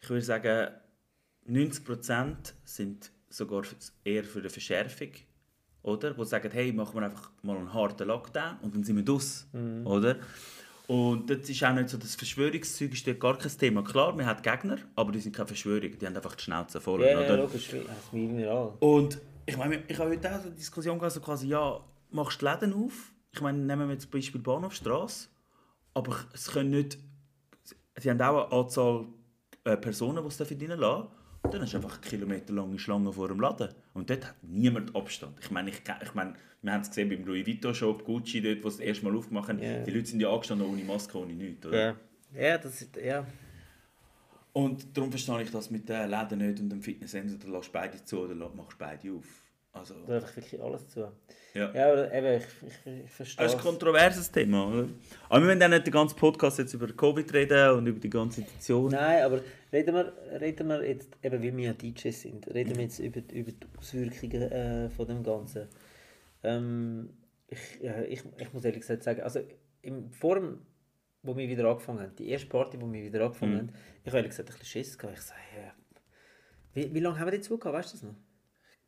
ich 0.00 0.08
würde 0.08 0.22
sagen, 0.22 0.68
90% 1.48 2.54
sind 2.64 3.10
sogar 3.28 3.62
eher 4.04 4.24
für 4.24 4.40
eine 4.40 4.50
Verschärfung. 4.50 5.10
Oder? 5.82 6.16
Wo 6.16 6.24
sagen, 6.24 6.50
hey, 6.52 6.72
machen 6.72 6.94
wir 6.94 7.04
einfach 7.04 7.30
mal 7.42 7.56
einen 7.56 7.72
harten 7.72 8.06
Lockdown 8.06 8.58
und 8.62 8.74
dann 8.74 8.84
sind 8.84 8.96
wir 8.96 9.04
dus. 9.04 9.46
Oder? 9.84 10.16
Und 10.86 11.30
das 11.30 11.48
ist 11.48 11.64
auch 11.64 11.72
nicht 11.72 11.88
so, 11.88 11.96
das 11.96 12.14
Verschwörungszeug 12.14 12.92
ist 12.92 13.20
gar 13.20 13.38
kein 13.38 13.50
Thema. 13.50 13.82
Klar, 13.82 14.14
man 14.14 14.26
hat 14.26 14.42
Gegner, 14.42 14.78
aber 14.94 15.12
die 15.12 15.20
sind 15.20 15.34
keine 15.34 15.46
Verschwörung, 15.46 15.90
die 15.98 16.06
haben 16.06 16.16
einfach 16.16 16.34
die 16.34 16.42
Schnauze 16.42 16.80
voll. 16.80 17.02
Ja, 17.02 17.18
oder? 17.18 17.28
ja 17.28 17.34
logisch, 17.36 17.70
das 17.70 18.12
an. 18.12 18.72
Und 18.80 19.18
ich 19.46 19.56
meine, 19.56 19.82
ich 19.88 19.98
habe 19.98 20.10
heute 20.10 20.30
auch 20.30 20.40
so 20.40 20.48
eine 20.48 20.56
Diskussion 20.56 20.98
gehabt, 20.98 21.14
so 21.14 21.20
quasi, 21.20 21.48
ja, 21.48 21.80
machst 22.10 22.42
du 22.42 22.46
die 22.46 22.52
Läden 22.52 22.74
auf? 22.74 23.11
Ich 23.32 23.40
meine, 23.40 23.58
nehmen 23.58 23.88
wir 23.88 23.98
zum 23.98 24.10
Beispiel 24.10 24.40
Bahnhofstrasse, 24.40 25.28
aber 25.94 26.16
es 26.32 26.50
können 26.50 26.70
nicht, 26.70 26.98
sie 27.96 28.10
haben 28.10 28.20
auch 28.20 28.50
eine 28.50 28.60
Anzahl 28.60 29.06
äh, 29.64 29.76
Personen, 29.76 30.22
die 30.22 30.28
es 30.28 30.40
reinlassen 30.40 30.68
dürfen. 30.68 31.08
Und 31.44 31.54
dann 31.54 31.62
hast 31.62 31.72
du 31.72 31.78
einfach 31.78 31.94
eine 31.94 32.00
kilometerlange 32.02 32.78
Schlange 32.78 33.12
vor 33.12 33.28
dem 33.28 33.40
Laden. 33.40 33.74
Und 33.94 34.10
dort 34.10 34.26
hat 34.26 34.36
niemand 34.42 34.94
Abstand. 34.94 35.38
Ich 35.40 35.50
meine, 35.50 35.70
ich, 35.70 35.82
ich 36.02 36.14
meine 36.14 36.34
wir 36.62 36.72
haben 36.72 36.82
es 36.82 36.88
gesehen 36.88 37.08
beim 37.08 37.24
Louis 37.24 37.44
Vuitton 37.44 37.74
Shop, 37.74 38.04
Gucci, 38.04 38.40
dort, 38.40 38.62
wo 38.62 38.70
sie 38.70 38.78
das 38.78 38.86
erste 38.86 39.04
Mal 39.04 39.16
aufgemacht 39.16 39.48
haben. 39.48 39.60
Ja. 39.60 39.82
Die 39.82 39.90
Leute 39.90 40.06
sind 40.06 40.20
ja 40.20 40.32
angestanden 40.32 40.68
ohne 40.68 40.84
Maske, 40.84 41.18
ohne 41.18 41.32
nichts. 41.32 41.66
Oder? 41.66 41.96
Ja. 42.32 42.40
ja, 42.40 42.58
das 42.58 42.82
ist, 42.82 42.96
ja. 42.96 43.26
Und 44.52 44.96
darum 44.96 45.10
verstehe 45.10 45.42
ich 45.42 45.50
das 45.50 45.70
mit 45.70 45.88
den 45.88 46.08
Läden 46.08 46.38
nicht 46.38 46.60
und 46.60 46.70
dem 46.70 46.80
Fitnesscenter. 46.80 47.36
Da 47.44 47.50
lässt 47.50 47.72
beide 47.72 48.04
zu 48.04 48.20
oder 48.20 48.34
machst 48.50 48.78
beide 48.78 49.12
auf. 49.12 49.41
Also, 49.74 49.94
Da 50.06 50.16
einfach 50.16 50.36
wirklich 50.36 50.60
alles 50.60 50.86
zu. 50.88 51.00
ja. 51.54 51.72
Ja, 51.74 51.92
aber 51.92 52.12
eben, 52.12 52.42
ich, 52.42 52.68
ich, 52.68 53.04
ich 53.04 53.10
verstehe 53.10 53.44
Das 53.44 53.54
ist 53.54 53.58
ein 53.58 53.64
kontroverses 53.64 54.30
Thema, 54.30 54.68
oder? 54.68 54.88
Aber 55.30 55.40
wir 55.40 55.48
wollen 55.48 55.62
auch 55.62 55.68
nicht 55.68 55.86
den 55.86 55.92
ganzen 55.92 56.16
Podcast 56.16 56.58
jetzt 56.58 56.74
über 56.74 56.88
Covid 56.88 57.32
reden 57.32 57.70
und 57.78 57.86
über 57.86 57.98
die 57.98 58.10
ganze 58.10 58.42
Situation. 58.42 58.90
Nein, 58.90 59.22
aber 59.22 59.40
reden 59.72 59.94
wir, 59.94 60.12
reden 60.40 60.68
wir 60.68 60.86
jetzt, 60.86 61.08
eben 61.22 61.42
wie 61.42 61.56
wir 61.56 61.64
ja 61.68 61.72
DJs 61.72 62.20
sind, 62.20 62.46
reden 62.48 62.76
wir 62.76 62.82
jetzt 62.82 62.98
über, 62.98 63.20
über 63.32 63.50
die 63.50 63.66
Auswirkungen 63.78 64.42
äh, 64.42 64.90
von 64.90 65.06
dem 65.06 65.22
Ganzen. 65.22 65.68
Ähm, 66.42 67.10
ich, 67.48 67.80
ja, 67.80 68.02
ich, 68.02 68.22
ich 68.38 68.52
muss 68.52 68.64
ehrlich 68.64 68.80
gesagt 68.80 69.02
sagen, 69.04 69.22
also 69.22 69.40
im, 69.80 70.10
vor 70.12 70.34
dem, 70.34 70.58
wo 71.22 71.34
wir 71.34 71.48
wieder 71.48 71.66
angefangen 71.68 72.00
haben, 72.00 72.16
die 72.16 72.28
erste 72.28 72.48
Party, 72.48 72.78
wo 72.78 72.92
wir 72.92 73.02
wieder 73.04 73.24
angefangen 73.24 73.56
haben, 73.58 73.72
ich 74.02 74.08
habe 74.08 74.18
ehrlich 74.18 74.30
gesagt 74.30 74.50
ein 74.50 74.58
bisschen 74.58 74.84
Schiss 74.84 74.98
gehabt. 74.98 75.16
Ich 75.18 75.24
sage, 75.24 75.40
ja, 75.56 75.72
wie, 76.74 76.92
wie 76.94 77.00
lange 77.00 77.18
haben 77.18 77.26
wir 77.26 77.38
die 77.38 77.40
zugehört, 77.40 77.74
weißt 77.76 77.92
du 77.94 77.96
das 77.96 78.02
noch? 78.02 78.14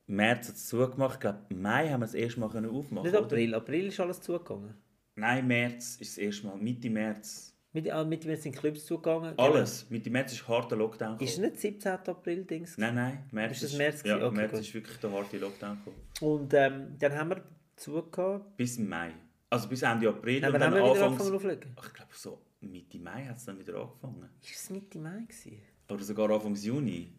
März 0.07 0.49
hat 0.49 0.57
es 0.57 0.67
zugemacht, 0.69 1.15
ich 1.15 1.21
glaube, 1.21 1.39
im 1.49 1.63
Mai 1.63 1.89
haben 1.89 2.01
wir 2.01 2.07
das 2.07 2.15
erste 2.15 2.41
Mal 2.41 2.51
können 2.51 2.71
aufmachen 2.71 3.05
Nicht 3.05 3.17
oder? 3.17 3.25
April, 3.25 3.55
April 3.55 3.87
ist 3.87 4.01
alles 4.01 4.21
zugegangen. 4.21 4.75
Nein, 5.17 5.47
März 5.47 5.97
ist 5.97 6.13
das 6.13 6.19
erste 6.19 6.47
Mal, 6.47 6.57
Mitte 6.57 6.91
März. 6.91 7.55
Mit, 7.73 7.91
ah, 7.91 8.05
mit 8.05 8.25
mir 8.25 8.37
sind 8.37 8.55
Clubs 8.55 8.87
zugegangen. 8.87 9.37
Alles. 9.37 9.91
Mitte 9.91 10.09
März 10.11 10.33
ist 10.33 10.47
harter 10.47 10.77
Lockdown. 10.77 11.19
Ist 11.19 11.37
gekommen. 11.37 11.51
nicht 11.51 11.61
17. 11.61 11.93
April 11.93 12.45
Dings? 12.45 12.79
Nein, 12.79 12.95
nein, 12.95 13.25
März 13.33 13.63
Ist 13.63 13.65
das 13.65 13.79
März 13.79 14.03
Ja? 14.05 14.25
Okay, 14.25 14.37
März 14.37 14.51
gut. 14.53 14.61
ist 14.61 14.75
wirklich 14.75 14.99
der 14.99 15.11
harte 15.11 15.39
Lockdown 15.39 15.79
gekommen. 15.79 15.97
Und 16.21 16.55
ähm, 16.55 16.97
dann 16.99 17.15
haben 17.15 17.31
wir 17.31 17.43
zugehört. 17.75 18.57
Bis 18.57 18.79
Mai. 18.79 19.13
Also 19.51 19.69
bis 19.69 19.83
Ende 19.83 20.09
April 20.09 20.41
Dann 20.41 20.55
und 20.55 20.63
haben 20.63 20.73
dann 20.73 20.85
wir 20.85 20.95
wieder 20.95 21.07
angefangen 21.07 21.35
auflegen. 21.35 21.73
Ach, 21.77 21.87
ich 21.87 21.95
glaube 21.95 22.11
so 22.15 22.41
Mitte 22.61 22.99
Mai 22.99 23.25
hat 23.27 23.37
es 23.37 23.45
dann 23.45 23.59
wieder 23.59 23.75
angefangen. 23.77 24.29
Ist 24.43 24.55
es 24.55 24.71
Mitte 24.71 24.99
Mai 24.99 25.23
gewesen? 25.23 25.61
Oder 25.91 26.03
sogar 26.03 26.31
Anfang 26.31 26.55
Juni. 26.55 27.13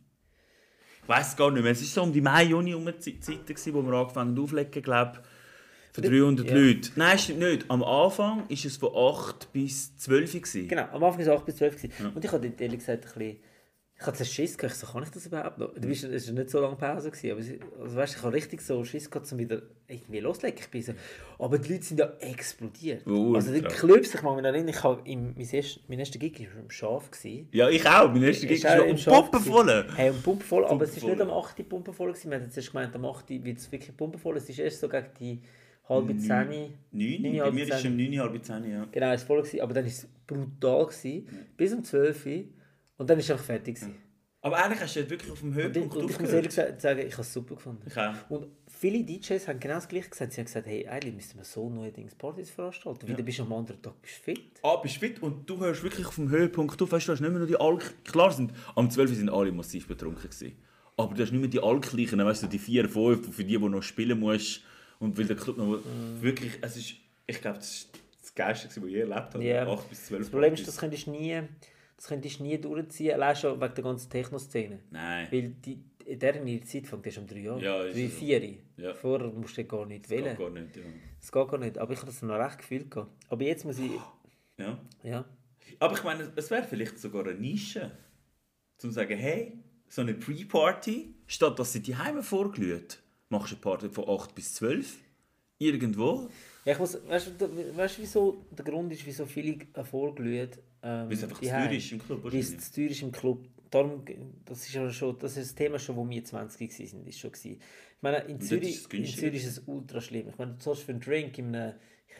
Ich 1.05 1.09
weiß 1.09 1.35
gar 1.37 1.51
nicht 1.51 1.61
mehr. 1.61 1.71
Es 1.71 1.81
war 1.81 1.87
so 1.87 2.01
um 2.01 2.11
die 2.11 2.19
Mai, 2.19 2.45
Juni 2.45 2.73
um 2.73 2.83
die 2.85 3.19
Zeit, 3.19 3.45
gewesen, 3.45 3.73
wo 3.75 3.83
wir 3.83 3.93
angefangen 3.93 4.35
haben 4.35 4.43
aufzulegen, 4.43 4.81
glaube 4.81 5.19
für 5.93 6.01
300 6.01 6.49
Ja. 6.49 6.55
Leute. 6.55 6.89
Nein, 6.95 7.19
stimmt 7.19 7.39
nicht. 7.39 7.65
Am 7.69 7.83
Anfang 7.83 8.39
war 8.39 8.45
es 8.49 8.77
von 8.77 8.89
8 8.95 9.53
bis 9.53 9.95
12 9.97 10.33
gewesen. 10.33 10.67
Genau, 10.67 10.81
am 10.91 11.03
Anfang 11.03 11.25
war 11.25 11.33
es 11.35 11.39
8 11.39 11.45
bis 11.45 11.55
12. 11.57 11.75
Gewesen. 11.75 12.11
Und 12.13 12.25
ich 12.25 12.31
hatte 12.31 12.49
dort 12.49 12.59
ehrlich 12.59 12.79
gesagt 12.79 13.05
ein 13.05 13.13
bisschen... 13.13 13.37
Ich 13.97 14.05
hatte 14.05 14.25
Schiss 14.25 14.57
gehabt, 14.57 14.75
ich 14.75 14.79
so, 14.79 14.87
kann 14.87 15.03
ich 15.03 15.09
das 15.09 15.25
überhaupt 15.25 15.57
noch? 15.57 15.73
Du 15.73 15.87
bist, 15.87 16.03
es 16.03 16.27
war 16.27 16.33
nicht 16.33 16.49
so 16.49 16.59
lange 16.59 16.75
Pause, 16.75 17.11
gewesen, 17.11 17.31
aber 17.31 17.83
also, 17.83 17.95
weißt, 17.95 18.15
ich 18.17 18.23
habe 18.23 18.33
richtig 18.33 18.61
so 18.61 18.83
Schiss 18.83 19.09
gehabt, 19.09 19.31
um 19.31 19.37
wieder 19.37 19.61
irgendwie 19.87 20.19
loszulegen. 20.19 20.59
Ich 20.59 20.69
bin 20.69 20.83
so, 20.83 20.91
aber 21.39 21.57
die 21.57 21.71
Leute 21.71 21.85
sind 21.85 21.99
ja 22.01 22.11
explodiert. 22.19 23.07
Ultra. 23.07 23.35
also 23.35 23.53
die 23.53 23.61
Clubs, 23.61 24.13
ich 24.13 24.19
kann 24.19 24.35
mich 24.35 24.43
erinnern, 24.43 24.67
ich 24.67 24.83
habe 24.83 25.01
im, 25.09 25.33
mein, 25.37 25.47
erst, 25.49 25.79
mein 25.87 25.99
erster 25.99 26.19
Gig 26.19 26.37
war 26.39 26.61
im 26.61 26.69
Schaf. 26.69 27.09
Gewesen. 27.09 27.47
Ja, 27.53 27.69
ich 27.69 27.87
auch. 27.87 28.11
Mein 28.11 28.23
erster 28.23 28.47
Gig 28.47 28.63
war 28.65 28.83
im 28.83 28.91
um 28.91 28.97
Schaf 28.97 29.13
Poppen 29.13 29.39
voll. 29.39 29.65
gewesen. 29.65 29.95
Hey, 29.95 30.09
um 30.09 30.21
Pumpe 30.21 30.43
voll, 30.43 30.65
aber 30.65 30.83
es 30.83 30.89
ist 30.89 30.99
Pumpe 30.99 31.15
nicht 31.15 31.21
am 31.21 31.29
voll. 31.29 31.43
8. 31.43 31.69
Pumpe 31.69 31.93
voll 31.93 32.07
gewesen. 32.09 32.31
Wir 32.31 32.37
haben 32.37 32.45
jetzt 32.45 32.57
erst 32.57 32.71
gemeint, 32.71 32.95
am 32.95 33.05
8. 33.05 33.29
wird 33.29 33.57
es 33.57 33.71
wirklich 33.71 33.95
Pumpe 33.95 34.17
voll. 34.17 34.35
Es 34.35 34.49
ist 34.49 34.59
erst 34.59 34.81
so 34.81 34.89
gegen 34.89 35.07
die 35.21 35.39
halbe 35.87 36.17
10. 36.17 36.27
9. 36.27 36.49
Neun, 36.91 37.23
Bei 37.33 37.41
halb 37.43 37.53
mir 37.53 37.63
ist 37.63 37.73
es 37.73 37.85
um 37.85 37.95
9, 37.95 38.19
halb 38.19 38.43
10, 38.43 38.71
ja. 38.71 38.87
Genau, 38.91 39.11
es 39.13 39.21
war 39.21 39.27
voll, 39.27 39.41
gewesen, 39.41 39.61
aber 39.61 39.73
dann 39.73 39.85
war 39.85 39.89
es 39.89 40.07
brutal. 40.27 40.85
Gewesen, 40.87 41.27
bis 41.55 41.73
um 41.73 41.83
12 41.83 42.25
Uhr. 42.25 42.43
Und 42.97 43.09
dann 43.09 43.17
war 43.17 43.23
es 43.23 43.31
einfach 43.31 43.45
fertig. 43.45 43.75
Gewesen. 43.75 43.95
Aber 44.41 44.57
eigentlich 44.63 44.79
hast 44.79 44.95
du 44.95 44.99
dort 44.99 45.09
wirklich 45.09 45.31
auf 45.31 45.39
dem 45.39 45.49
Und, 45.49 45.57
ich- 45.57 45.63
Höhepunkt 45.63 45.95
und 45.95 46.11
ich 46.11 46.19
muss 46.19 46.29
ehrlich 46.29 46.49
gesagt 46.49 46.79
sagen, 46.79 46.99
ich 46.99 47.13
habe 47.13 47.21
es 47.23 47.33
super 47.33 47.55
gefunden. 47.55 47.81
Ich 47.87 47.97
auch. 47.97 48.13
Und 48.29 48.47
viele 48.67 49.03
DJs 49.03 49.47
haben 49.47 49.59
genau 49.59 49.73
das 49.75 49.87
gleiche 49.87 50.09
gesagt. 50.09 50.33
Sie 50.33 50.39
haben 50.41 50.45
gesagt, 50.45 50.67
hey, 50.67 50.87
eigentlich 50.87 51.15
müssen 51.15 51.37
wir 51.37 51.43
so 51.45 51.67
neuerdings 51.67 52.13
Partys 52.13 52.51
veranstalten. 52.51 53.07
Bist 53.25 53.39
du 53.39 53.43
am 53.43 53.53
anderen 53.53 53.81
Tag 53.81 53.99
bist 54.03 54.15
fit. 54.15 54.59
Ah, 54.61 54.75
bist 54.75 54.97
fit 54.97 55.19
und 55.23 55.49
du 55.49 55.59
hörst 55.59 55.81
wirklich 55.81 56.05
auf 56.05 56.13
dem 56.15 56.29
Höhepunkt 56.29 56.79
auf. 56.79 56.91
Weißt 56.91 57.07
du, 57.07 57.11
du 57.11 57.13
hast 57.15 57.21
nicht 57.21 57.29
mehr 57.31 57.39
nur 57.39 57.47
die 57.47 57.55
Alk... 57.59 58.03
Klar, 58.05 58.31
sind, 58.31 58.51
am 58.75 58.87
12 58.89 59.15
sind 59.15 59.29
alle 59.29 59.51
massiv 59.51 59.87
betrunken 59.87 60.21
gewesen. 60.29 60.55
Aber 60.95 61.15
du 61.15 61.23
hast 61.23 61.31
nicht 61.31 61.41
mehr 61.41 61.49
die 61.49 61.59
Alkleichen, 61.59 62.23
weißt 62.23 62.43
du, 62.43 62.47
die 62.47 62.59
4, 62.59 62.87
5, 62.87 63.35
für 63.35 63.43
die, 63.43 63.57
die 63.57 63.67
noch 63.67 63.81
spielen 63.81 64.19
musst. 64.19 64.61
Und 64.99 65.17
weil 65.17 65.25
der 65.25 65.35
Club 65.37 65.57
noch... 65.57 65.77
Mhm. 65.77 66.21
Wirklich, 66.21 66.53
es 66.61 66.77
ist... 66.77 66.93
Ich 67.25 67.41
glaube, 67.41 67.57
das 67.57 67.67
ist 67.71 67.89
das 68.21 68.35
Geilste, 68.35 68.67
was 68.67 68.77
ich 68.77 68.83
je 68.83 68.99
erlebt 68.99 69.33
habe. 69.33 69.43
Ja. 69.43 69.67
8 69.67 69.89
bis 69.89 70.05
12 70.05 70.21
Das 70.21 70.29
Problem 70.29 70.53
ist, 70.53 70.67
das 70.67 70.77
könntest 70.77 71.07
du 71.07 71.11
nie, 71.11 71.41
das 71.97 72.07
könntest 72.07 72.39
du 72.39 72.43
nie 72.43 72.57
durchziehen, 72.57 73.13
allein 73.13 73.35
schon 73.35 73.59
wegen 73.59 73.73
der 73.73 73.83
ganzen 73.83 74.09
Techno-Szene. 74.09 74.79
Nein. 74.91 75.27
Weil 75.31 75.49
die, 75.49 75.83
in 76.05 76.19
dieser 76.19 76.65
Zeit 76.65 76.87
fängt 76.87 77.05
erst 77.05 77.17
um 77.17 77.27
3 77.27 77.37
Jahre. 77.39 77.61
Ja, 77.63 77.83
ist 77.83 77.95
3, 77.95 78.07
so. 78.07 78.15
4. 78.17 78.57
Ja. 78.77 78.93
Vorher 78.93 79.27
musst 79.29 79.57
du 79.57 79.63
gar 79.65 79.85
nicht 79.85 80.05
Das 80.05 80.09
geht 80.09 80.23
wählen. 80.25 80.37
gar 80.37 80.49
nicht, 80.49 80.75
ja. 80.75 80.83
Das 81.19 81.31
geht 81.31 81.47
gar 81.47 81.57
nicht. 81.57 81.77
Aber 81.77 81.93
ich 81.93 81.99
habe 81.99 82.07
das 82.11 82.21
noch 82.21 82.35
recht 82.37 82.57
gefühlt. 82.59 82.91
gehabt. 82.91 83.11
Aber 83.29 83.43
jetzt 83.43 83.65
muss 83.65 83.79
ich... 83.79 83.91
ja. 84.57 84.77
Ja. 85.03 85.25
Aber 85.79 85.95
ich 85.95 86.03
meine, 86.03 86.31
es 86.35 86.51
wäre 86.51 86.63
vielleicht 86.63 86.99
sogar 86.99 87.25
eine 87.25 87.33
Nische, 87.35 87.91
zum 88.77 88.91
zu 88.91 88.95
sagen, 88.95 89.17
hey, 89.17 89.57
so 89.87 90.01
eine 90.01 90.13
Pre-Party, 90.13 91.15
statt 91.27 91.57
dass 91.57 91.73
sie 91.73 91.81
die 91.81 91.95
Heime 91.95 92.21
vorglüht, 92.21 93.01
machst 93.29 93.51
du 93.51 93.55
eine 93.55 93.61
Party 93.61 93.89
von 93.89 94.07
8 94.07 94.35
bis 94.35 94.53
12, 94.55 94.97
irgendwo, 95.57 96.29
Ja, 96.65 96.73
ich 96.73 96.79
muss, 96.79 96.97
weißt 97.07 97.31
du, 97.39 97.77
weißt 97.77 97.99
wieso 97.99 98.45
der 98.51 98.65
Grund 98.65 98.91
ist, 98.91 99.05
wieso 99.05 99.25
viele 99.25 99.59
vorglühen? 99.83 100.49
Ähm, 100.85 101.07
weil 101.07 101.13
es 101.13 101.23
einfach 101.23 101.39
zu 101.41 101.49
teuer 101.49 101.71
ist 101.71 101.91
im 101.91 101.99
Club. 101.99 102.23
Weil 102.23 102.35
es 102.35 102.35
wahrscheinlich. 102.51 102.59
zu 102.61 102.73
teuer 102.75 102.89
ist 102.89 103.01
im 103.01 103.11
Club. 103.11 103.45
Darum, 103.71 104.05
das 104.45 104.59
ist 104.67 104.73
ja 104.73 104.89
schon, 104.91 105.17
das 105.19 105.35
ist 105.35 105.49
das 105.49 105.55
Thema 105.55 105.79
schon, 105.79 105.95
wo 105.97 106.07
wir 106.07 106.23
20 106.23 106.61
waren, 106.93 107.07
ist 107.07 107.19
schon 107.19 107.31
gewesen. 107.31 107.51
Ich 107.95 108.01
meine, 108.01 108.17
in 108.19 108.37
ist 108.37 108.47
Zürich, 108.47 108.75
es 108.75 108.93
in 108.93 109.05
Zürich 109.05 109.43
ist 109.43 109.57
es 109.57 109.63
ultra 109.65 109.99
schlimm. 109.99 110.29
Ich 110.29 110.37
meine, 110.37 110.53
du 110.53 110.59
zahlst 110.59 110.83
für 110.83 110.91
einen 110.91 111.01
Drink 111.01 111.37
in 111.39 111.55
einem, 111.55 111.73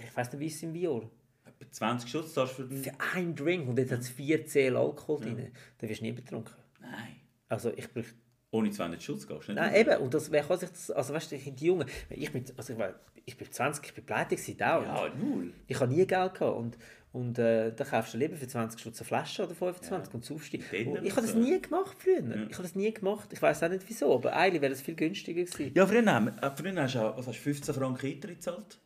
ich 0.03 0.17
weiß 0.17 0.31
nicht, 0.33 0.39
wie 0.41 0.47
es 0.47 0.63
im. 0.63 0.73
Etwa 0.75 1.71
20 1.71 2.09
Schutz 2.09 2.33
zahlst 2.33 2.57
du 2.57 2.67
für. 2.67 2.75
Für 2.75 2.91
einen 3.13 3.35
Drink 3.35 3.69
und 3.69 3.77
jetzt 3.77 3.91
hat 3.91 3.99
es 3.99 4.09
4 4.09 4.45
CL 4.45 4.75
Alkohol 4.75 5.21
drin. 5.21 5.51
Dann 5.77 5.89
wirst 5.89 6.01
du 6.01 6.05
nie 6.05 6.11
betrunken. 6.11 6.53
Nein. 6.81 7.17
Also 7.47 7.71
ich 7.75 7.87
brauche 7.93 8.05
Ohne 8.51 8.71
200 8.71 9.01
Schutz 9.01 9.27
gehst 9.27 9.47
du 9.47 9.51
nicht. 9.53 9.61
Nein, 9.61 9.75
eben, 9.75 9.97
und 10.01 10.13
das, 10.13 10.31
wer 10.31 10.43
kann 10.43 10.57
sich 10.59 10.69
das, 10.69 10.89
also 10.91 11.13
weißt 11.13 11.31
du, 11.31 11.37
die 11.37 11.65
Jungen, 11.65 11.87
ich 12.09 12.31
bin, 12.31 12.43
also 12.57 12.73
ich, 12.73 12.79
war- 12.79 12.95
ich 13.23 13.37
bin 13.37 13.51
20, 13.51 13.85
ich 13.85 13.93
bin 13.93 14.05
pleite 14.05 14.35
gewesen, 14.35 14.57
dauernd. 14.57 14.87
Ja, 14.87 15.23
null. 15.23 15.53
Ich 15.67 15.79
habe 15.79 15.93
nie 15.93 16.05
Geld 16.05 16.33
gehabt 16.33 16.41
und, 16.57 16.77
und 17.15 17.39
äh, 17.39 17.71
dann 17.73 17.87
kaufst 17.87 18.13
du 18.13 18.17
lieber 18.17 18.35
für 18.35 18.45
20 18.45 18.77
Stutz 18.77 18.99
eine 18.99 19.07
Flasche 19.07 19.45
oder 19.45 19.55
25 19.55 20.13
und 20.13 20.25
saufst 20.25 20.51
die. 20.51 20.61
Ich 20.69 21.11
habe 21.11 21.21
das 21.21 21.31
so. 21.31 21.39
nie 21.39 21.61
gemacht 21.61 21.95
früher. 21.97 22.17
Ich 22.49 22.53
habe 22.53 22.63
das 22.63 22.75
nie 22.75 22.91
gemacht. 22.91 23.29
Ich 23.31 23.41
weiß 23.41 23.63
auch 23.63 23.69
nicht 23.69 23.83
wieso, 23.87 24.13
aber 24.13 24.33
eigentlich 24.33 24.61
wäre 24.61 24.71
das 24.71 24.81
viel 24.81 24.95
günstiger 24.95 25.41
gewesen. 25.45 25.71
Ja, 25.73 25.87
früher, 25.87 25.99
äh, 26.01 26.51
früher 26.57 26.81
hast 26.81 26.95
du 26.95 26.99
was 26.99 27.27
hast 27.27 27.37
du, 27.37 27.41
15 27.41 27.73
Franken 27.73 28.05
Eintritt 28.05 28.35
gezahlt. 28.35 28.79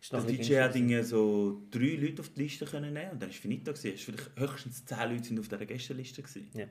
Ist 0.00 0.12
Der 0.12 0.20
nachher 0.20 0.30
DJ 0.30 0.36
günstiger 0.36 0.64
hat 0.64 0.76
irgendwie 0.76 1.02
so 1.02 1.62
drei 1.70 1.98
Leute 2.00 2.20
auf 2.22 2.28
die 2.28 2.42
Liste 2.42 2.64
können 2.66 2.92
nehmen 2.92 3.10
und 3.12 3.20
dann 3.22 3.28
war 3.28 3.34
es 3.34 3.36
finito. 3.36 3.72
gewesen. 3.72 3.92
Es 3.94 4.02
vielleicht 4.02 4.30
höchstens 4.36 4.84
zehn 4.84 5.10
Leute 5.10 5.24
sind 5.24 5.40
auf 5.40 5.48
dieser 5.48 5.66
Gästeliste. 5.66 6.22
gewesen. 6.22 6.48
Ja. 6.54 6.64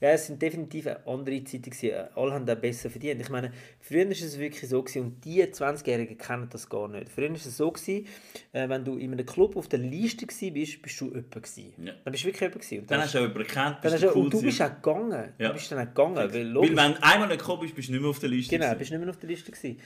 ja, 0.00 0.08
es 0.10 0.26
sind 0.26 0.40
definitiv 0.40 0.86
andere 1.04 1.44
Zeiten. 1.44 1.70
Gewesen. 1.70 2.08
Alle 2.14 2.32
haben 2.32 2.46
da 2.46 2.54
besser 2.54 2.88
verdient. 2.88 3.20
Ich 3.20 3.28
meine, 3.28 3.52
früher 3.80 4.04
war 4.06 4.12
es 4.12 4.38
wirklich 4.38 4.68
so 4.70 4.82
gewesen, 4.82 5.02
und 5.02 5.24
die 5.24 5.42
20-Jährigen 5.44 6.16
kennen 6.16 6.48
das 6.50 6.68
gar 6.68 6.88
nicht. 6.88 7.10
Früher 7.10 7.28
war 7.28 7.36
es 7.36 7.56
so, 7.56 7.70
gewesen, 7.70 8.06
äh, 8.52 8.68
wenn 8.68 8.84
du 8.84 8.96
in 8.96 9.12
einem 9.12 9.26
Club 9.26 9.56
auf 9.56 9.68
der 9.68 9.78
Liste 9.78 10.26
warst, 10.26 10.40
bist, 10.54 10.82
bist 10.82 11.00
du 11.00 11.06
jemand 11.08 11.32
gewesen. 11.32 11.72
Ja. 11.84 11.92
Dann 12.02 12.12
bist 12.12 12.24
du 12.24 12.28
wirklich 12.28 12.40
jemand 12.40 12.60
gewesen. 12.62 12.80
Und 12.80 12.90
Dann 12.90 13.00
hast 13.02 13.14
du 13.14 13.18
auch 13.18 13.22
jemanden 13.22 13.42
gekannt, 13.46 13.78
dann 13.82 13.92
hast 13.92 14.02
du 14.02 14.06
du, 14.08 14.14
und 14.14 14.32
du 14.32 14.36
cool 14.38 14.42
bist 14.44 14.62
auch 14.62 14.74
gegangen. 14.74 15.32
Ja. 15.38 15.48
Du 15.48 15.54
bist 15.54 15.70
dann 15.70 15.78
auch 15.80 15.94
gegangen. 15.94 16.16
Weil, 16.16 16.54
Weil 16.54 16.76
wenn 16.76 16.92
du 16.94 17.02
einmal 17.02 17.28
nicht 17.28 17.40
gekommen 17.40 17.60
bist, 17.60 17.74
bist 17.74 17.88
du 17.88 17.92
nicht 17.92 18.00
mehr 18.00 18.10
auf 18.10 18.18
der 18.18 18.28
Liste. 18.30 18.50
genau, 18.56 18.64
gewesen. 18.66 18.78
bist 18.78 18.90
nicht 18.90 19.00
mehr 19.00 19.10
auf 19.10 19.16
der 19.18 19.28
Liste 19.28 19.52
gewesen. 19.52 19.78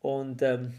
Und 0.00 0.42
ähm, 0.42 0.72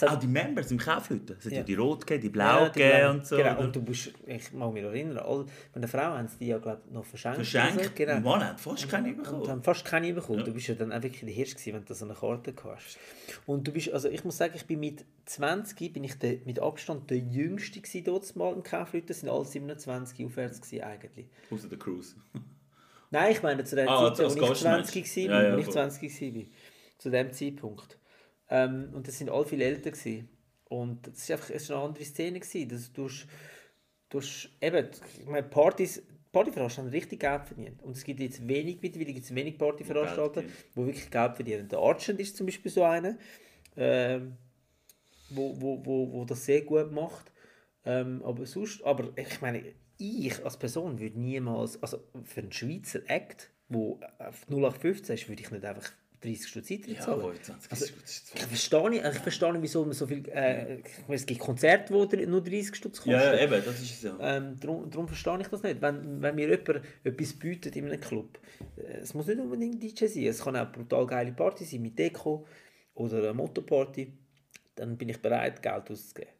hat- 0.12 0.22
die 0.22 0.26
Members 0.26 0.70
im 0.70 0.78
Kaufleuten. 0.78 1.36
Es 1.38 1.44
hat 1.44 1.52
ja. 1.52 1.58
Ja. 1.58 1.64
die 1.64 1.74
rot 1.74 2.06
gegeben, 2.06 2.22
die 2.22 2.28
blau 2.30 2.62
Ja, 2.62 2.68
gegeben 2.68 3.10
und 3.10 3.26
so. 3.26 3.36
Genau, 3.36 3.50
oder? 3.52 3.60
und 3.60 3.76
du 3.76 3.82
bist, 3.82 4.12
ich 4.26 4.52
mag 4.52 4.72
mich 4.72 4.82
erinnern, 4.82 5.18
all, 5.18 5.44
meine 5.74 5.88
Frau 5.88 5.98
haben 5.98 6.28
sie 6.28 6.38
die 6.38 6.46
ja 6.46 6.58
glaub, 6.58 6.90
noch 6.90 7.04
verschenkt. 7.04 7.36
Verschenkt. 7.36 7.84
So. 7.84 7.90
Genau. 7.94 8.20
Mann, 8.20 8.44
hat 8.48 8.60
fast 8.60 8.88
keine 8.88 9.08
Und 9.08 9.16
bekommen. 9.22 9.48
haben 9.48 9.62
fast 9.62 9.84
keine 9.84 10.12
bekommen. 10.12 10.38
Ja. 10.40 10.44
Du 10.44 10.52
bist 10.54 10.66
ja 10.68 10.74
dann 10.74 10.92
auch 10.92 11.02
wirklich 11.02 11.20
der 11.24 11.34
Hirsch 11.34 11.54
gewesen, 11.54 11.74
wenn 11.74 11.84
du 11.84 11.94
so 11.94 12.04
eine 12.04 12.14
Karte 12.14 12.54
hast. 12.64 12.98
Und 13.46 13.66
du 13.68 13.72
bist, 13.72 13.92
also 13.92 14.08
ich 14.08 14.24
muss 14.24 14.36
sagen, 14.38 14.52
ich 14.56 14.64
bin 14.66 14.80
mit 14.80 15.04
20 15.26 15.92
bin 15.92 16.04
ich 16.04 16.18
der, 16.18 16.38
mit 16.44 16.58
Abstand 16.60 17.10
der 17.10 17.18
Jüngste 17.18 17.80
gewesen 17.80 18.04
dort 18.04 18.34
mal 18.36 18.54
im. 18.54 18.62
Das 19.06 19.20
sind 19.20 19.28
alle 19.28 19.44
27 19.44 20.24
aufwärts 20.26 20.60
gewesen 20.60 20.82
eigentlich. 20.84 21.26
Außer 21.50 21.68
der 21.68 21.78
Cruise. 21.78 22.14
Nein, 23.10 23.32
ich 23.32 23.42
meine 23.42 23.62
zu 23.64 23.76
der 23.76 23.88
Ah, 23.90 23.98
Zeit, 23.98 24.10
als 24.10 24.20
als 24.20 24.34
ich 24.36 24.40
Gast 24.40 24.60
20 24.62 24.94
meinst 24.96 25.16
war? 25.16 25.22
Ja, 25.24 25.42
ja, 25.42 25.50
als 25.50 25.58
ich 25.60 25.64
voll. 25.66 25.74
20 25.74 26.34
war. 26.34 26.42
Zu 26.98 27.10
dem 27.10 27.32
Zeitpunkt. 27.32 27.98
Ähm, 28.52 28.90
und 28.92 29.08
das 29.08 29.16
sind 29.16 29.30
alle 29.30 29.46
viel 29.46 29.62
älter 29.62 29.90
gewesen. 29.90 30.28
Und 30.66 31.08
es 31.08 31.28
war 31.28 31.36
einfach 31.36 31.50
es 31.50 31.62
ist 31.62 31.70
eine 31.70 31.80
andere 31.80 32.04
Szene 32.04 32.38
gewesen. 32.38 32.68
Das, 32.68 32.92
du 32.92 33.04
hast, 33.06 33.26
du 34.10 34.20
hast 34.20 34.50
eben, 34.60 34.88
ich 35.18 35.26
meine, 35.26 35.48
Partys, 35.48 36.02
Partyveranstalter 36.30 36.88
haben 36.88 36.94
richtig 36.94 37.20
Geld 37.20 37.46
verdient. 37.46 37.82
Und 37.82 37.96
es 37.96 38.04
gibt 38.04 38.20
jetzt 38.20 38.46
wenig, 38.46 38.78
mittlerweile 38.82 39.14
gibt 39.14 39.24
es 39.24 39.34
wenig 39.34 39.56
Partyveranstalter, 39.56 40.42
die 40.42 40.76
wirklich 40.76 41.10
Geld 41.10 41.34
verdienen. 41.34 41.68
Der 41.68 41.78
Archand 41.78 42.20
ist 42.20 42.36
zum 42.36 42.44
Beispiel 42.44 42.70
so 42.70 42.84
einer, 42.84 43.16
ähm, 43.74 44.36
wo, 45.30 45.58
wo, 45.58 45.84
wo, 45.84 46.12
wo 46.12 46.24
das 46.26 46.44
sehr 46.44 46.60
gut 46.60 46.92
macht. 46.92 47.32
Ähm, 47.86 48.22
aber 48.22 48.44
sonst, 48.44 48.84
aber 48.84 49.12
ich 49.16 49.40
meine, 49.40 49.64
ich 49.96 50.44
als 50.44 50.58
Person 50.58 51.00
würde 51.00 51.18
niemals, 51.18 51.82
also 51.82 52.04
für 52.24 52.40
einen 52.40 52.52
Schweizer 52.52 53.00
Act, 53.06 53.50
wo 53.68 53.98
auf 54.18 54.46
0815 54.50 55.14
ist, 55.14 55.28
würde 55.28 55.40
ich 55.40 55.50
nicht 55.50 55.64
einfach 55.64 55.90
30 56.22 56.46
Stutz 56.48 56.70
Eintritt 56.70 56.96
Ja, 56.96 57.00
zahlen. 57.02 57.34
20 57.42 57.70
Also, 57.72 57.84
Ich 58.34 58.42
verstehe 58.42 58.90
nicht, 58.90 59.04
ich 59.04 59.18
verstehe 59.18 59.52
nicht, 59.52 59.62
wieso 59.62 59.84
man 59.84 59.92
so 59.92 60.06
viel, 60.06 60.26
äh, 60.28 60.78
es 61.08 61.26
gibt 61.26 61.40
Konzerte, 61.40 61.92
wo 61.92 62.04
dr- 62.04 62.26
nur 62.26 62.40
30 62.42 62.74
Stutz 62.76 62.98
kosten. 62.98 63.10
Ja, 63.10 63.34
ja, 63.34 63.40
eben, 63.42 63.62
das 63.64 63.80
ist 63.80 64.00
so. 64.00 64.12
Ähm, 64.20 64.56
darum, 64.60 64.88
darum 64.90 65.08
verstehe 65.08 65.38
ich 65.40 65.48
das 65.48 65.62
nicht. 65.62 65.82
Wenn, 65.82 66.22
wenn 66.22 66.34
mir 66.34 66.48
jemand 66.48 66.80
etwas 67.04 67.32
bietet 67.34 67.76
in 67.76 67.86
einem 67.86 68.00
Club, 68.00 68.38
äh, 68.76 68.98
es 69.02 69.14
muss 69.14 69.26
nicht 69.26 69.40
unbedingt 69.40 69.82
DJ 69.82 70.06
sein, 70.06 70.24
es 70.26 70.40
kann 70.42 70.56
auch 70.56 70.60
eine 70.62 70.70
brutal 70.70 71.06
geile 71.06 71.32
Party 71.32 71.64
sein 71.64 71.82
mit 71.82 71.98
Deko 71.98 72.46
oder 72.94 73.18
eine 73.18 73.34
Motto-Party, 73.34 74.12
dann 74.76 74.96
bin 74.96 75.08
ich 75.08 75.20
bereit, 75.20 75.62
Geld 75.62 75.90
auszugeben. 75.90 76.30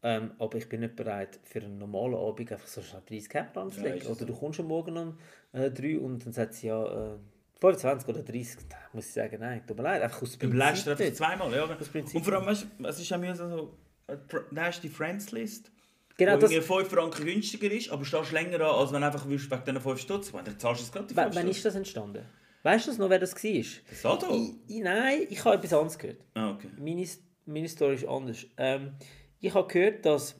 Ähm, 0.00 0.30
aber 0.38 0.58
ich 0.58 0.68
bin 0.68 0.80
nicht 0.80 0.94
bereit, 0.94 1.40
für 1.42 1.60
einen 1.60 1.78
normalen 1.78 2.14
Abend 2.14 2.52
einfach 2.52 2.68
so 2.68 2.80
schnell 2.82 3.02
30 3.08 3.28
Käppchen 3.28 3.62
anzulegen. 3.62 3.98
ist 3.98 4.06
oder 4.06 4.14
so. 4.20 4.24
du 4.26 4.32
kommst 4.34 4.60
am 4.60 4.66
Morgen 4.68 4.96
um 4.96 5.18
äh, 5.52 5.70
3 5.72 5.98
und 5.98 6.24
dann 6.24 6.32
sagt 6.32 6.54
sie 6.54 6.68
ja 6.68 7.14
äh, 7.14 7.18
25 7.60 8.08
oder 8.08 8.22
30. 8.22 8.68
Da 8.68 8.76
muss 8.92 9.06
ich 9.06 9.12
sagen, 9.12 9.38
nein, 9.40 9.62
tut 9.66 9.76
mir 9.76 9.82
leid, 9.82 10.02
einfach 10.02 10.22
aus 10.22 10.36
Überlegst 10.36 10.86
du 10.86 10.94
Prinzip 10.94 11.06
einfach 11.06 11.38
zweimal. 11.38 11.52
Ja. 11.54 11.66
Das 11.66 11.88
Prinzip 11.88 12.16
Und 12.16 12.24
vor 12.24 12.34
allem, 12.34 12.46
weißt 12.46 12.66
du, 12.78 12.86
es 12.86 13.00
ist 13.00 13.08
ja 13.08 13.18
mir 13.18 13.34
so, 13.34 13.76
da 14.06 14.70
du 14.70 14.80
die 14.82 14.88
Friends-List, 14.88 15.70
Genau, 16.16 16.34
wo 16.34 16.38
das, 16.38 16.50
irgendwie 16.50 16.66
5 16.66 16.88
Franken 16.88 17.24
günstiger 17.26 17.70
ist, 17.70 17.90
aber 17.90 18.04
stehst 18.04 18.32
länger 18.32 18.56
an, 18.56 18.74
als 18.74 18.92
wenn 18.92 19.00
du 19.02 19.06
einfach 19.06 19.28
willst, 19.28 19.48
wegen 19.50 19.64
diesen 19.64 19.80
5 19.80 20.00
Stutz. 20.00 20.32
Dann 20.32 20.58
zahlst 20.58 20.80
du 20.80 20.84
es 20.84 20.92
gerade 20.92 21.06
die 21.06 21.14
5 21.14 21.26
wann, 21.26 21.32
Stutz. 21.32 21.56
ist 21.56 21.64
das 21.64 21.74
entstanden? 21.76 22.24
Weißt 22.64 22.86
du 22.86 22.90
das 22.90 22.98
noch, 22.98 23.08
wer 23.08 23.20
das 23.20 23.34
war? 23.34 23.82
Das 23.88 24.02
Sado? 24.02 24.34
Ich, 24.34 24.76
ich, 24.76 24.82
nein, 24.82 25.26
ich 25.30 25.44
habe 25.44 25.56
etwas 25.56 25.72
anderes 25.72 25.96
gehört. 25.96 26.18
Ah, 26.34 26.50
okay. 26.50 26.68
Meine, 26.76 27.06
meine 27.46 27.68
Story 27.68 27.94
ist 27.94 28.06
anders. 28.08 28.44
Ähm, 28.56 28.94
ich 29.40 29.54
habe 29.54 29.72
gehört, 29.72 30.04
dass. 30.04 30.34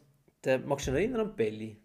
Der, 0.44 0.58
magst 0.58 0.86
du 0.86 0.90
dich 0.92 0.94
noch 0.94 1.00
erinnern 1.00 1.30
an 1.30 1.36
Belly? 1.36 1.76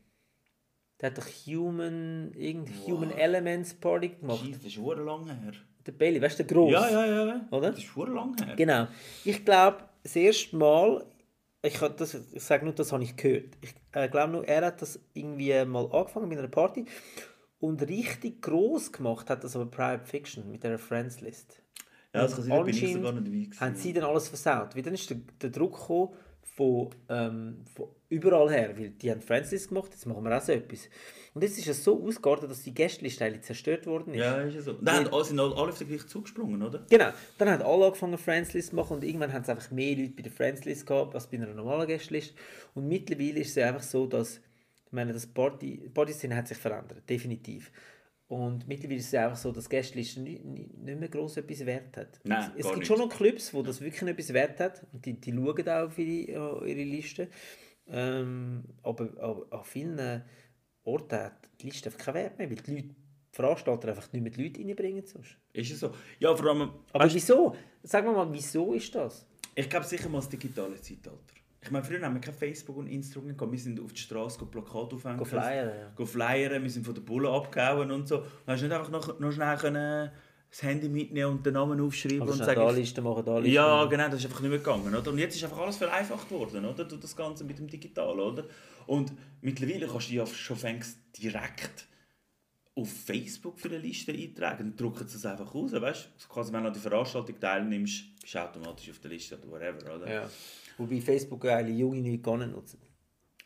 Der 1.01 1.09
hat 1.09 1.17
doch 1.17 1.27
Human, 1.45 2.31
irgend, 2.33 2.69
Human 2.87 3.11
Elements 3.11 3.73
Party 3.73 4.09
gemacht. 4.09 4.39
Scheisse, 4.39 4.59
das 4.59 4.65
ist 4.67 4.75
verdammt 4.75 5.27
lang 5.27 5.39
her. 5.39 5.53
Der 5.85 5.91
Belly, 5.91 6.21
weißt 6.21 6.39
du, 6.39 6.43
der 6.45 6.55
Gross? 6.55 6.71
Ja, 6.71 6.89
ja, 6.89 7.25
ja. 7.25 7.47
Oder? 7.51 7.71
Das 7.71 7.79
ist 7.79 7.87
verdammt 7.87 8.39
lang 8.39 8.47
her. 8.47 8.55
Genau. 8.55 8.87
Ich 9.25 9.43
glaube, 9.43 9.83
das 10.03 10.15
erste 10.15 10.55
Mal, 10.55 11.05
ich, 11.61 11.77
das, 11.77 12.13
ich 12.13 12.43
sage 12.43 12.65
nur, 12.65 12.73
das 12.73 12.91
habe 12.91 13.03
ich 13.03 13.15
gehört. 13.15 13.57
Ich 13.61 13.73
äh, 13.91 14.07
glaube 14.07 14.31
nur, 14.31 14.47
er 14.47 14.65
hat 14.65 14.81
das 14.81 14.99
irgendwie 15.13 15.65
mal 15.65 15.89
angefangen 15.91 16.29
mit 16.29 16.37
einer 16.37 16.47
Party 16.47 16.85
und 17.63 17.81
richtig 17.87 18.41
groß 18.41 18.91
gemacht 18.91 19.29
hat 19.29 19.43
das 19.43 19.55
aber 19.55 19.65
Private 19.65 20.05
Fiction 20.05 20.51
mit 20.51 20.63
der 20.63 20.77
Friends 20.77 21.21
List. 21.21 21.61
Ja, 22.13 22.23
das 22.23 22.35
kann 22.35 22.43
sein, 22.43 22.57
da 22.57 22.63
bin 22.63 22.75
ich 22.75 22.93
sogar 22.93 23.11
nicht 23.13 23.27
dabei 23.27 23.37
gewesen. 23.37 23.59
haben 23.59 23.75
sie 23.75 23.93
dann 23.93 24.03
alles 24.03 24.27
versaut. 24.27 24.75
Weil 24.75 24.83
dann 24.83 24.93
ist 24.93 25.09
der, 25.09 25.17
der 25.41 25.49
Druck 25.49 25.79
gekommen 25.79 26.13
von, 26.55 26.89
ähm, 27.09 27.57
von 27.75 27.87
überall 28.09 28.49
her, 28.51 28.77
weil 28.77 28.89
die 28.89 29.09
haben 29.09 29.21
Friendslist 29.21 29.69
gemacht, 29.69 29.89
jetzt 29.91 30.05
machen 30.05 30.23
wir 30.23 30.37
auch 30.37 30.41
so 30.41 30.51
etwas. 30.51 30.87
Und 31.33 31.41
jetzt 31.41 31.57
ist 31.57 31.67
es 31.67 31.83
so 31.83 31.99
ausgeartet, 32.05 32.51
dass 32.51 32.61
die 32.61 32.73
Gästeliste 32.73 33.25
eigentlich 33.25 33.41
zerstört 33.41 33.87
worden 33.87 34.13
ist. 34.13 34.19
Ja, 34.19 34.37
ist 34.41 34.53
ja 34.53 34.61
so. 34.61 34.73
Dann 34.73 35.09
haben- 35.09 35.23
sind 35.23 35.39
alle 35.39 35.55
alle 35.55 35.69
auf 35.71 35.77
den 35.79 35.87
gleichen 35.87 36.07
Zug 36.07 36.23
gesprungen, 36.25 36.61
oder? 36.61 36.85
Genau, 36.89 37.09
dann 37.39 37.49
haben 37.49 37.63
alle 37.63 37.85
angefangen 37.87 38.17
Friendslist 38.19 38.69
zu 38.69 38.75
machen 38.75 38.97
und 38.97 39.03
irgendwann 39.03 39.33
haben 39.33 39.41
es 39.41 39.49
einfach 39.49 39.71
mehr 39.71 39.95
Leute 39.95 40.11
bei 40.11 40.21
der 40.21 40.31
Friendslist 40.31 40.85
gehabt 40.85 41.15
als 41.15 41.25
bei 41.27 41.37
einer 41.37 41.47
normalen 41.47 41.87
Gästeliste. 41.87 42.35
Und 42.75 42.87
mittlerweile 42.87 43.39
ist 43.39 43.57
es 43.57 43.63
einfach 43.63 43.81
so, 43.81 44.05
dass, 44.05 44.37
ich 44.37 44.91
meine, 44.91 45.11
das 45.11 45.25
Party, 45.25 45.89
Party-Szene 45.91 46.35
hat 46.35 46.47
sich 46.47 46.57
verändert, 46.57 47.09
definitiv. 47.09 47.71
Und 48.27 48.67
mittlerweile 48.67 48.99
ist 48.99 49.07
es 49.07 49.13
einfach 49.13 49.37
so, 49.37 49.51
dass 49.51 49.69
Gästeliste 49.69 50.21
nicht, 50.21 50.43
mehr 50.43 51.09
gross 51.09 51.37
etwas 51.37 51.65
Wert 51.65 51.97
hat. 51.97 52.19
Nein, 52.23 52.51
es 52.57 52.65
gibt 52.65 52.79
nicht. 52.79 52.87
schon 52.87 52.99
noch 52.99 53.09
Clubs, 53.09 53.53
wo 53.53 53.61
das 53.61 53.81
wirklich 53.81 54.09
etwas 54.09 54.33
Wert 54.33 54.59
hat 54.59 54.85
und 54.91 55.05
die, 55.05 55.19
die 55.19 55.31
schauen 55.31 55.69
auch 55.69 55.87
auf 55.87 55.97
ihre, 55.99 56.67
ihre 56.67 56.83
Liste. 56.83 57.27
Ähm, 57.87 58.63
aber, 58.81 59.09
aber 59.19 59.45
an 59.51 59.63
vielen 59.65 60.23
Orten 60.83 61.15
hat 61.15 61.49
die 61.61 61.67
Liste 61.67 61.89
einfach 61.89 62.05
keinen 62.05 62.15
Wert 62.15 62.37
mehr, 62.39 62.49
weil 62.49 62.55
die 62.57 62.75
Leute, 62.75 62.95
Veranstalter 63.31 63.89
einfach 63.89 64.11
nicht 64.13 64.21
mehr 64.21 64.31
die 64.31 64.43
Leute 64.43 64.59
reinbringen 64.61 65.05
sonst. 65.05 65.37
Ist 65.53 65.71
es 65.71 65.79
so? 65.79 65.91
Ja, 66.19 66.35
vor 66.35 66.51
allem, 66.51 66.69
Aber 66.91 67.11
wieso? 67.11 67.55
Sag 67.81 68.05
mal, 68.05 68.31
wieso 68.31 68.73
ist 68.73 68.93
das? 68.93 69.25
ich 69.55 69.69
glaube 69.69 69.85
sicher 69.85 70.09
mal 70.09 70.19
das 70.19 70.29
digitale 70.29 70.79
Zeitalter. 70.79 71.35
Ich 71.63 71.71
meine, 71.71 71.83
früher 71.85 72.01
haben 72.01 72.13
wir 72.13 72.21
kein 72.21 72.33
Facebook 72.33 72.77
und 72.77 72.87
Instagram 72.87 73.37
gehabt. 73.37 73.51
Wir 73.51 73.59
sind 73.59 73.79
auf 73.79 73.93
die 73.93 74.01
Straße 74.01 74.45
Plakate 74.45 74.95
aufhängen. 74.95 75.17
Go 75.17 75.25
flyern. 75.25 75.71
Go 75.95 76.05
flyern, 76.05 76.61
wir 76.61 76.69
sind 76.69 76.85
von 76.85 76.93
der 76.93 77.01
Bulle 77.01 77.29
abgehauen 77.29 77.89
und 77.91 78.07
so. 78.07 78.17
Du 78.17 78.27
hast 78.47 78.61
nicht 78.61 78.71
einfach 78.71 78.89
noch, 78.89 79.19
noch 79.19 79.31
schnell 79.31 79.57
können 79.57 80.11
das 80.49 80.61
Handy 80.61 80.87
mitnehmen 80.87 81.31
und 81.31 81.45
den 81.45 81.53
Namen 81.53 81.81
aufschreiben 81.81 82.21
Also 82.21 82.33
und 82.33 82.45
sagen... 82.45 82.59
da 82.59 82.69
Liste 82.69 83.01
machen, 83.01 83.25
da 83.25 83.39
Liste 83.39 83.55
Ja, 83.55 83.85
genau, 83.85 84.05
das 84.09 84.19
ist 84.19 84.25
einfach 84.25 84.41
nicht 84.41 84.51
mehr 84.51 84.59
gegangen. 84.59 84.93
Oder? 84.93 85.09
Und 85.09 85.17
jetzt 85.17 85.35
ist 85.35 85.43
einfach 85.43 85.57
alles 85.57 85.77
vereinfacht 85.77 86.29
worden, 86.29 86.63
oder? 86.63 86.85
Durch 86.85 87.01
das 87.01 87.15
Ganze 87.15 87.43
mit 87.43 87.57
dem 87.57 87.67
Digitalen, 87.67 88.19
oder? 88.19 88.45
Und 88.85 89.13
mittlerweile 89.41 89.87
kannst 89.87 90.11
du 90.11 90.13
ja 90.13 90.27
schon 90.27 90.57
fängst 90.57 90.99
direkt 91.17 91.87
auf 92.75 92.91
Facebook 92.91 93.59
für 93.59 93.69
eine 93.69 93.79
Liste 93.79 94.11
eintragen. 94.11 94.57
Dann 94.59 94.75
drucken 94.75 95.07
sie 95.07 95.17
es 95.17 95.25
einfach 95.25 95.55
raus, 95.55 95.71
weißt 95.71 96.09
du? 96.19 96.27
Quasi, 96.27 96.53
wenn 96.53 96.61
du 96.61 96.67
an 96.67 96.73
der 96.73 96.81
Veranstaltung 96.81 97.39
teilnimmst, 97.39 98.19
bist 98.21 98.35
du 98.35 98.39
automatisch 98.39 98.89
auf 98.91 98.99
der 98.99 99.09
Liste 99.09 99.37
oder 99.37 99.51
whatever, 99.51 99.95
oder? 99.95 100.13
Ja. 100.13 100.29
Wobei 100.77 101.01
Facebook 101.01 101.45
eigentlich 101.45 101.77
junge 101.79 102.01
Leute 102.01 102.19
gar 102.19 102.37
nicht 102.37 102.51
nutzen. 102.51 102.79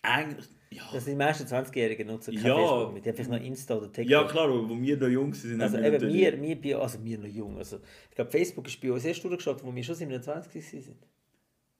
Eigentlich, 0.01 0.45
ja. 0.69 0.83
Das 0.93 1.03
sind 1.05 1.13
die 1.13 1.17
meisten 1.17 1.45
20-Jährigen 1.47 2.07
nutzen 2.07 2.33
kein 2.35 2.45
Ja. 2.45 2.55
Facebook 2.55 2.93
mit. 2.93 3.05
Die 3.05 3.09
haben 3.09 3.15
vielleicht 3.15 3.31
noch 3.31 3.41
Insta 3.41 3.75
oder 3.75 3.91
TikTok. 3.91 4.09
Ja, 4.11 4.23
klar, 4.25 4.45
aber 4.45 4.69
wo 4.69 4.79
wir 4.79 4.97
noch 4.97 5.07
jung 5.07 5.33
sind, 5.33 5.59
Also 5.61 5.77
eben, 5.77 6.13
wir, 6.13 6.41
wir, 6.41 6.61
bei- 6.61 6.75
also 6.75 7.03
wir 7.03 7.17
noch 7.17 7.25
jung. 7.27 7.57
Also, 7.57 7.79
ich 8.09 8.15
glaube, 8.15 8.31
Facebook 8.31 8.67
ist 8.67 8.79
bei 8.79 8.91
uns 8.91 9.03
erst 9.03 9.23
durchgeschaut, 9.23 9.63
wo 9.63 9.73
wir 9.75 9.83
schon 9.83 9.95
27 9.95 10.65
sind. 10.69 10.95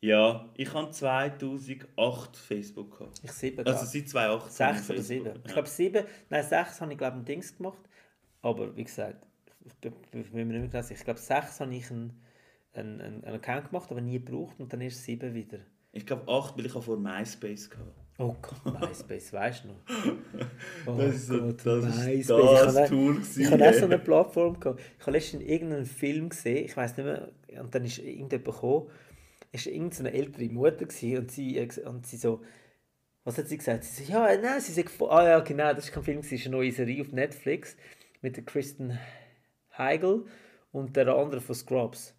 Ja, 0.01 0.49
ich 0.55 0.71
habe 0.73 0.91
2008 0.91 2.37
Facebook 2.37 2.97
gehabt. 2.99 3.19
Ich 3.23 3.31
sieben. 3.31 3.65
Also 3.65 3.85
seit 3.85 4.07
2008. 4.09 4.51
Sechs 4.51 4.89
oder 4.89 5.01
sieben. 5.01 5.27
Ich 5.43 5.47
ja. 5.47 5.53
glaube 5.53 5.67
sieben, 5.69 6.05
nein 6.29 6.43
sechs 6.43 6.79
habe 6.81 6.91
ich 6.91 6.97
glaube 6.97 7.17
ein 7.17 7.25
Dings 7.25 7.55
gemacht. 7.57 7.79
Aber 8.41 8.75
wie 8.75 8.83
gesagt, 8.83 9.25
ich 9.65 9.73
bin 9.75 9.93
mir 10.33 10.45
nicht 10.45 10.59
mehr 10.59 10.69
klar. 10.69 10.85
Ich 10.91 11.03
glaube 11.03 11.19
sechs 11.19 11.59
habe 11.59 11.73
ich 11.75 11.89
einen, 11.89 12.13
einen, 12.77 13.01
einen, 13.01 13.23
einen 13.23 13.35
Account 13.35 13.69
gemacht, 13.69 13.89
aber 13.91 14.01
nie 14.01 14.19
gebraucht 14.19 14.59
und 14.59 14.71
dann 14.71 14.81
erst 14.81 15.03
sieben 15.03 15.33
wieder. 15.33 15.59
Ich 15.91 16.05
glaube 16.05 16.31
8, 16.31 16.57
weil 16.57 16.65
ich 16.65 16.75
auch 16.75 16.83
vor 16.83 16.97
MySpace 16.97 17.69
hatte. 17.71 17.93
Oh 18.19 18.35
Gott, 18.41 18.81
MySpace, 18.81 19.31
weißt 19.33 19.63
du 19.63 19.67
noch? 19.69 19.81
Oh 20.87 20.95
Das 20.97 21.15
ist 21.15 21.29
Gott, 21.29 21.65
das 21.65 21.85
ist 21.85 22.05
MySpace. 22.05 22.27
das 22.27 22.75
ich 22.75 22.79
habe, 22.79 22.89
Tool 22.89 23.17
Ich 23.17 23.21
gewesen, 23.33 23.51
habe 23.51 23.69
auch 23.69 23.73
so 23.73 23.85
eine 23.85 23.99
Plattform 23.99 24.59
gehabt. 24.59 24.81
Ich 24.99 25.01
habe 25.05 25.11
letztens 25.17 25.43
irgendeinen 25.43 25.85
Film 25.85 26.29
gesehen, 26.29 26.65
ich 26.65 26.75
weiß 26.75 26.97
nicht 26.97 27.05
mehr, 27.05 27.31
und 27.61 27.73
dann 27.73 27.85
ist 27.85 27.99
irgendjemand 27.99 28.45
gekommen, 28.45 28.89
es 29.51 29.65
war 29.65 29.73
irgendeine 29.73 30.13
ältere 30.13 30.49
Mutter 30.49 30.85
gewesen, 30.85 31.17
und 31.17 31.31
sie, 31.31 31.57
äh, 31.57 31.67
und 31.85 32.05
sie 32.05 32.17
so, 32.17 32.41
was 33.23 33.37
hat 33.37 33.47
sie 33.47 33.57
gesagt? 33.57 33.83
Sie 33.83 34.03
so, 34.03 34.11
ja, 34.11 34.35
nein, 34.37 34.61
sie 34.61 34.71
sagt, 34.71 34.91
ah 35.01 35.27
ja, 35.27 35.39
genau, 35.39 35.73
das 35.73 35.85
ist 35.85 35.91
kein 35.91 36.03
Film, 36.03 36.19
es 36.19 36.31
ist 36.31 36.45
eine 36.45 36.55
neue 36.55 36.71
Serie 36.71 37.01
auf 37.01 37.11
Netflix 37.11 37.75
mit 38.21 38.35
der 38.35 38.43
Kristen 38.45 38.97
Heigl 39.77 40.25
und 40.71 40.95
der 40.95 41.07
andere 41.09 41.41
von 41.41 41.55
Scrubs. 41.55 42.16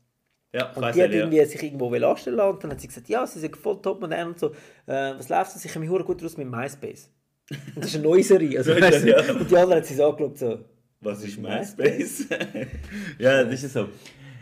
Ja, 0.52 0.72
Und 0.72 0.94
die 0.94 1.02
hat 1.02 1.10
ja. 1.10 1.18
irgendwie 1.18 1.44
sich 1.44 1.62
irgendwo 1.62 1.94
anstellen 1.94 2.36
lassen 2.36 2.54
und 2.54 2.64
dann 2.64 2.70
hat 2.70 2.80
sie 2.80 2.88
gesagt, 2.88 3.08
ja, 3.08 3.26
sie 3.26 3.38
sind 3.38 3.56
voll 3.56 3.82
top 3.82 4.00
modern 4.00 4.28
und 4.28 4.38
so. 4.38 4.50
Äh, 4.86 5.14
was 5.18 5.28
läuft 5.28 5.52
so? 5.52 5.60
Ich 5.62 5.72
komme 5.72 5.86
mir 5.86 6.04
gut 6.04 6.22
raus 6.22 6.36
mit 6.36 6.48
MySpace. 6.48 7.10
Und 7.50 7.76
das 7.76 7.86
ist 7.86 7.96
eine 7.96 8.04
neue 8.04 8.22
Serie. 8.22 8.58
Also, 8.58 8.72
weißt 8.80 9.04
du, 9.04 9.10
Ja. 9.10 9.32
Und 9.32 9.50
die 9.50 9.56
anderen 9.56 9.80
hat 9.80 9.86
sie 9.86 9.94
so 9.94 10.08
angeschaut, 10.10 10.38
so. 10.38 10.64
Was 11.00 11.22
ist 11.22 11.38
MySpace? 11.38 12.26
Ja, 13.18 13.44
das 13.44 13.62
ist 13.62 13.72
so. 13.74 13.88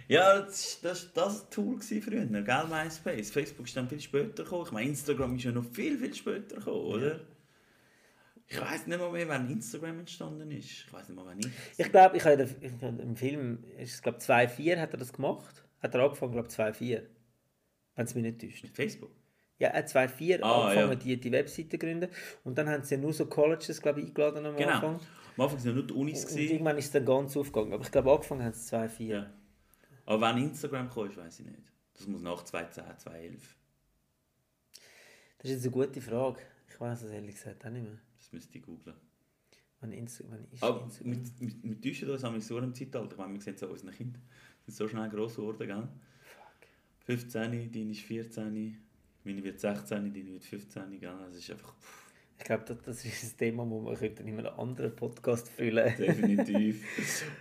Ja, 0.08 0.40
das 0.40 0.78
war 0.82 0.90
das, 0.90 1.12
das 1.12 1.50
Tool 1.50 1.80
früher, 1.80 2.24
gell, 2.24 2.64
MySpace. 2.70 3.30
Facebook 3.32 3.66
ist 3.66 3.76
dann 3.76 3.88
viel 3.88 4.00
später 4.00 4.44
gekommen. 4.44 4.64
Ich 4.64 4.72
meine, 4.72 4.88
Instagram 4.90 5.34
ist 5.34 5.44
ja 5.44 5.50
noch 5.50 5.64
viel, 5.64 5.98
viel 5.98 6.14
später 6.14 6.56
gekommen, 6.56 6.84
oder? 6.84 7.20
Ich 8.48 8.60
weiß 8.60 8.86
nicht 8.86 8.98
mal 9.00 9.10
mehr, 9.10 9.28
wann 9.28 9.50
Instagram 9.50 9.98
entstanden 9.98 10.48
ist. 10.52 10.66
Ich 10.66 10.92
weiß 10.92 11.08
nicht 11.08 11.16
mal, 11.16 11.26
wann 11.26 11.40
ich. 11.40 11.48
Ich 11.76 11.90
glaube, 11.90 12.16
ich 12.16 12.24
habe 12.24 12.48
ich 12.60 12.72
im 12.80 13.16
Film, 13.16 13.64
es 13.76 14.00
glaube 14.00 14.18
2.4 14.18 14.78
hat 14.78 14.92
er 14.94 14.98
das 14.98 15.12
gemacht. 15.12 15.65
Hat 15.80 15.94
er 15.94 16.02
angefangen, 16.04 16.32
glaube 16.32 16.48
2.4. 16.48 17.02
Wenn 17.94 18.04
es 18.04 18.14
mich 18.14 18.24
nicht 18.24 18.40
täuscht. 18.40 18.68
Facebook. 18.74 19.10
Ja, 19.58 19.68
er 19.68 19.78
hat 19.78 19.88
2.4 19.88 20.42
Ah, 20.42 20.64
angefangen, 20.68 20.90
ja. 20.90 20.94
die, 20.96 21.20
die 21.20 21.32
Webseite 21.32 21.78
gründen. 21.78 22.10
Und 22.44 22.58
dann 22.58 22.68
haben 22.68 22.82
sie 22.82 22.94
ja 22.96 23.00
nur 23.00 23.12
so 23.12 23.26
Colleges, 23.26 23.80
glaube 23.80 24.00
ich, 24.00 24.08
eingeladen 24.08 24.44
am 24.44 24.56
Genau. 24.56 24.70
Anfang. 24.72 24.94
Am 25.36 25.42
Anfang 25.44 25.58
waren 25.58 25.66
ja 25.66 25.72
nur 25.72 25.86
die 25.86 25.94
Unis. 25.94 26.24
Und 26.24 26.30
gewesen. 26.32 26.52
irgendwann 26.52 26.78
ist 26.78 26.86
es 26.86 26.90
dann 26.92 27.04
ganz 27.06 27.36
aufgegangen. 27.36 27.72
Aber 27.72 27.82
ich 27.84 27.90
glaube, 27.90 28.10
angefangen 28.12 28.44
haben 28.44 28.52
sie 28.52 28.74
2.4. 28.76 29.02
Ja. 29.06 29.30
Aber 30.04 30.20
wann 30.20 30.38
Instagram 30.38 30.90
kam, 30.90 31.16
weiß 31.16 31.40
ich 31.40 31.46
nicht. 31.46 31.58
Das 31.94 32.06
muss 32.06 32.20
nach 32.20 32.44
2010, 32.44 32.98
2011. 32.98 33.56
Das 35.38 35.50
ist 35.50 35.56
jetzt 35.56 35.62
eine 35.64 35.86
gute 35.86 36.00
Frage. 36.00 36.40
Ich 36.68 36.80
weiß 36.80 37.02
es 37.02 37.10
ehrlich 37.10 37.34
gesagt 37.34 37.64
auch 37.64 37.70
nicht 37.70 37.82
mehr. 37.84 37.98
Das 38.18 38.32
müsste 38.32 38.58
ich 38.58 38.64
googlen. 38.64 38.96
Wann, 39.80 39.90
wann 39.90 40.04
ist 40.04 40.62
Aber 40.62 40.84
Instagram? 40.84 41.62
mit 41.62 41.82
täuschen 41.82 42.10
uns 42.10 42.24
haben 42.24 42.34
wir 42.34 42.40
so 42.40 42.58
im 42.58 42.74
Zeitalter. 42.74 43.16
Ich 43.26 43.32
wir 43.32 43.40
sehen 43.40 43.54
es 43.54 43.62
an 43.62 43.70
unseren 43.70 43.92
Kindern. 43.92 44.22
Die 44.66 44.70
sind 44.70 44.76
so 44.76 44.88
schnell 44.88 45.08
gross 45.08 45.36
geworden, 45.36 45.66
gell? 45.66 45.88
15, 47.04 47.72
deine 47.72 47.90
ist 47.90 48.00
14, 48.00 48.78
meine 49.24 49.44
wird 49.44 49.60
16, 49.60 50.12
deine 50.12 50.32
wird 50.32 50.44
15, 50.44 51.00
gell? 51.00 51.12
Das 51.20 51.34
ist 51.34 51.50
einfach 51.50 51.74
pff, 51.74 52.12
Ich 52.38 52.44
glaube, 52.44 52.64
das, 52.66 52.78
das 52.82 53.04
ist 53.04 53.22
ein 53.24 53.38
Thema, 53.38 53.64
das 53.64 54.00
wir 54.00 54.08
könnten 54.08 54.28
in 54.28 54.38
einem 54.38 54.58
anderen 54.58 54.94
Podcast 54.96 55.48
füllen 55.48 55.94
definitiv 55.96 56.84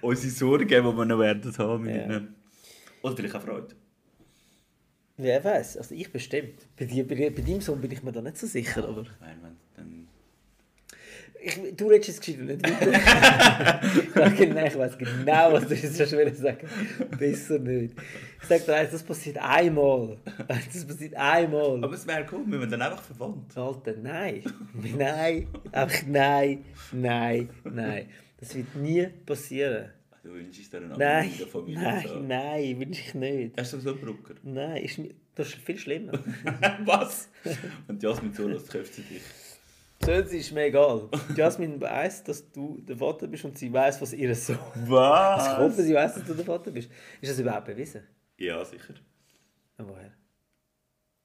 unsere 0.02 0.32
Sorgen, 0.32 0.68
die 0.68 0.76
wir 0.82 1.06
noch 1.06 1.20
werden 1.20 1.58
haben. 1.58 1.90
Ja. 1.90 2.06
ihnen. 2.06 2.36
Oder 3.02 3.16
vielleicht 3.16 3.36
auch 3.36 3.42
Freude. 3.42 3.76
Wer 5.18 5.44
weiß, 5.44 5.78
also 5.78 5.96
ich 5.96 6.12
bestimmt. 6.12 6.68
Bei, 6.76 6.86
dir, 6.86 7.08
bei, 7.08 7.30
bei 7.30 7.42
deinem 7.42 7.62
Sohn 7.62 7.80
bin 7.80 7.92
ich 7.92 8.04
mir 8.04 8.12
da 8.12 8.22
nicht 8.22 8.38
so 8.38 8.48
sicher, 8.48 8.88
aber... 8.88 9.06
Nein, 9.22 9.38
wenn, 9.42 9.56
dann... 9.76 10.08
Ich, 11.48 11.60
du 11.78 11.88
redest 11.90 12.08
jetzt 12.08 12.22
gescheit 12.22 12.40
und 12.40 12.48
nicht 12.48 12.64
weiter. 12.64 13.82
ja, 14.20 14.30
genau, 14.30 14.66
ich 14.66 14.76
weiß 14.76 14.98
genau, 14.98 15.54
was 15.54 15.68
du 15.68 15.76
jetzt 15.76 16.10
schon 16.10 16.20
wieder 16.20 16.34
sagen 16.34 16.68
Besser 17.20 17.60
nicht. 17.60 17.94
Ich 18.42 18.48
sag 18.48 18.66
dir 18.66 18.74
eins, 18.74 18.90
das 18.90 19.04
passiert 19.04 19.38
einmal. 19.38 20.18
Das 20.48 20.86
passiert 20.86 21.14
einmal. 21.14 21.84
Aber 21.84 21.94
es 21.94 22.08
wäre 22.08 22.26
cool, 22.32 22.46
wenn 22.48 22.62
wir 22.62 22.68
dann 22.68 22.82
einfach 22.82 23.04
verwandt. 23.04 23.56
Alter, 23.56 23.94
nein. 24.02 24.42
Nein. 24.74 25.48
Einfach 25.72 26.08
nein. 26.08 26.66
Nein. 26.92 27.50
Nein. 27.64 28.10
Das 28.40 28.56
wird 28.56 28.76
nie 28.76 29.06
passieren. 29.24 29.92
Du 30.24 30.34
wünschst 30.34 30.74
dir 30.74 30.78
eine 30.78 30.98
Nein. 30.98 31.30
Familie. 31.30 31.84
Nein, 31.84 32.08
so. 32.08 32.20
nein, 32.20 32.80
wünsche 32.80 33.02
ich 33.02 33.14
nicht. 33.14 33.60
Hast 33.60 33.74
du 33.74 33.80
so 33.80 33.92
einen 33.92 34.02
Brucker? 34.02 34.34
Nein, 34.42 34.84
ist, 34.84 35.00
das 35.36 35.50
ist 35.50 35.58
viel 35.58 35.78
schlimmer. 35.78 36.14
Was? 36.86 37.30
Und 37.88 38.02
Jasmin 38.02 38.34
zulässt, 38.34 38.72
köpft 38.72 38.96
sie 38.96 39.04
dich. 39.04 39.22
Sonst 40.02 40.34
ist 40.34 40.52
mir 40.52 40.66
egal. 40.66 41.10
Jasmin 41.36 41.80
weiss, 41.82 42.24
dass 42.24 42.52
du 42.52 42.80
der 42.82 42.98
Vater 42.98 43.28
bist 43.28 43.46
und 43.46 43.58
sie 43.58 43.72
weiss, 43.72 44.00
was 44.02 44.14
ihr 44.14 44.36
Sohn 44.36 44.58
Ich 44.76 44.90
Was? 44.90 45.58
hoffe, 45.58 45.82
sie 45.82 45.94
weiss, 45.94 46.14
dass 46.16 46.24
du 46.26 46.34
der 46.34 46.46
Vater 46.46 46.72
bist. 46.72 46.90
Ist 47.22 47.32
das 47.32 47.40
überhaupt 47.40 47.66
bewiesen? 47.66 48.02
Ja, 48.38 48.64
sicher. 48.64 48.94
Und 49.78 49.90
woher? 49.90 50.12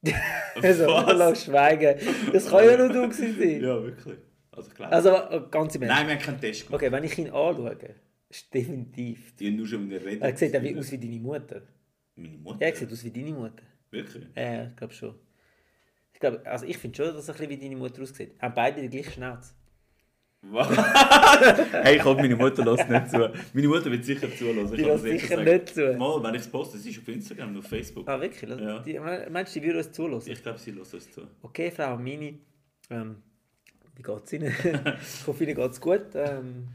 Also, 0.62 0.86
lass 0.86 1.44
schweigen. 1.44 1.96
Das 2.32 2.48
kann 2.48 2.64
ja 2.64 2.76
nur 2.76 2.88
du 2.88 3.08
gewesen 3.08 3.38
sein. 3.38 3.60
Ja, 3.62 3.82
wirklich. 3.82 4.18
Also 4.50 4.68
ich 4.68 4.74
glaube. 4.74 4.92
Also, 4.92 5.10
äh, 5.10 5.42
ganz 5.50 5.74
im 5.74 5.82
Ernst. 5.82 5.96
Nein, 5.96 6.06
wir 6.08 6.14
haben 6.14 6.22
keinen 6.22 6.40
Test 6.40 6.66
gemacht. 6.66 6.82
Okay, 6.82 6.92
wenn 6.92 7.04
ich 7.04 7.18
ihn 7.18 7.26
anschaue, 7.26 7.76
ist 8.28 8.52
definitiv. 8.52 9.36
Die 9.36 9.48
haben 9.48 9.56
nur 9.56 9.66
schon 9.66 9.88
wieder 9.90 10.04
reden. 10.04 10.22
Er 10.22 10.36
sieht 10.36 10.56
auch 10.56 10.62
wie 10.62 10.76
aus 10.76 10.90
wie 10.92 10.98
deine 10.98 11.18
Mutter. 11.20 11.62
Meine 12.16 12.38
Mutter? 12.38 12.60
Ja, 12.60 12.68
er 12.68 12.76
sieht 12.76 12.92
aus 12.92 13.04
wie 13.04 13.10
deine 13.10 13.32
Mutter. 13.32 13.62
Wirklich? 13.90 14.24
Ja, 14.36 14.66
ich 14.66 14.76
glaube 14.76 14.94
schon. 14.94 15.14
Ich 16.20 16.28
glaube, 16.28 16.44
also 16.44 16.66
ich 16.66 16.76
finde 16.76 16.96
schon, 16.98 17.14
dass 17.14 17.28
er 17.28 17.34
ein 17.34 17.38
bisschen 17.38 17.50
wie 17.50 17.64
deine 17.64 17.76
Mutter 17.76 18.02
aussieht. 18.02 18.34
Haben 18.42 18.52
beide 18.54 18.82
die 18.82 18.90
gleiche 18.90 19.12
Schnauze. 19.12 19.54
Was? 20.42 20.68
hey, 21.82 21.98
komm, 21.98 22.18
meine 22.18 22.36
Mutter 22.36 22.62
lässt 22.62 22.90
nicht 22.90 23.10
zu. 23.10 23.32
Meine 23.54 23.68
Mutter 23.68 23.90
wird 23.90 24.04
sicher 24.04 24.28
zulassen. 24.36 24.76
Die 24.76 24.82
lässt 24.82 25.02
sicher 25.02 25.36
sagen. 25.36 25.44
nicht 25.44 25.68
zu. 25.70 25.96
Mal, 25.96 26.22
wenn 26.22 26.34
ich 26.34 26.42
es 26.42 26.48
poste, 26.48 26.76
es 26.76 26.84
ist 26.84 26.98
auf 26.98 27.08
Instagram 27.08 27.48
und 27.48 27.60
auf 27.60 27.66
Facebook. 27.66 28.06
Ah, 28.06 28.20
wirklich? 28.20 28.50
Ja. 28.50 28.80
Die, 28.80 28.98
meinst 28.98 29.56
du, 29.56 29.60
die 29.60 29.66
würden 29.66 29.78
uns 29.78 29.92
zulassen? 29.92 30.30
Ich 30.30 30.42
glaube, 30.42 30.58
sie 30.58 30.72
lässt 30.72 30.92
uns 30.92 31.10
zu. 31.10 31.22
Okay, 31.40 31.70
Frau 31.70 31.96
Mini, 31.96 32.38
ähm, 32.90 33.16
wie 33.96 34.02
geht 34.02 34.22
es 34.22 34.32
Ihnen? 34.34 34.54
ich 35.02 35.26
hoffe, 35.26 35.42
Ihnen 35.42 35.54
geht 35.54 35.70
es 35.70 35.80
gut. 35.80 36.04
Ähm, 36.16 36.68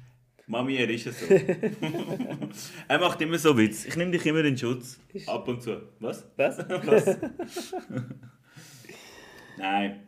Mami, 0.48 0.76
er 0.78 0.90
ist 0.90 1.06
es 1.06 1.20
so. 1.20 1.28
er 2.88 3.00
macht 3.00 3.22
immer 3.22 3.38
so 3.38 3.56
Witz. 3.56 3.86
Ich 3.86 3.96
nehme 3.96 4.10
dich 4.10 4.26
immer 4.26 4.44
in 4.44 4.58
Schutz. 4.58 5.00
Ab 5.28 5.48
und 5.48 5.62
zu. 5.62 5.84
Was? 6.00 6.26
was? 6.36 6.58
Was? 6.68 7.20
Nein. 9.58 10.02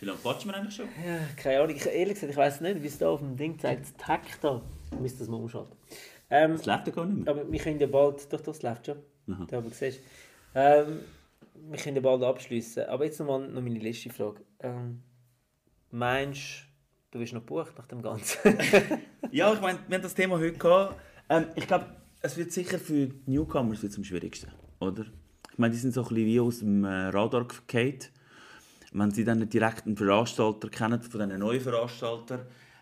Wie 0.00 0.06
lange 0.06 0.18
quatschen 0.18 0.50
wir 0.50 0.56
eigentlich 0.56 0.74
schon? 0.76 0.86
Ja, 1.04 1.18
keine 1.36 1.60
Ahnung. 1.60 1.76
Ich, 1.76 1.84
ehrlich 1.86 2.14
gesagt, 2.14 2.30
ich 2.32 2.36
weiß 2.36 2.60
nicht, 2.62 2.82
wie 2.82 2.86
es 2.86 2.98
da 2.98 3.10
auf 3.10 3.20
dem 3.20 3.36
Ding 3.36 3.58
zeigt. 3.58 3.82
Das 3.82 3.96
Tag 3.96 4.22
da. 4.40 4.62
Ich 4.92 4.98
müsste 4.98 5.18
das 5.20 5.28
mal 5.28 5.36
umschalten. 5.36 5.76
Ähm, 6.30 6.52
Das 6.56 6.64
läuft 6.66 6.86
ja 6.86 6.92
gar 6.94 7.04
nicht 7.06 7.24
mehr. 7.24 7.34
aber 7.34 7.50
wir 7.50 7.58
können 7.58 7.78
ja 7.80 7.86
bald... 7.86 8.32
Doch, 8.32 8.40
das 8.40 8.62
läuft 8.62 8.86
schon. 8.86 8.98
Aha. 9.30 9.46
Da, 9.50 9.58
aber 9.58 9.68
siehst 9.70 10.00
ähm, 10.54 11.00
Wir 11.54 11.78
können 11.78 11.96
ja 11.96 12.02
bald 12.02 12.22
abschließen. 12.22 12.84
Aber 12.84 13.04
jetzt 13.04 13.18
nochmal 13.20 13.46
noch 13.48 13.60
meine 13.60 13.78
letzte 13.78 14.08
Frage. 14.10 14.40
Ähm, 14.60 15.02
meinst 15.90 16.64
du, 17.10 17.12
du 17.12 17.18
bist 17.18 17.32
noch 17.34 17.40
gebucht 17.40 17.74
nach 17.76 17.86
dem 17.86 18.02
Ganzen? 18.02 18.38
Ja, 19.32 19.52
ich 19.52 19.60
meine, 19.60 19.78
wir 19.86 19.94
haben 19.96 20.02
das 20.02 20.14
Thema 20.14 20.38
heute 20.38 20.58
gehabt. 20.58 20.96
Ähm, 21.28 21.46
ich 21.54 21.64
glaube, 21.66 21.86
es 22.20 22.36
wird 22.36 22.50
sicher 22.50 22.80
für 22.80 23.06
die 23.06 23.30
Newcomers 23.30 23.80
wird's 23.82 23.96
am 23.96 24.02
schwierigsten, 24.02 24.50
oder? 24.80 25.04
Ich 25.52 25.58
meine, 25.58 25.72
die 25.72 25.78
sind 25.78 25.92
so 25.92 26.02
ein 26.02 26.08
bisschen 26.08 26.26
wie 26.26 26.40
aus 26.40 26.58
dem 26.60 26.84
äh, 26.84 27.08
Radar 27.08 27.46
gefallen. 27.46 27.98
Wenn 28.92 29.10
sie 29.10 29.24
dann 29.24 29.48
direkt 29.48 29.86
einen 29.86 29.96
Veranstalter 29.96 30.68
kennen, 30.68 31.00
von 31.00 31.20
diesen 31.20 31.38
neuen 31.38 31.60
Veranstaltern, 31.60 32.40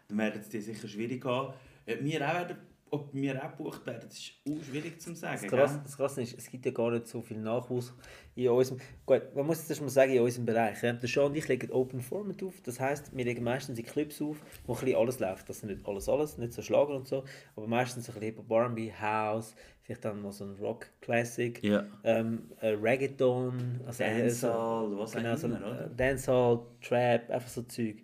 dann 0.09 0.19
werden 0.19 0.43
die 0.51 0.61
sicher 0.61 0.89
schwierig 0.89 1.25
haben. 1.25 1.55
Wir 1.85 2.27
auch, 2.27 2.35
werden, 2.35 2.57
ob 2.91 3.12
wir 3.14 3.45
auch 3.45 3.57
gebucht 3.57 3.86
werden, 3.86 4.03
das 4.09 4.18
ist 4.18 4.32
auch 4.49 4.64
schwierig 4.64 5.01
zu 5.01 5.14
sagen. 5.14 5.41
Das 5.43 5.51
Krasse, 5.51 5.80
das 5.82 5.97
Krasse 5.97 6.22
ist, 6.22 6.39
es 6.39 6.51
gibt 6.51 6.66
ja 6.66 6.72
gar 6.72 6.91
nicht 6.91 7.07
so 7.07 7.20
viel 7.22 7.39
Nachwuchs 7.39 7.93
in 8.34 8.49
unserem... 8.49 8.80
Gut, 9.07 9.34
man 9.34 9.47
muss 9.47 9.59
jetzt 9.59 9.70
erst 9.70 9.82
mal 9.82 9.89
sagen, 9.89 10.12
in 10.12 10.20
unserem 10.20 10.47
Bereich. 10.47 10.82
Ja. 10.82 10.93
Der 10.93 11.09
Sean 11.09 11.26
und 11.26 11.36
ich 11.36 11.49
legen 11.49 11.70
Open 11.70 12.01
Format 12.01 12.43
auf. 12.43 12.61
Das 12.62 12.78
heisst, 12.80 13.16
wir 13.16 13.24
legen 13.24 13.43
meistens 13.45 13.78
in 13.78 13.84
Clubs 13.84 14.20
auf, 14.22 14.36
wo 14.66 14.74
ein 14.74 14.80
bisschen 14.80 14.97
alles 14.97 15.18
läuft. 15.18 15.49
Das 15.49 15.61
sind 15.61 15.70
nicht 15.70 15.86
alles, 15.86 16.09
alles, 16.09 16.39
nicht 16.39 16.53
so 16.53 16.62
Schlager 16.62 16.95
und 16.95 17.09
so, 17.09 17.24
aber 17.57 17.66
meistens 17.66 18.09
ein 18.09 18.20
bisschen 18.20 18.51
R&B, 18.51 18.93
House, 18.93 19.55
vielleicht 19.82 20.05
dann 20.05 20.20
mal 20.22 20.32
so 20.32 20.45
ein 20.45 20.55
Rock-Classic, 20.61 21.62
Ja. 21.64 21.86
ähm, 22.05 22.51
äh, 22.61 22.68
Reggaeton, 22.68 23.80
also 23.86 24.03
äh, 24.05 24.20
Dancehall, 24.20 24.99
was 24.99 25.12
genau, 25.12 25.32
auch 25.32 25.36
so, 25.39 25.47
immer, 25.47 25.59
oder? 25.59 25.86
äh, 25.86 25.97
Dancehall, 25.97 26.61
Trap, 26.82 27.30
einfach 27.30 27.49
so 27.49 27.62
Zeug. 27.62 28.03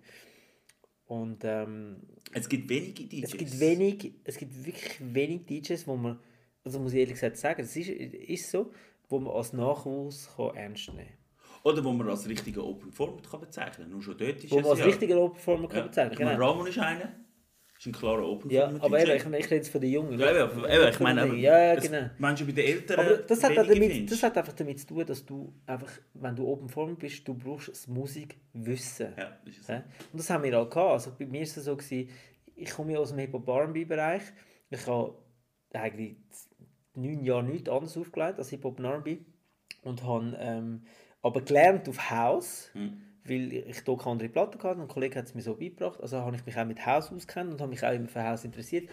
Und 1.14 1.44
ähm, 1.44 1.96
Es 2.32 2.48
gibt 2.48 2.68
wenige 2.68 3.04
DJs. 3.04 3.24
es 3.32 3.38
gibt 3.38 3.60
wenig, 3.60 4.14
es 4.24 4.36
gibt 4.36 4.64
wirklich 4.64 5.14
wenig 5.14 5.46
DJs, 5.46 5.86
wo 5.86 5.96
man, 5.96 6.18
also 6.64 6.80
muss 6.80 6.92
ich 6.92 7.00
ehrlich 7.00 7.14
gesagt 7.14 7.36
sagen, 7.36 7.62
es 7.62 7.76
ist, 7.76 7.88
ist 7.88 8.50
so, 8.50 8.72
wo 9.08 9.20
man 9.20 9.32
als 9.34 9.52
Nachwuchs 9.52 10.28
kann 10.36 10.56
ernst 10.56 10.88
nehmen 10.88 11.06
kann. 11.06 11.18
Oder 11.62 11.84
wo 11.84 11.92
man 11.92 12.08
als 12.08 12.28
richtiger 12.28 12.64
Open 12.64 12.92
Format 12.92 13.30
kann 13.30 13.40
bezeichnen 13.40 13.84
kann. 13.86 13.90
Nur 13.90 14.02
schon 14.02 14.18
dort 14.18 14.42
ist 14.42 14.50
Wo 14.50 14.56
es 14.56 14.62
man 14.62 14.70
als 14.72 14.80
ja. 14.80 14.86
richtiger 14.86 15.18
Open-Former 15.20 15.68
kann 15.68 15.78
ja. 15.78 15.86
bezeichnen 15.86 16.12
Ich 16.12 16.18
meine, 16.18 16.32
genau. 16.32 16.50
Ramon 16.50 16.66
ist 16.66 16.78
einer. 16.78 17.12
Ist 17.84 17.88
ein 17.88 18.00
klarer 18.00 18.26
Open 18.26 18.50
Ja, 18.50 18.72
aber 18.80 18.98
eben, 18.98 19.10
ich, 19.10 19.40
ich 19.40 19.44
rede 19.44 19.56
jetzt 19.56 19.68
von 19.68 19.78
den 19.78 19.90
Jungen. 19.90 20.18
Ja, 20.18 20.30
eben, 20.30 20.64
eben, 20.64 20.88
ich 20.88 21.00
meine, 21.00 21.22
aber, 21.22 21.34
ja, 21.34 21.74
ja, 21.74 21.74
genau. 21.74 22.08
Du 22.34 22.46
bei 22.46 22.52
den 22.52 22.64
Eltern 22.64 23.00
Aber 23.00 23.16
das 23.18 23.44
hat, 23.44 23.56
damit, 23.58 24.10
das 24.10 24.22
hat 24.22 24.38
einfach 24.38 24.54
damit 24.54 24.80
zu 24.80 24.86
tun, 24.86 25.04
dass 25.04 25.26
du 25.26 25.52
einfach, 25.66 25.92
wenn 26.14 26.34
du 26.34 26.48
Open 26.48 26.70
Form 26.70 26.96
bist, 26.96 27.28
du 27.28 27.34
brauchst 27.34 27.68
das 27.68 27.86
Musikwissen. 27.86 29.08
Ja, 29.18 29.36
das 29.44 29.54
ist 29.54 29.66
so. 29.66 29.74
Und 29.74 29.84
das 30.14 30.30
haben 30.30 30.44
wir 30.44 30.58
auch 30.58 30.70
gehabt. 30.70 30.92
Also 30.92 31.12
bei 31.18 31.26
mir 31.26 31.40
war 31.40 31.42
es 31.42 31.54
so, 31.56 31.76
gewesen, 31.76 32.08
ich 32.56 32.70
komme 32.70 32.94
ja 32.94 33.00
aus 33.00 33.10
dem 33.10 33.18
Hip-Hop 33.18 33.46
R&B-Bereich. 33.46 34.22
Ich 34.70 34.86
habe 34.86 35.18
eigentlich 35.74 36.16
neun 36.94 37.22
Jahre 37.22 37.42
nichts 37.42 37.68
anderes 37.68 37.98
aufgelegt 37.98 38.38
als 38.38 38.48
Hip-Hop 38.48 38.78
und 38.78 38.86
R&B. 38.86 39.18
Und 39.82 40.02
habe 40.04 40.34
ähm, 40.40 40.86
aber 41.20 41.42
gelernt 41.42 41.86
auf 41.90 42.10
House, 42.10 42.70
Hm. 42.72 42.98
Weil 43.26 43.52
ich 43.52 43.82
hier 43.84 43.96
keine 43.96 44.06
andere 44.12 44.28
Platte 44.28 44.58
hatte 44.58 44.74
und 44.76 44.82
ein 44.82 44.88
Kollege 44.88 45.18
hat 45.18 45.26
es 45.26 45.34
mir 45.34 45.42
so 45.42 45.54
beigebracht. 45.54 46.00
Also 46.00 46.18
habe 46.18 46.36
ich 46.36 46.44
mich 46.44 46.56
auch 46.56 46.64
mit 46.66 46.84
House 46.84 47.10
auskennt 47.12 47.52
und 47.52 47.60
habe 47.60 47.70
mich 47.70 47.84
auch 47.84 47.92
immer 47.92 48.08
für 48.08 48.22
House 48.22 48.44
interessiert. 48.44 48.88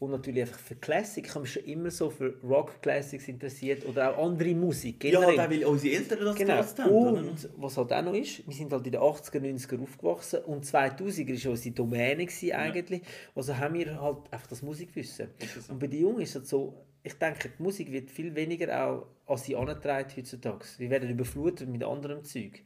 Und 0.00 0.10
natürlich 0.10 0.42
einfach 0.42 0.58
für 0.58 0.74
Classic. 0.74 1.24
Ich 1.24 1.30
habe 1.30 1.42
mich 1.42 1.52
schon 1.52 1.64
immer 1.64 1.90
so 1.90 2.10
für 2.10 2.34
Rock-Classics 2.42 3.28
interessiert 3.28 3.86
oder 3.86 4.10
auch 4.18 4.26
andere 4.26 4.52
Musik. 4.54 5.04
Ja, 5.04 5.20
generell. 5.20 5.36
da 5.36 5.48
weil 5.50 5.64
unsere 5.64 5.94
Eltern 5.94 6.18
das 6.24 6.36
Genau. 6.36 6.54
haben. 6.84 7.28
Und 7.28 7.48
was 7.56 7.76
halt 7.76 7.92
auch 7.92 8.02
noch 8.02 8.14
ist, 8.14 8.46
wir 8.46 8.54
sind 8.54 8.72
halt 8.72 8.84
in 8.86 8.92
den 8.92 9.00
80er, 9.00 9.38
90er 9.40 9.80
aufgewachsen 9.80 10.40
und 10.44 10.64
2000er 10.64 11.44
war 11.44 11.50
unsere 11.52 11.74
Domäne 11.74 12.26
gewesen 12.26 12.52
eigentlich. 12.52 13.02
Also 13.36 13.56
haben 13.56 13.74
wir 13.74 14.00
halt 14.00 14.18
einfach 14.32 14.48
das 14.48 14.62
Musikwissen. 14.62 15.28
Es 15.38 15.66
so? 15.66 15.72
Und 15.72 15.78
bei 15.78 15.86
den 15.86 16.00
Jungen 16.00 16.20
ist 16.22 16.34
es 16.34 16.48
so, 16.48 16.74
ich 17.04 17.14
denke, 17.14 17.50
die 17.56 17.62
Musik 17.62 17.92
wird 17.92 18.10
viel 18.10 18.34
weniger 18.34 18.86
auch 18.86 19.06
an 19.26 19.36
sie 19.36 19.54
heutzutage. 19.54 20.64
Wir 20.78 20.90
werden 20.90 21.08
überflutet 21.08 21.68
mit 21.68 21.84
anderem 21.84 22.24
Zeug. 22.24 22.62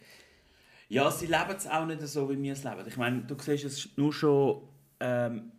Ja, 0.89 1.11
sie 1.11 1.27
leben 1.27 1.55
es 1.57 1.67
auch 1.67 1.85
nicht 1.85 2.01
so, 2.03 2.31
wie 2.31 2.41
wir 2.43 2.53
es 2.53 2.65
leben. 2.65 2.85
Ich 2.87 2.97
meine, 2.97 3.21
du 3.23 3.37
siehst 3.39 3.65
es 3.65 3.89
nur 3.97 4.13
schon 4.13 4.63
ähm, 5.01 5.53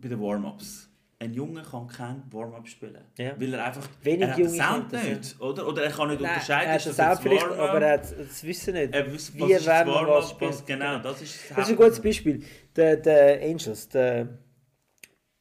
bei 0.00 0.08
den 0.08 0.20
Warm-Ups. 0.20 0.88
Ein 1.18 1.34
Junge 1.34 1.62
kann 1.62 1.86
kein 1.86 2.22
Warm-up 2.30 2.66
spielen. 2.66 3.04
Ja. 3.18 3.38
Weil 3.38 3.52
er 3.52 3.66
einfach 3.66 3.86
Wenig 4.02 4.22
er 4.22 4.30
hat 4.30 4.38
Junge 4.38 4.50
Sound 4.50 4.92
das, 4.92 5.04
nicht, 5.04 5.40
oder? 5.40 5.68
Oder 5.68 5.82
er 5.82 5.90
kann 5.90 6.08
nicht 6.08 6.20
unterscheiden, 6.20 6.70
er 6.70 6.76
ist 6.76 6.86
das 6.86 6.96
das 6.96 7.08
jetzt 7.08 7.22
vielleicht, 7.22 7.50
Warm-up? 7.50 7.68
aber 7.68 7.82
er 7.82 7.92
hat 7.92 8.18
das 8.18 8.44
Wissen 8.44 8.74
nicht. 8.74 8.94
Er 8.94 9.12
weiß, 9.12 9.34
Wie 9.34 9.40
was 9.40 9.50
ist 9.50 9.56
das 9.58 9.66
werden 9.66 9.88
wir 9.88 9.94
was 9.94 10.06
Warm-up, 10.06 10.24
spielen. 10.30 10.50
was 10.50 10.64
genau, 10.64 10.98
das 11.00 11.22
ist 11.22 11.50
Das 11.50 11.58
ist 11.58 11.68
ein 11.70 11.76
gutes 11.76 12.00
Beispiel. 12.00 12.42
Der, 12.74 12.96
der 12.96 13.42
Angels, 13.42 13.88
der, 13.90 14.28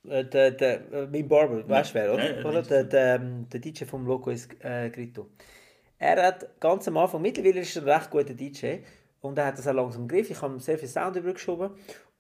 äh, 0.06 0.26
der, 0.26 0.52
der, 0.52 0.92
äh, 0.92 1.08
mein 1.08 1.28
Barber, 1.30 1.70
weißt 1.70 1.92
du 1.92 1.94
wer, 1.94 2.14
oder? 2.14 2.30
Ja, 2.30 2.40
ja, 2.42 2.46
oder? 2.46 2.62
Der, 2.64 2.84
der, 2.84 3.16
ähm, 3.16 3.48
der 3.48 3.60
DJ 3.62 3.86
vom 3.86 4.06
Loco 4.06 4.32
ist 4.32 4.50
äh, 4.62 4.90
Grito. 4.90 5.30
Er 6.00 6.26
hat 6.26 6.60
ganz 6.60 6.88
am 6.88 6.98
Anfang, 6.98 7.22
mittlerweile 7.22 7.60
ist 7.60 7.76
er 7.76 7.84
ein 7.84 7.90
recht 7.90 8.10
guter 8.10 8.34
DJ 8.34 8.78
und 9.22 9.38
er 9.38 9.48
hat 9.48 9.58
das 9.58 9.68
auch 9.68 9.74
langsam 9.74 10.04
im 10.04 10.08
Griff. 10.08 10.30
Ich 10.32 10.42
habe 10.42 10.60
sehr 10.60 10.78
viel 10.78 10.88
Sound 10.88 11.16
übergeschoben. 11.16 11.72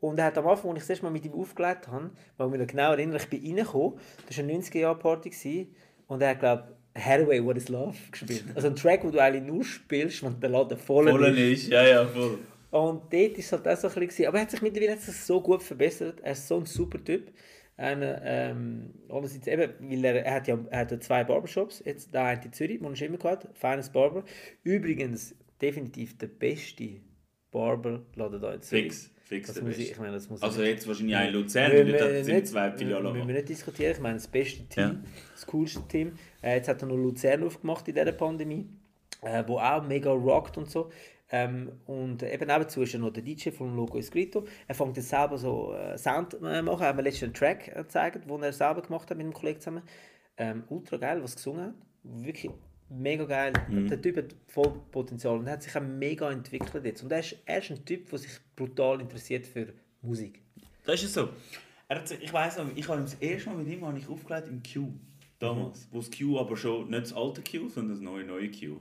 Und 0.01 0.17
er 0.17 0.25
hat 0.25 0.37
am 0.37 0.47
Anfang, 0.47 0.71
als 0.71 0.77
ich 0.77 0.83
das 0.83 0.89
erste 0.91 1.05
Mal 1.05 1.11
mit 1.11 1.25
ihm 1.25 1.33
aufgelegt 1.33 1.87
habe, 1.87 2.11
weil 2.37 2.47
ich 2.47 2.51
mich 2.51 2.61
noch 2.61 2.67
genau 2.67 2.91
erinnere, 2.91 3.17
ich 3.17 3.27
bin 3.27 3.43
reingekommen, 3.43 3.99
das 4.27 4.37
war 4.37 4.43
eine 4.45 4.53
90er-Jahre-Party 4.53 5.29
gewesen, 5.29 5.75
und 6.07 6.21
er 6.21 6.29
hat, 6.29 6.39
glaube 6.39 6.63
ich, 6.95 7.05
Hathaway, 7.05 7.43
What 7.43 7.57
is 7.57 7.69
Love 7.69 7.95
gespielt. 8.11 8.45
Also 8.55 8.67
ein 8.67 8.75
Track, 8.75 9.01
den 9.01 9.11
du 9.11 9.19
eigentlich 9.19 9.43
nur 9.43 9.63
spielst, 9.63 10.23
wenn 10.23 10.39
der 10.39 10.49
Laden 10.49 10.77
voll 10.77 11.09
Voll 11.09 11.37
ist. 11.37 11.63
ist, 11.63 11.71
ja, 11.71 11.85
ja, 11.85 12.05
voll. 12.05 12.39
Und 12.71 13.13
dort 13.13 13.13
war 13.13 13.39
es 13.39 13.51
halt 13.51 13.67
auch 13.67 13.77
so 13.77 13.87
ein 13.87 14.07
bisschen. 14.07 14.27
Aber 14.27 14.37
er 14.37 14.41
hat 14.43 14.51
sich 14.51 14.61
mittlerweile 14.61 14.93
hat 14.93 15.01
sich 15.01 15.15
so 15.15 15.41
gut 15.41 15.61
verbessert. 15.61 16.19
Er 16.21 16.31
ist 16.31 16.47
so 16.47 16.57
ein 16.57 16.65
super 16.65 17.03
Typ. 17.03 17.31
Einer, 17.79 18.21
ähm, 18.25 18.93
einerseits 19.09 19.47
eben, 19.47 19.71
weil 19.79 20.03
er, 20.05 20.25
er 20.25 20.33
hat 20.33 20.47
ja 20.47 20.59
er 20.69 20.79
hat 20.79 20.91
ja 20.91 20.99
zwei 20.99 21.23
Barbershops. 21.23 21.81
Jetzt 21.85 22.13
der 22.13 22.23
eine 22.25 22.43
in 22.43 22.51
Zürich, 22.51 22.81
er 22.81 22.95
schon 22.95 23.07
immer 23.07 23.23
hat. 23.23 23.47
Feines 23.53 23.89
Barber. 23.89 24.23
Übrigens 24.63 25.33
definitiv 25.61 26.17
der 26.17 26.27
beste 26.27 26.99
Barberladen 27.51 28.39
hier 28.39 28.53
in 28.53 28.61
Zürich. 28.61 28.83
Fix, 28.85 29.11
fix 29.23 29.47
Das 29.53 29.61
muss 29.61 29.77
ich, 29.77 29.91
ich 29.91 29.97
meine, 29.99 30.13
das 30.13 30.29
muss 30.29 30.41
Also 30.43 30.61
jetzt 30.61 30.87
wahrscheinlich 30.87 31.15
auch 31.15 31.25
in 31.27 31.33
Luzern, 31.33 31.71
weil 31.71 31.91
dort 31.91 32.25
sind 32.25 32.35
nicht- 32.35 32.47
zwei 32.47 32.71
Filialen. 32.71 33.13
Müssen 33.13 33.27
wir 33.27 33.35
nicht 33.35 33.49
diskutieren. 33.49 33.91
Ich 33.93 33.99
meine, 33.99 34.15
das 34.15 34.27
beste 34.27 34.63
Team, 34.67 34.83
Ja. 34.83 34.95
das 35.33 35.45
coolste 35.47 35.81
Team. 35.87 36.11
Äh, 36.41 36.55
jetzt 36.57 36.67
hat 36.67 36.81
er 36.81 36.87
noch 36.87 36.95
Luzern 36.97 37.43
aufgemacht 37.43 37.87
in 37.87 37.95
dieser 37.95 38.11
Pandemie, 38.11 38.67
äh, 39.21 39.43
wo 39.47 39.57
auch 39.57 39.83
mega 39.87 40.11
rockt 40.11 40.57
und 40.57 40.69
so. 40.69 40.89
Ähm, 41.31 41.71
und 41.85 42.23
eben 42.23 42.47
nebenzu 42.47 42.81
ist 42.81 42.93
er 42.93 42.99
noch 42.99 43.11
der 43.11 43.23
DJ 43.23 43.49
von 43.51 43.75
Loco 43.75 43.97
Escrito. 43.97 44.45
Er 44.67 44.75
fängt 44.75 44.97
jetzt 44.97 45.09
selber 45.09 45.37
so 45.37 45.73
äh, 45.73 45.97
Sound 45.97 46.33
äh, 46.41 46.61
machen. 46.61 46.81
Er 46.81 46.89
hat 46.89 46.95
mir 46.95 47.03
letztens 47.03 47.23
einen 47.23 47.33
Track 47.33 47.67
äh, 47.67 47.83
gezeigt, 47.83 48.29
den 48.29 48.43
er 48.43 48.53
selber 48.53 48.81
gemacht 48.81 49.09
hat 49.09 49.17
mit 49.17 49.25
einem 49.25 49.33
Kollegen 49.33 49.59
zusammen. 49.59 49.83
Ähm, 50.37 50.63
ultra 50.69 50.97
geil, 50.97 51.21
was 51.21 51.35
gesungen 51.35 51.65
hat. 51.65 51.73
Wirklich 52.03 52.51
mega 52.89 53.25
geil. 53.25 53.53
Der 53.69 54.01
Typ 54.01 54.17
hat 54.17 54.35
voll 54.47 54.73
Potenzial 54.91 55.37
und 55.37 55.45
er 55.45 55.53
hat 55.53 55.63
sich 55.63 55.75
auch 55.75 55.81
mega 55.81 56.31
entwickelt 56.31 56.83
jetzt. 56.85 57.03
Und 57.03 57.11
er 57.11 57.19
ist, 57.19 57.35
er 57.45 57.59
ist 57.59 57.69
ein 57.69 57.85
Typ, 57.85 58.09
der 58.09 58.19
sich 58.19 58.31
brutal 58.55 58.99
interessiert 59.01 59.45
für 59.45 59.73
Musik. 60.01 60.41
Das 60.85 60.95
ist 60.95 61.09
es 61.09 61.13
so. 61.13 61.29
Er 61.87 61.97
hat, 61.99 62.11
ich 62.11 62.33
weiss 62.33 62.57
noch, 62.57 62.65
ich 62.75 62.87
habe 62.87 63.01
das 63.01 63.15
erste 63.15 63.49
Mal 63.49 63.57
mit 63.57 63.67
ihm 63.67 63.85
habe 63.85 63.97
ich 63.97 64.07
aufgelegt 64.07 64.47
im 64.47 64.63
Q. 64.63 64.91
Damals. 65.39 65.87
Wo 65.91 65.99
das 65.99 66.09
Q 66.11 66.39
aber 66.39 66.57
schon 66.57 66.89
nicht 66.89 67.03
das 67.03 67.13
alte 67.13 67.41
Q, 67.41 67.69
sondern 67.69 67.91
das 67.91 67.99
neue, 67.99 68.23
neue 68.25 68.49
Q. 68.49 68.79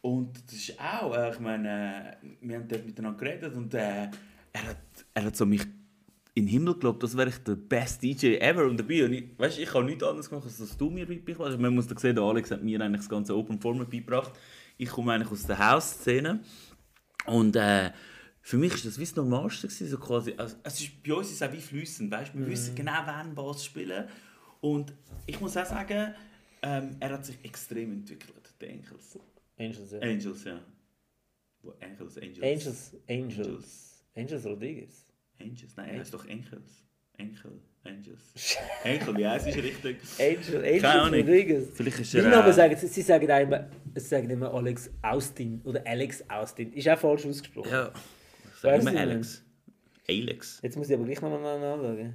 Und 0.00 0.38
das 0.46 0.54
ist 0.54 0.80
auch, 0.80 1.14
äh, 1.14 1.30
ich 1.30 1.40
meine, 1.40 2.16
äh, 2.22 2.26
wir 2.40 2.56
haben 2.56 2.68
dort 2.68 2.86
miteinander 2.86 3.18
geredet 3.18 3.54
und 3.54 3.74
äh, 3.74 4.08
er, 4.52 4.68
hat, 4.68 4.76
er 5.14 5.24
hat 5.24 5.36
so 5.36 5.44
mich 5.44 5.62
in 6.34 6.46
den 6.46 6.52
Himmel 6.52 6.74
gelobt, 6.74 7.02
das 7.02 7.16
wäre 7.16 7.28
ich 7.28 7.38
der 7.38 7.56
beste 7.56 8.06
DJ 8.06 8.36
ever 8.36 8.64
und 8.64 8.78
dabei. 8.78 9.04
Und 9.04 9.12
ich, 9.12 9.36
weißt, 9.36 9.58
ich 9.58 9.74
habe 9.74 9.84
nichts 9.84 10.04
anderes 10.04 10.28
gemacht, 10.28 10.44
als 10.44 10.58
dass 10.58 10.76
du 10.76 10.88
mir 10.88 11.04
beigebracht 11.04 11.50
hast. 11.50 11.58
Man 11.58 11.74
muss 11.74 11.88
da 11.88 11.98
sehen, 11.98 12.14
der 12.14 12.24
Alex 12.24 12.50
hat 12.52 12.62
mir 12.62 12.80
eigentlich 12.80 13.00
das 13.00 13.08
ganze 13.08 13.36
Open 13.36 13.60
Format 13.60 13.90
beigebracht. 13.90 14.32
Ich 14.76 14.88
komme 14.88 15.12
eigentlich 15.12 15.32
aus 15.32 15.44
der 15.44 15.58
House-Szene. 15.58 16.40
Und 17.26 17.56
äh, 17.56 17.90
für 18.40 18.56
mich 18.56 18.72
war 18.72 18.80
das 18.84 18.98
wie 18.98 19.04
das 19.04 19.16
Normalste. 19.16 19.66
Gewesen, 19.66 19.88
so 19.88 19.98
quasi. 19.98 20.34
Also, 20.36 20.56
es 20.62 20.80
ist, 20.80 21.02
bei 21.02 21.12
uns 21.12 21.26
ist 21.28 21.42
es 21.42 21.48
auch 21.48 21.52
wie 21.52 21.60
fließend. 21.60 22.10
Weißt? 22.10 22.32
Wir 22.34 22.46
wissen 22.46 22.74
genau, 22.76 23.00
wann 23.04 23.36
was 23.36 23.64
spielen. 23.64 24.04
Und 24.60 24.92
ich 25.26 25.40
muss 25.40 25.56
auch 25.56 25.66
sagen, 25.66 26.14
ähm, 26.62 26.96
er 27.00 27.10
hat 27.10 27.26
sich 27.26 27.36
extrem 27.42 27.92
entwickelt, 27.92 28.54
der 28.60 28.70
Angels. 28.70 29.18
Angels, 29.58 29.90
ja. 29.92 29.98
Angels, 30.00 30.44
ja. 30.44 30.60
Wo- 31.62 31.74
Angels, 31.80 32.16
Angels. 32.18 32.42
Angels, 32.42 32.94
Angels, 33.08 34.04
Angels 34.16 34.44
Rodriguez. 34.46 35.06
Angels, 35.40 35.76
nein, 35.76 35.88
er 35.90 36.00
heißt 36.00 36.14
doch 36.14 36.24
Angels. 36.28 36.84
Angel, 37.18 37.60
Angels. 37.84 38.56
Angel, 38.84 39.28
heißt 39.28 39.46
es 39.48 39.56
richtig? 39.56 39.96
Angel, 40.18 40.62
Keine 40.62 40.66
Angels 40.68 40.84
Ahnung. 40.84 41.20
Rodriguez. 41.20 41.68
Vielleicht 41.74 41.98
ist 42.00 42.14
er. 42.14 42.46
Äh, 42.48 42.52
sagen, 42.52 42.76
sie 42.76 43.02
sagen 43.02 43.26
immer, 43.28 43.68
sie 43.94 44.00
sagen 44.00 44.30
immer 44.30 44.54
Alex 44.54 44.90
Austin 45.02 45.60
oder 45.64 45.82
Alex 45.86 46.22
Austin. 46.28 46.72
Ist 46.72 46.88
auch 46.88 46.98
falsch 46.98 47.26
ausgesprochen. 47.26 47.70
ja, 47.72 47.88
ich 47.88 48.64
Weiss 48.64 48.84
sage 48.84 48.90
immer 48.90 49.00
Alex. 49.00 49.44
Alex. 50.08 50.60
Jetzt 50.62 50.76
muss 50.76 50.88
ich 50.88 50.94
aber 50.94 51.04
gleich 51.04 51.20
nochmal 51.20 51.58
nachschauen. 51.60 52.14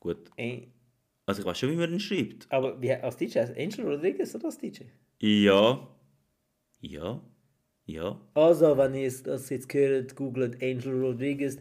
Gut. 0.00 0.30
Ey, 0.36 0.70
Also 1.26 1.40
ich 1.40 1.46
weiß 1.46 1.58
schon, 1.58 1.70
wie 1.72 1.76
man 1.76 1.92
ihn 1.92 2.00
schreibt. 2.00 2.46
Aber 2.50 2.80
wie, 2.80 2.92
als 2.92 3.16
DJ 3.16 3.38
heißt 3.40 3.56
Angel 3.56 3.86
Rodriguez 3.94 4.34
oder 4.34 4.44
als 4.46 4.58
DJ? 4.58 4.82
Ja. 5.20 5.88
Ja. 6.86 7.20
Ja. 7.86 8.20
Also, 8.34 8.76
wenn 8.78 8.94
ihr 8.94 9.12
das 9.24 9.50
jetzt 9.50 9.72
hört, 9.72 10.16
googelt 10.16 10.62
Angel 10.62 11.00
Rodriguez, 11.02 11.58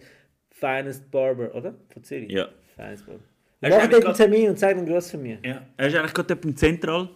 Finest 0.49 1.11
Barber, 1.11 1.53
oder? 1.53 1.73
Von 1.89 2.03
Zürich. 2.03 2.31
Ja. 2.31 2.47
Finest 2.75 3.05
Barber. 3.05 3.23
Er 3.61 3.69
Mach 3.69 3.77
ist 3.77 3.83
eigentlich 3.83 4.05
einen 4.05 4.15
Termin 4.15 4.49
und 4.49 4.59
zeig 4.59 4.75
den 4.75 4.85
Gruß 4.85 5.11
von 5.11 5.23
mir. 5.23 5.37
Ja, 5.43 5.65
er 5.77 5.87
ist 5.87 5.95
eigentlich 5.95 6.13
gerade 6.13 6.33
im 6.33 6.55
Zentral. 6.55 7.09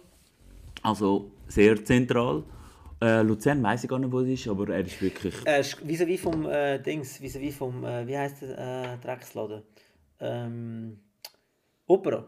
Also 0.82 1.30
sehr 1.46 1.84
zentral. 1.84 2.42
Äh, 3.02 3.22
Luzern 3.22 3.62
weiß 3.62 3.84
ich 3.84 3.90
gar 3.90 3.98
nicht, 3.98 4.10
wo 4.10 4.20
es 4.20 4.28
ist, 4.28 4.48
aber 4.48 4.74
er 4.74 4.80
ist 4.80 5.00
wirklich. 5.00 5.34
Äh, 5.44 5.62
vis-à-vis 5.62 6.20
vom 6.20 6.46
äh, 6.46 6.78
Dings, 6.78 7.20
vis-à-vis 7.20 7.54
vom, 7.54 7.84
äh, 7.84 8.06
wie 8.06 8.16
heißt 8.16 8.42
der 8.42 8.58
äh, 8.58 8.98
Drecksladen? 9.04 9.62
Ähm, 10.20 10.98
Opera. 11.86 12.26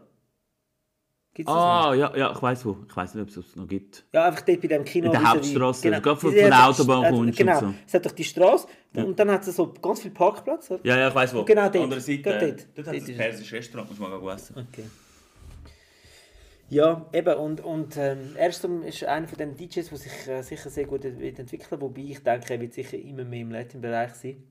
Gibt's? 1.33 1.49
Ah, 1.51 1.93
ja, 1.93 2.13
ja, 2.15 2.31
ich 2.33 2.41
weiß 2.41 2.65
wo. 2.65 2.77
Ich 2.89 2.95
weiß 2.95 3.15
nicht, 3.15 3.23
ob 3.23 3.43
es 3.45 3.55
noch 3.55 3.65
gibt. 3.67 4.03
Ja, 4.11 4.25
einfach 4.25 4.41
dort 4.41 4.59
bei 4.61 4.67
dem 4.67 4.83
Kino. 4.83 5.05
In 5.05 5.11
der. 5.13 5.23
Hauptstrasse, 5.31 5.87
also 5.89 6.01
gerade 6.01 6.19
von- 6.19 6.29
von 6.31 6.37
der 6.39 6.67
Autobahn 6.67 7.03
hat- 7.05 7.11
kommst 7.13 7.37
Genau, 7.37 7.59
so. 7.61 7.73
es 7.87 7.93
hat 7.93 8.05
doch 8.05 8.11
die 8.11 8.23
Straße 8.25 8.67
und 8.95 9.17
dann 9.17 9.31
hat 9.31 9.47
es 9.47 9.55
so 9.55 9.71
ganz 9.81 10.01
viele 10.01 10.13
Parkplätze. 10.13 10.73
oder? 10.73 10.85
Ja, 10.85 10.97
ja, 10.97 11.07
ich 11.07 11.15
weiß 11.15 11.33
wo. 11.33 11.39
Und 11.39 11.45
genau 11.45 11.69
dort. 11.69 11.75
Andere 11.85 12.01
Seite. 12.01 12.21
Dort, 12.23 12.67
Dort, 12.75 12.87
hat 12.87 12.95
ist 12.95 13.03
es 13.03 13.09
ein 13.11 13.15
persisches 13.17 13.53
Restaurant, 13.53 13.89
muss 13.89 13.99
man 13.99 14.11
mal 14.21 14.35
essen. 14.35 14.55
Okay. 14.57 14.83
Ja, 16.69 17.05
eben, 17.13 17.35
und, 17.35 17.61
und 17.61 17.97
ähm, 17.97 18.35
Erstum 18.37 18.83
ist 18.83 19.03
einer 19.03 19.27
von 19.27 19.37
den 19.37 19.57
DJs, 19.57 19.89
der 19.89 19.97
sich 19.97 20.27
äh, 20.27 20.41
sicher 20.41 20.69
sehr 20.69 20.85
gut 20.85 21.03
wird 21.03 21.37
entwickeln 21.39 21.81
wobei 21.81 22.01
ich 22.01 22.23
denke, 22.23 22.53
er 22.53 22.61
wird 22.61 22.73
sicher 22.73 22.97
immer 22.97 23.25
mehr 23.25 23.41
im 23.41 23.51
Latin-Bereich 23.51 24.13
sein. 24.13 24.43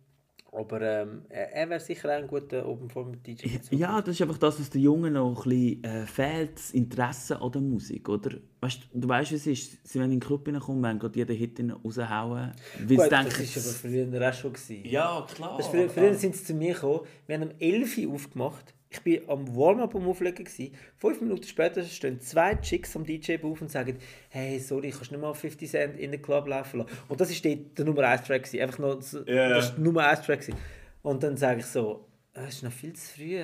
Aber 0.53 0.81
ähm, 0.81 1.23
er, 1.29 1.71
wäre 1.71 1.79
sicher 1.79 2.09
auch 2.09 2.23
ein 2.23 2.27
guter 2.27 2.67
Open 2.67 2.91
Format 2.91 3.25
DJ. 3.25 3.47
Ja, 3.71 4.01
das 4.01 4.17
ist 4.17 4.23
einfach 4.23 4.39
das, 4.39 4.59
was 4.59 4.69
den 4.69 4.83
Jungen 4.83 5.13
noch 5.13 5.29
ein 5.29 5.49
bisschen 5.49 5.85
äh, 5.85 6.07
fehlt, 6.07 6.57
das 6.57 6.71
Interesse 6.73 7.41
an 7.41 7.53
der 7.53 7.61
Musik, 7.61 8.09
oder? 8.09 8.37
Weißt, 8.61 8.81
du 8.93 9.09
weißt, 9.09 9.31
wie 9.31 9.37
es 9.37 9.47
ist, 9.47 9.87
sie 9.87 10.01
werden 10.01 10.11
in 10.11 10.19
den 10.19 10.27
Club 10.27 10.49
reinkommen, 10.49 10.83
wenn 10.83 10.99
gerade 10.99 11.19
jeden 11.19 11.37
Hit 11.37 11.61
raushauen, 11.85 12.53
Gut, 12.79 12.91
denken... 12.91 13.09
das 13.11 13.57
war 13.57 13.63
aber 13.63 13.73
früher 13.73 14.29
auch 14.29 14.35
schon. 14.35 14.53
Gewesen. 14.53 14.85
Ja, 14.85 15.27
klar. 15.33 15.57
Das 15.57 15.69
früher, 15.69 15.89
früher 15.89 16.15
sind 16.15 16.35
sie 16.35 16.45
zu 16.45 16.55
mir 16.55 16.75
gekommen, 16.75 17.01
wir 17.27 17.37
haben 17.39 17.49
um 17.49 17.55
11 17.61 17.99
Uhr 17.99 18.15
aufgemacht. 18.15 18.75
Ich 18.93 19.07
war 19.29 19.35
am 19.39 19.57
Warm-up 19.57 19.95
am 19.95 20.09
Auflegen. 20.09 20.45
Gewesen. 20.45 20.75
Fünf 20.97 21.21
Minuten 21.21 21.45
später 21.45 21.83
stehen 21.85 22.21
zwei 22.21 22.57
Chicks 22.57 22.97
am 22.97 23.05
DJ-Booth 23.05 23.63
und 23.63 23.71
sagen, 23.71 23.97
hey, 24.31 24.59
sorry, 24.59 24.91
kannst 24.91 25.11
du 25.13 25.15
nicht 25.15 25.23
mal 25.23 25.33
50 25.33 25.71
Cent 25.71 25.97
in 25.99 26.11
den 26.11 26.21
Club 26.21 26.49
laufen 26.49 26.81
lassen. 26.81 26.91
Und 27.09 27.21
das 27.21 27.31
war 27.45 27.55
der 27.55 27.85
Nummer 27.85 28.03
1 28.09 28.25
Track. 28.25 28.43
Gewesen. 28.43 28.63
Einfach 28.63 28.79
noch, 28.81 29.01
so- 29.01 29.25
ja. 29.27 29.49
Das 29.49 29.69
war 29.69 29.75
der 29.77 29.85
Nummer 29.85 30.07
1 30.09 30.23
Track. 30.23 30.41
Gewesen. 30.41 30.59
Und 31.03 31.23
dann 31.23 31.37
sage 31.37 31.61
ich 31.61 31.67
so, 31.67 32.09
es 32.33 32.57
ist 32.57 32.63
noch 32.65 32.73
viel 32.73 32.93
zu 32.95 33.15
früh. 33.15 33.41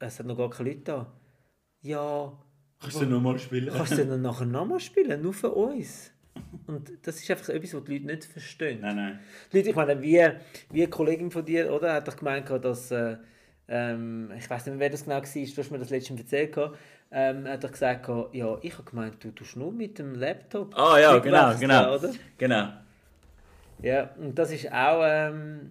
Es 0.00 0.18
hat 0.18 0.26
noch 0.26 0.36
gar 0.36 0.50
keine 0.50 0.70
Leute 0.70 0.82
da. 0.82 1.12
Ja, 1.82 2.36
Kannst 2.80 3.00
du 3.00 3.06
nochmal 3.06 3.38
spielen? 3.38 3.72
kannst 3.74 3.92
du 3.98 4.04
dann 4.04 4.22
nachher 4.22 4.46
nochmal 4.46 4.78
spielen, 4.80 5.22
nur 5.22 5.32
für 5.32 5.50
uns. 5.50 6.12
Und 6.66 6.90
das 7.02 7.16
ist 7.20 7.30
einfach 7.30 7.48
etwas, 7.48 7.74
was 7.74 7.84
die 7.84 7.92
Leute 7.98 8.06
nicht 8.06 8.24
verstehen. 8.24 8.80
Nein, 8.80 8.94
nein. 8.96 9.18
Die 9.52 9.56
Leute, 9.58 9.70
ich 9.70 9.76
meine, 9.76 10.00
wie, 10.02 10.28
wie 10.70 10.82
eine 10.82 10.90
Kollegin 10.90 11.30
von 11.32 11.44
dir, 11.44 11.72
oder, 11.72 11.94
hat 11.94 12.06
doch 12.06 12.16
gemeint, 12.16 12.48
dass, 12.50 12.90
äh, 12.92 13.16
ähm, 13.68 14.30
ich 14.36 14.48
weiß 14.48 14.66
nicht 14.66 14.74
mehr, 14.74 14.80
wer 14.80 14.90
das 14.90 15.04
genau 15.04 15.16
war, 15.16 15.22
du 15.22 15.56
hast 15.62 15.70
mir 15.70 15.78
das 15.78 15.90
letztens 15.90 16.20
erzählt, 16.20 16.52
gehabt, 16.52 16.78
ähm, 17.10 17.46
hat 17.46 17.64
doch 17.64 17.72
gesagt, 17.72 18.08
ja, 18.32 18.58
ich 18.62 18.72
habe 18.72 18.82
gemeint, 18.84 19.22
du 19.22 19.30
tust 19.30 19.56
nur 19.56 19.72
mit 19.72 19.98
dem 19.98 20.14
Laptop. 20.14 20.76
Ah 20.76 20.98
ja, 20.98 21.10
Stück 21.12 21.24
genau, 21.24 21.54
genau. 21.58 21.94
Oder? 21.94 22.12
Genau. 22.36 22.68
Ja, 23.82 24.10
und 24.18 24.38
das 24.38 24.50
ist 24.50 24.70
auch, 24.72 25.02
ähm, 25.04 25.70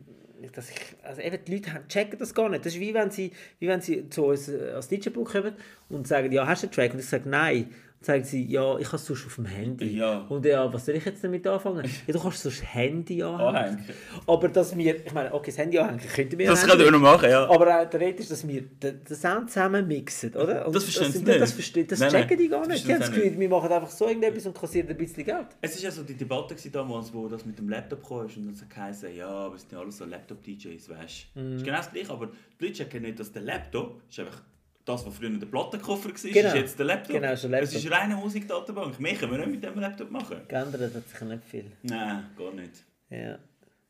dass 0.53 0.69
ich, 0.69 0.79
also 1.03 1.21
eben 1.21 1.43
die 1.45 1.55
Leute 1.55 1.71
checken 1.89 2.17
das 2.17 2.33
gar 2.33 2.49
nicht. 2.49 2.65
Das 2.65 2.73
ist 2.73 2.79
wie 2.79 2.93
wenn 2.93 3.11
sie, 3.11 3.31
wie 3.59 3.67
wenn 3.67 3.81
sie 3.81 4.09
zu 4.09 4.25
uns 4.25 4.49
äh, 4.49 4.71
als 4.75 4.87
DJ-Buch 4.87 5.31
kommen 5.31 5.53
und 5.89 6.07
sagen, 6.07 6.31
ja, 6.31 6.47
hast 6.47 6.63
du 6.63 6.67
einen 6.67 6.73
Track? 6.73 6.93
Und 6.93 6.99
ich 6.99 7.07
sage, 7.07 7.29
nein. 7.29 7.73
Sagen 7.99 8.23
sie, 8.23 8.45
ja, 8.45 8.77
ich 8.77 8.87
habe 8.87 8.97
es 8.97 9.05
sonst 9.05 9.25
auf 9.25 9.35
dem 9.35 9.45
Handy. 9.45 9.97
Ja. 9.97 10.19
Und 10.29 10.45
ja, 10.45 10.71
was 10.71 10.85
soll 10.85 10.95
ich 10.95 11.05
jetzt 11.05 11.23
damit 11.23 11.45
anfangen? 11.47 11.83
Ja, 12.05 12.13
du 12.13 12.19
kannst 12.19 12.43
sonst 12.43 12.61
das 12.61 12.73
Handy 12.73 13.23
anhängen. 13.23 13.55
Anhängen. 13.55 13.85
Aber 14.27 14.47
dass 14.49 14.77
wir, 14.77 15.05
ich 15.05 15.13
meine, 15.13 15.33
okay, 15.33 15.51
das 15.51 15.57
Handy 15.57 15.79
anhängen 15.79 15.99
könnten 15.99 16.37
wir 16.37 16.47
Das 16.47 16.65
können 16.65 16.79
wir 16.79 16.91
noch 16.91 16.99
machen, 16.99 17.29
ja. 17.29 17.49
Aber 17.49 17.81
auch 17.81 17.89
der 17.89 17.99
Rede 17.99 18.19
ist, 18.19 18.31
dass 18.31 18.47
wir 18.47 18.61
den, 18.61 19.03
den 19.03 19.15
Sound 19.15 19.49
zusammen 19.49 19.87
mixen, 19.87 20.33
oder? 20.35 20.67
Und 20.67 20.75
Das 20.75 20.83
verstehen 20.83 21.11
sie 21.11 21.23
nicht. 21.23 21.41
Das, 21.41 21.51
verstehen, 21.51 21.87
das 21.87 21.99
Nein, 21.99 22.11
nein, 22.11 22.21
checken 22.21 22.37
die 22.37 22.47
gar 22.47 22.59
das 22.61 22.69
nicht. 22.69 22.87
Die 22.87 22.93
haben 22.93 22.99
das 22.99 23.11
Gefühl, 23.11 23.39
wir 23.39 23.49
machen 23.49 23.71
einfach 23.71 23.89
so 23.89 24.07
irgendetwas 24.07 24.45
und 24.45 24.57
kassieren 24.57 24.89
ein 24.89 24.97
bisschen 24.97 25.25
Geld. 25.25 25.47
Es 25.61 25.75
war 25.75 25.83
ja 25.83 25.91
so 25.91 26.03
die 26.03 26.15
Debatte 26.15 26.55
damals, 26.69 27.13
wo 27.13 27.27
das 27.27 27.45
mit 27.45 27.57
dem 27.57 27.69
Laptop 27.69 28.07
kam 28.07 28.19
und 28.19 28.35
dann 28.35 28.69
geheißen, 28.69 29.15
ja, 29.15 29.51
wir 29.51 29.57
sind 29.57 29.71
ja 29.71 29.79
alle 29.79 29.91
so 29.91 30.05
Laptop-DJs, 30.05 30.89
weißt 30.89 31.27
du. 31.35 31.39
Mhm. 31.39 31.55
ist 31.55 31.63
genau 31.63 31.77
das 31.77 31.91
gleiche, 31.91 32.11
aber 32.11 32.27
die 32.27 32.65
Leute 32.65 32.77
checken 32.77 33.01
nicht, 33.01 33.19
dass 33.19 33.31
der 33.31 33.41
Laptop 33.41 34.01
ist 34.09 34.19
einfach 34.19 34.41
das, 34.88 35.05
was 35.05 35.15
früher 35.15 35.29
der 35.29 35.45
Plattenkoffer 35.47 36.09
war, 36.09 36.31
Genau. 36.31 36.47
ist 36.47 36.55
jetzt 36.55 36.79
der 36.79 36.85
Laptop. 36.85 37.15
Genau, 37.15 37.33
ist 37.33 37.43
Laptop. 37.43 37.63
Es 37.69 37.75
ist 37.75 37.85
eine 37.91 37.95
reine 37.95 38.15
Musikdatenbank. 38.15 38.99
Mehr 38.99 39.15
können 39.15 39.31
wir 39.33 39.39
nicht 39.39 39.51
mit 39.51 39.63
dem 39.63 39.79
Laptop 39.79 40.11
machen. 40.11 40.38
Geändert 40.47 40.93
hat 40.95 41.07
sich 41.09 41.21
nicht 41.21 41.43
viel. 41.43 41.71
Nein, 41.83 42.25
gar 42.38 42.53
nicht. 42.53 42.85
Ja, 43.09 43.39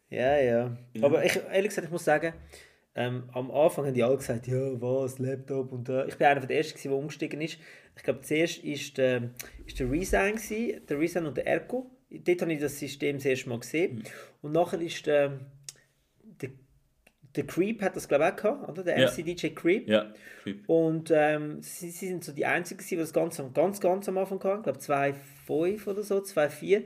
ja, 0.09 0.37
ja. 0.39 0.77
Aber 1.01 1.23
ich, 1.23 1.35
ehrlich 1.51 1.69
gesagt, 1.69 1.85
ich 1.85 1.91
muss 1.91 2.05
sagen, 2.05 2.33
ähm, 2.95 3.29
am 3.33 3.51
Anfang 3.51 3.85
haben 3.85 3.93
die 3.93 4.03
alle 4.03 4.17
gesagt, 4.17 4.47
ja, 4.47 4.81
was, 4.81 5.19
Laptop 5.19 5.71
und 5.71 5.87
äh, 5.89 6.07
Ich 6.07 6.15
bin 6.15 6.25
einer 6.27 6.39
der 6.39 6.57
Ersten, 6.57 6.79
der 6.81 6.91
umgestiegen 6.93 7.41
ist. 7.41 7.59
Ich 7.95 8.03
glaube, 8.03 8.21
zuerst 8.21 8.63
ist 8.63 8.97
der, 8.97 9.29
ist 9.65 9.79
der 9.79 9.91
Resign, 9.91 10.35
gewesen, 10.35 10.81
der 10.87 10.99
Resign 10.99 11.25
und 11.27 11.37
der 11.37 11.45
Erco. 11.45 11.91
Dort 12.09 12.41
habe 12.41 12.53
ich 12.53 12.59
das 12.59 12.79
System 12.79 13.17
das 13.17 13.25
erste 13.25 13.49
Mal 13.49 13.59
gesehen. 13.59 14.03
Und 14.41 14.53
nachher 14.53 14.79
ist 14.81 15.05
der, 15.05 15.29
der, 15.29 15.39
der 17.35 17.45
Creep, 17.45 17.81
hat 17.81 17.95
das 17.95 18.07
glaube 18.07 18.23
ich 18.25 18.31
auch 18.31 18.35
gehabt, 18.35 18.69
oder? 18.69 18.83
Der 18.83 18.99
Ja. 18.99 19.07
MC-DJ 19.09 19.49
Creep. 19.53 19.87
Ja, 19.87 20.11
Und 20.65 21.11
ähm, 21.13 21.61
sie, 21.61 21.91
sie 21.91 22.07
sind 22.07 22.23
so 22.23 22.31
die 22.31 22.45
Einzigen, 22.45 22.83
die 22.89 22.95
das 22.95 23.13
ganz, 23.13 23.39
am- 23.39 23.53
ganz, 23.53 23.79
ganz 23.79 24.07
am 24.09 24.17
Anfang 24.17 24.43
hatten. 24.43 24.57
Ich 24.59 24.63
glaube 24.63 25.13
2,5 25.47 25.87
oder 25.87 26.03
so, 26.03 26.17
2,4. 26.17 26.83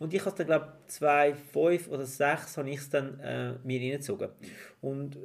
Und 0.00 0.12
ich 0.12 0.26
habe 0.26 0.36
dann, 0.36 0.46
glaube 0.48 0.72
ich, 0.88 0.94
2,5 0.96 1.88
oder 1.88 2.04
6 2.04 2.56
habe 2.58 2.68
ich 2.68 2.78
es 2.78 2.90
dann 2.90 3.18
äh, 3.20 3.52
mir 3.64 3.80
reingezogen. 3.80 4.28
Und 4.82 5.16
äh, 5.16 5.18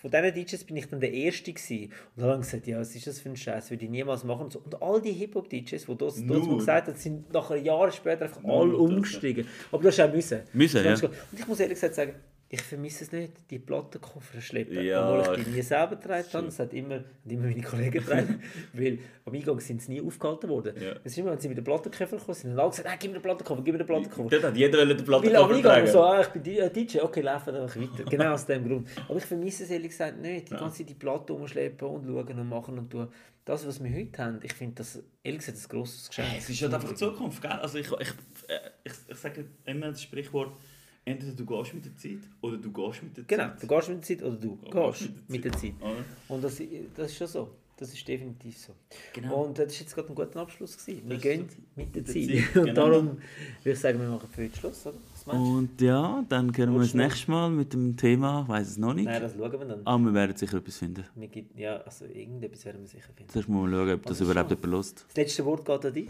von 0.00 0.10
diesen 0.10 0.34
DJs 0.34 0.64
bin 0.64 0.76
ich 0.76 0.86
dann 0.88 1.00
der 1.00 1.12
Erste 1.12 1.52
gewesen. 1.52 1.90
Und 2.14 2.22
dann 2.22 2.30
haben 2.30 2.42
sie 2.42 2.50
gesagt, 2.50 2.66
ja, 2.68 2.78
was 2.78 2.94
ist 2.94 3.06
das 3.06 3.18
für 3.20 3.30
ein 3.30 3.36
Scheiß, 3.36 3.70
würde 3.70 3.84
ich 3.86 3.90
niemals 3.90 4.22
machen. 4.22 4.42
Und, 4.44 4.52
so. 4.52 4.58
und 4.60 4.80
all 4.82 5.00
die 5.00 5.12
Hip-Hop-DJs, 5.12 5.86
die 5.86 5.96
das 5.96 6.24
dort 6.24 6.46
mal 6.46 6.56
gesagt 6.58 6.88
haben, 6.88 6.96
sind 6.96 7.32
nachher 7.32 7.56
Jahre 7.56 7.90
später 7.90 8.26
einfach 8.26 8.42
Nur 8.42 8.60
alle 8.60 8.72
das, 8.72 8.80
umgestiegen. 8.80 9.48
Aber 9.72 9.82
du 9.82 9.88
hast 9.88 9.98
auch 10.00 10.12
müssen. 10.12 10.40
Müssen, 10.52 10.84
Das 10.84 11.00
ja. 11.00 11.08
Und 11.08 11.14
ich 11.40 11.46
muss 11.48 11.58
ehrlich 11.58 11.74
gesagt 11.76 11.94
sagen, 11.94 12.14
ich 12.54 12.62
vermisse 12.62 13.04
es 13.04 13.12
nicht, 13.12 13.32
die 13.50 13.58
Plattenkoffer 13.58 14.40
schleppen. 14.40 14.82
Ja, 14.84 15.08
Obwohl 15.08 15.38
ich 15.38 15.44
die 15.44 15.50
nie 15.50 15.62
selber 15.62 15.96
getragen 15.96 16.26
habe. 16.32 16.44
Das 16.46 16.58
hat 16.58 16.72
immer, 16.72 16.94
hat 16.96 17.04
immer 17.26 17.42
meine 17.48 17.62
Kollegen 17.62 17.90
getragen. 17.90 18.42
weil 18.72 18.98
am 19.24 19.34
Eingang 19.34 19.60
sind 19.60 19.82
sie 19.82 19.92
nie 19.92 20.00
aufgehalten 20.00 20.48
worden. 20.48 20.74
Ja. 20.80 20.92
Es 21.04 21.12
ist 21.12 21.18
immer, 21.18 21.32
wenn 21.32 21.40
sie 21.40 21.48
mit 21.48 21.58
dem 21.58 21.64
Plattenkoffer 21.64 22.16
gekommen 22.16 22.34
sind, 22.34 22.50
haben 22.52 22.60
alle 22.60 22.70
gesagt, 22.70 22.88
«Nein, 22.88 22.98
gib 23.00 23.10
mir 23.10 23.18
den 23.18 23.22
Plattenkoffer, 23.22 23.62
gib 23.62 23.72
mir 23.74 23.78
den 23.78 23.86
Plattenkoffer. 23.86 24.28
Dort 24.30 24.44
hat 24.44 24.56
jeder 24.56 24.78
den 24.78 24.88
Weil 24.88 24.96
am 24.98 25.04
Plattenkoffer 25.04 25.54
Eingang 25.54 25.62
tragen. 25.72 25.86
so, 25.88 26.02
ah, 26.02 26.20
ich 26.20 26.28
bin 26.28 26.42
D- 26.42 26.58
äh, 26.58 26.70
DJ, 26.70 27.00
okay, 27.00 27.20
laufen 27.20 27.54
einfach 27.54 27.76
weiter. 27.80 28.04
Genau 28.10 28.32
aus 28.32 28.46
dem 28.46 28.68
Grund. 28.68 28.88
Aber 29.08 29.18
ich 29.18 29.24
vermisse 29.24 29.64
es 29.64 29.70
ehrlich 29.70 29.90
gesagt 29.90 30.20
nicht, 30.20 30.50
die 30.50 30.54
ganze 30.56 30.78
Zeit 30.78 30.88
die 30.90 30.94
Platte 30.94 31.32
umschleppen 31.32 31.88
und 31.88 32.06
schauen 32.06 32.38
und 32.38 32.48
machen 32.48 32.78
und 32.78 32.90
tun. 32.90 33.08
Das, 33.44 33.66
was 33.66 33.82
wir 33.84 33.94
heute 33.94 34.22
haben, 34.24 34.40
ich 34.42 34.54
finde 34.54 34.76
das 34.76 35.02
ehrlich 35.22 35.40
gesagt 35.44 35.58
ein 35.58 35.68
grosses 35.68 36.08
Geschenk. 36.08 36.28
Es 36.38 36.48
ist 36.48 36.62
halt 36.62 36.72
einfach 36.72 36.88
die 36.88 36.94
Zukunft, 36.94 37.42
gell? 37.42 37.50
Also 37.50 37.76
ich, 37.78 37.86
ich, 37.92 38.08
äh, 38.48 38.58
ich, 38.84 38.92
ich 39.08 39.16
sage 39.18 39.44
immer 39.66 39.88
das 39.88 40.00
Sprichwort, 40.00 40.56
entweder 41.04 41.32
du 41.32 41.44
gehst 41.46 41.74
mit 41.74 41.84
der 41.84 41.96
Zeit 41.96 42.28
oder 42.40 42.56
du 42.56 42.72
gehst 42.72 43.02
mit 43.02 43.16
der 43.16 43.24
Genau, 43.24 43.48
Zeit. 43.50 43.62
du 43.62 43.66
gehst 43.66 43.88
mit 43.88 43.98
der 43.98 44.02
Zeit 44.18 44.22
oder 44.26 44.36
du 44.36 44.56
gehst 44.56 44.72
gehst 45.00 45.10
mit 45.28 45.44
der 45.44 45.52
Zeit. 45.52 45.72
Oder? 45.80 46.04
Und 46.28 46.44
das, 46.44 46.62
das 46.96 47.10
ist 47.10 47.16
schon 47.16 47.26
so. 47.26 47.50
Das 47.76 47.92
ist 47.92 48.06
definitiv 48.06 48.56
so. 48.56 48.72
Genau. 49.12 49.46
Und 49.46 49.58
das 49.58 49.66
war 49.66 49.80
jetzt 49.80 49.94
gerade 49.96 50.08
ein 50.08 50.14
guter 50.14 50.40
Abschluss. 50.42 50.76
Gewesen. 50.78 51.02
Wir 51.08 51.14
Das 51.16 51.22
gehen 51.24 51.48
mit 51.74 51.92
der 51.96 52.02
mit 52.02 52.06
der 52.08 52.14
Zeit. 52.14 52.44
Zeit, 52.44 52.56
Und 52.56 52.64
genau. 52.66 52.74
darum 52.74 53.06
würde 53.08 53.18
ich 53.64 53.78
sagen, 53.80 53.98
wir 53.98 54.08
machen 54.08 54.28
für 54.30 54.44
heute 54.44 54.56
Schluss, 54.56 54.86
oder? 54.86 55.34
Und 55.36 55.80
ja, 55.80 56.24
dann 56.28 56.52
können 56.52 56.72
wir 56.72 56.80
das 56.82 56.94
nächste 56.94 57.30
Mal 57.32 57.50
mit 57.50 57.72
dem 57.72 57.96
Thema, 57.96 58.42
ich 58.42 58.48
weiß 58.48 58.68
es 58.68 58.76
noch 58.76 58.94
nicht, 58.94 59.06
Nein, 59.06 59.20
das 59.22 59.32
schauen 59.32 59.50
wir 59.52 59.58
dann. 59.64 59.84
aber 59.84 60.04
wir 60.04 60.14
werden 60.14 60.36
sicher 60.36 60.58
etwas 60.58 60.76
finden. 60.76 61.04
Wir 61.16 61.26
gibt, 61.28 61.58
ja, 61.58 61.78
also 61.78 62.04
irgendetwas 62.04 62.64
werden 62.64 62.82
wir 62.82 62.86
sicher 62.88 63.12
finden. 63.12 63.32
Zuerst 63.32 63.48
muss 63.48 63.62
man 63.62 63.72
schauen, 63.72 63.90
ob 63.94 64.02
das 64.02 64.20
Also 64.20 64.30
überhaupt 64.30 64.50
jemand 64.50 64.66
lust. 64.70 65.04
Das 65.08 65.16
letzte 65.16 65.44
Wort 65.44 65.64
geht 65.64 65.84
an 65.84 65.92
dich. 65.94 66.08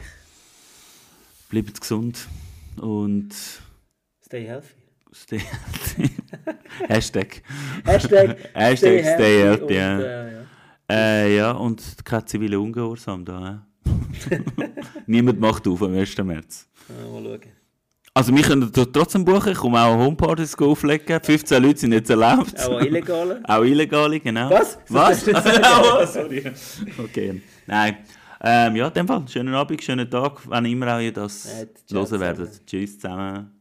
Bleibt 1.48 1.80
gesund 1.80 2.28
und 2.76 3.32
Stay 4.22 4.44
healthy. 4.46 4.74
Stay 5.14 5.40
Hashtag. 6.88 7.42
Hashtag, 7.84 8.36
Hashtag 8.54 9.00
stay 9.00 9.42
healthy, 9.42 9.62
und, 9.64 9.70
ja. 9.70 9.98
äh, 10.00 10.32
ja. 10.32 10.40
Äh, 10.90 11.36
ja, 11.36 11.50
und 11.52 11.82
kein 12.04 12.26
ziviler 12.26 12.60
Ungehorsam 12.60 13.24
da. 13.24 13.62
hä? 13.88 14.40
Niemand 15.06 15.40
macht 15.40 15.66
auf 15.68 15.82
am 15.82 15.94
1. 15.94 16.16
März. 16.18 16.68
Äh, 16.88 17.10
mal 17.12 17.22
schauen. 17.22 17.40
Also 18.16 18.32
wir 18.36 18.42
können 18.44 18.70
trotzdem 18.92 19.24
buchen, 19.24 19.50
ich 19.52 19.58
komme 19.58 19.80
auch 19.80 19.96
Homepartys 19.96 20.56
auflegen. 20.56 21.18
15 21.20 21.60
Leute 21.60 21.80
sind 21.80 21.92
jetzt 21.92 22.10
erlaubt. 22.10 22.54
Auch 22.60 22.80
Illegale. 22.80 23.42
Auch 23.42 23.62
illegale, 23.64 24.20
genau. 24.20 24.50
Was? 24.50 24.78
Was? 24.88 25.26
Oh, 25.26 26.06
sorry. 26.06 26.44
Okay. 26.96 27.42
Nein. 27.66 27.96
Ähm, 28.40 28.76
ja, 28.76 28.86
in 28.88 28.92
dem 28.94 29.08
Fall, 29.08 29.26
schönen 29.26 29.54
Abend, 29.54 29.82
schönen 29.82 30.08
Tag, 30.08 30.42
wann 30.44 30.64
immer 30.66 30.94
auch 30.96 31.00
ihr 31.00 31.12
das 31.12 31.44
Ja, 31.44 31.66
ciao 31.86 32.08
hören 32.08 32.20
werdet. 32.20 32.66
Tschüss 32.66 33.00
zusammen. 33.00 33.53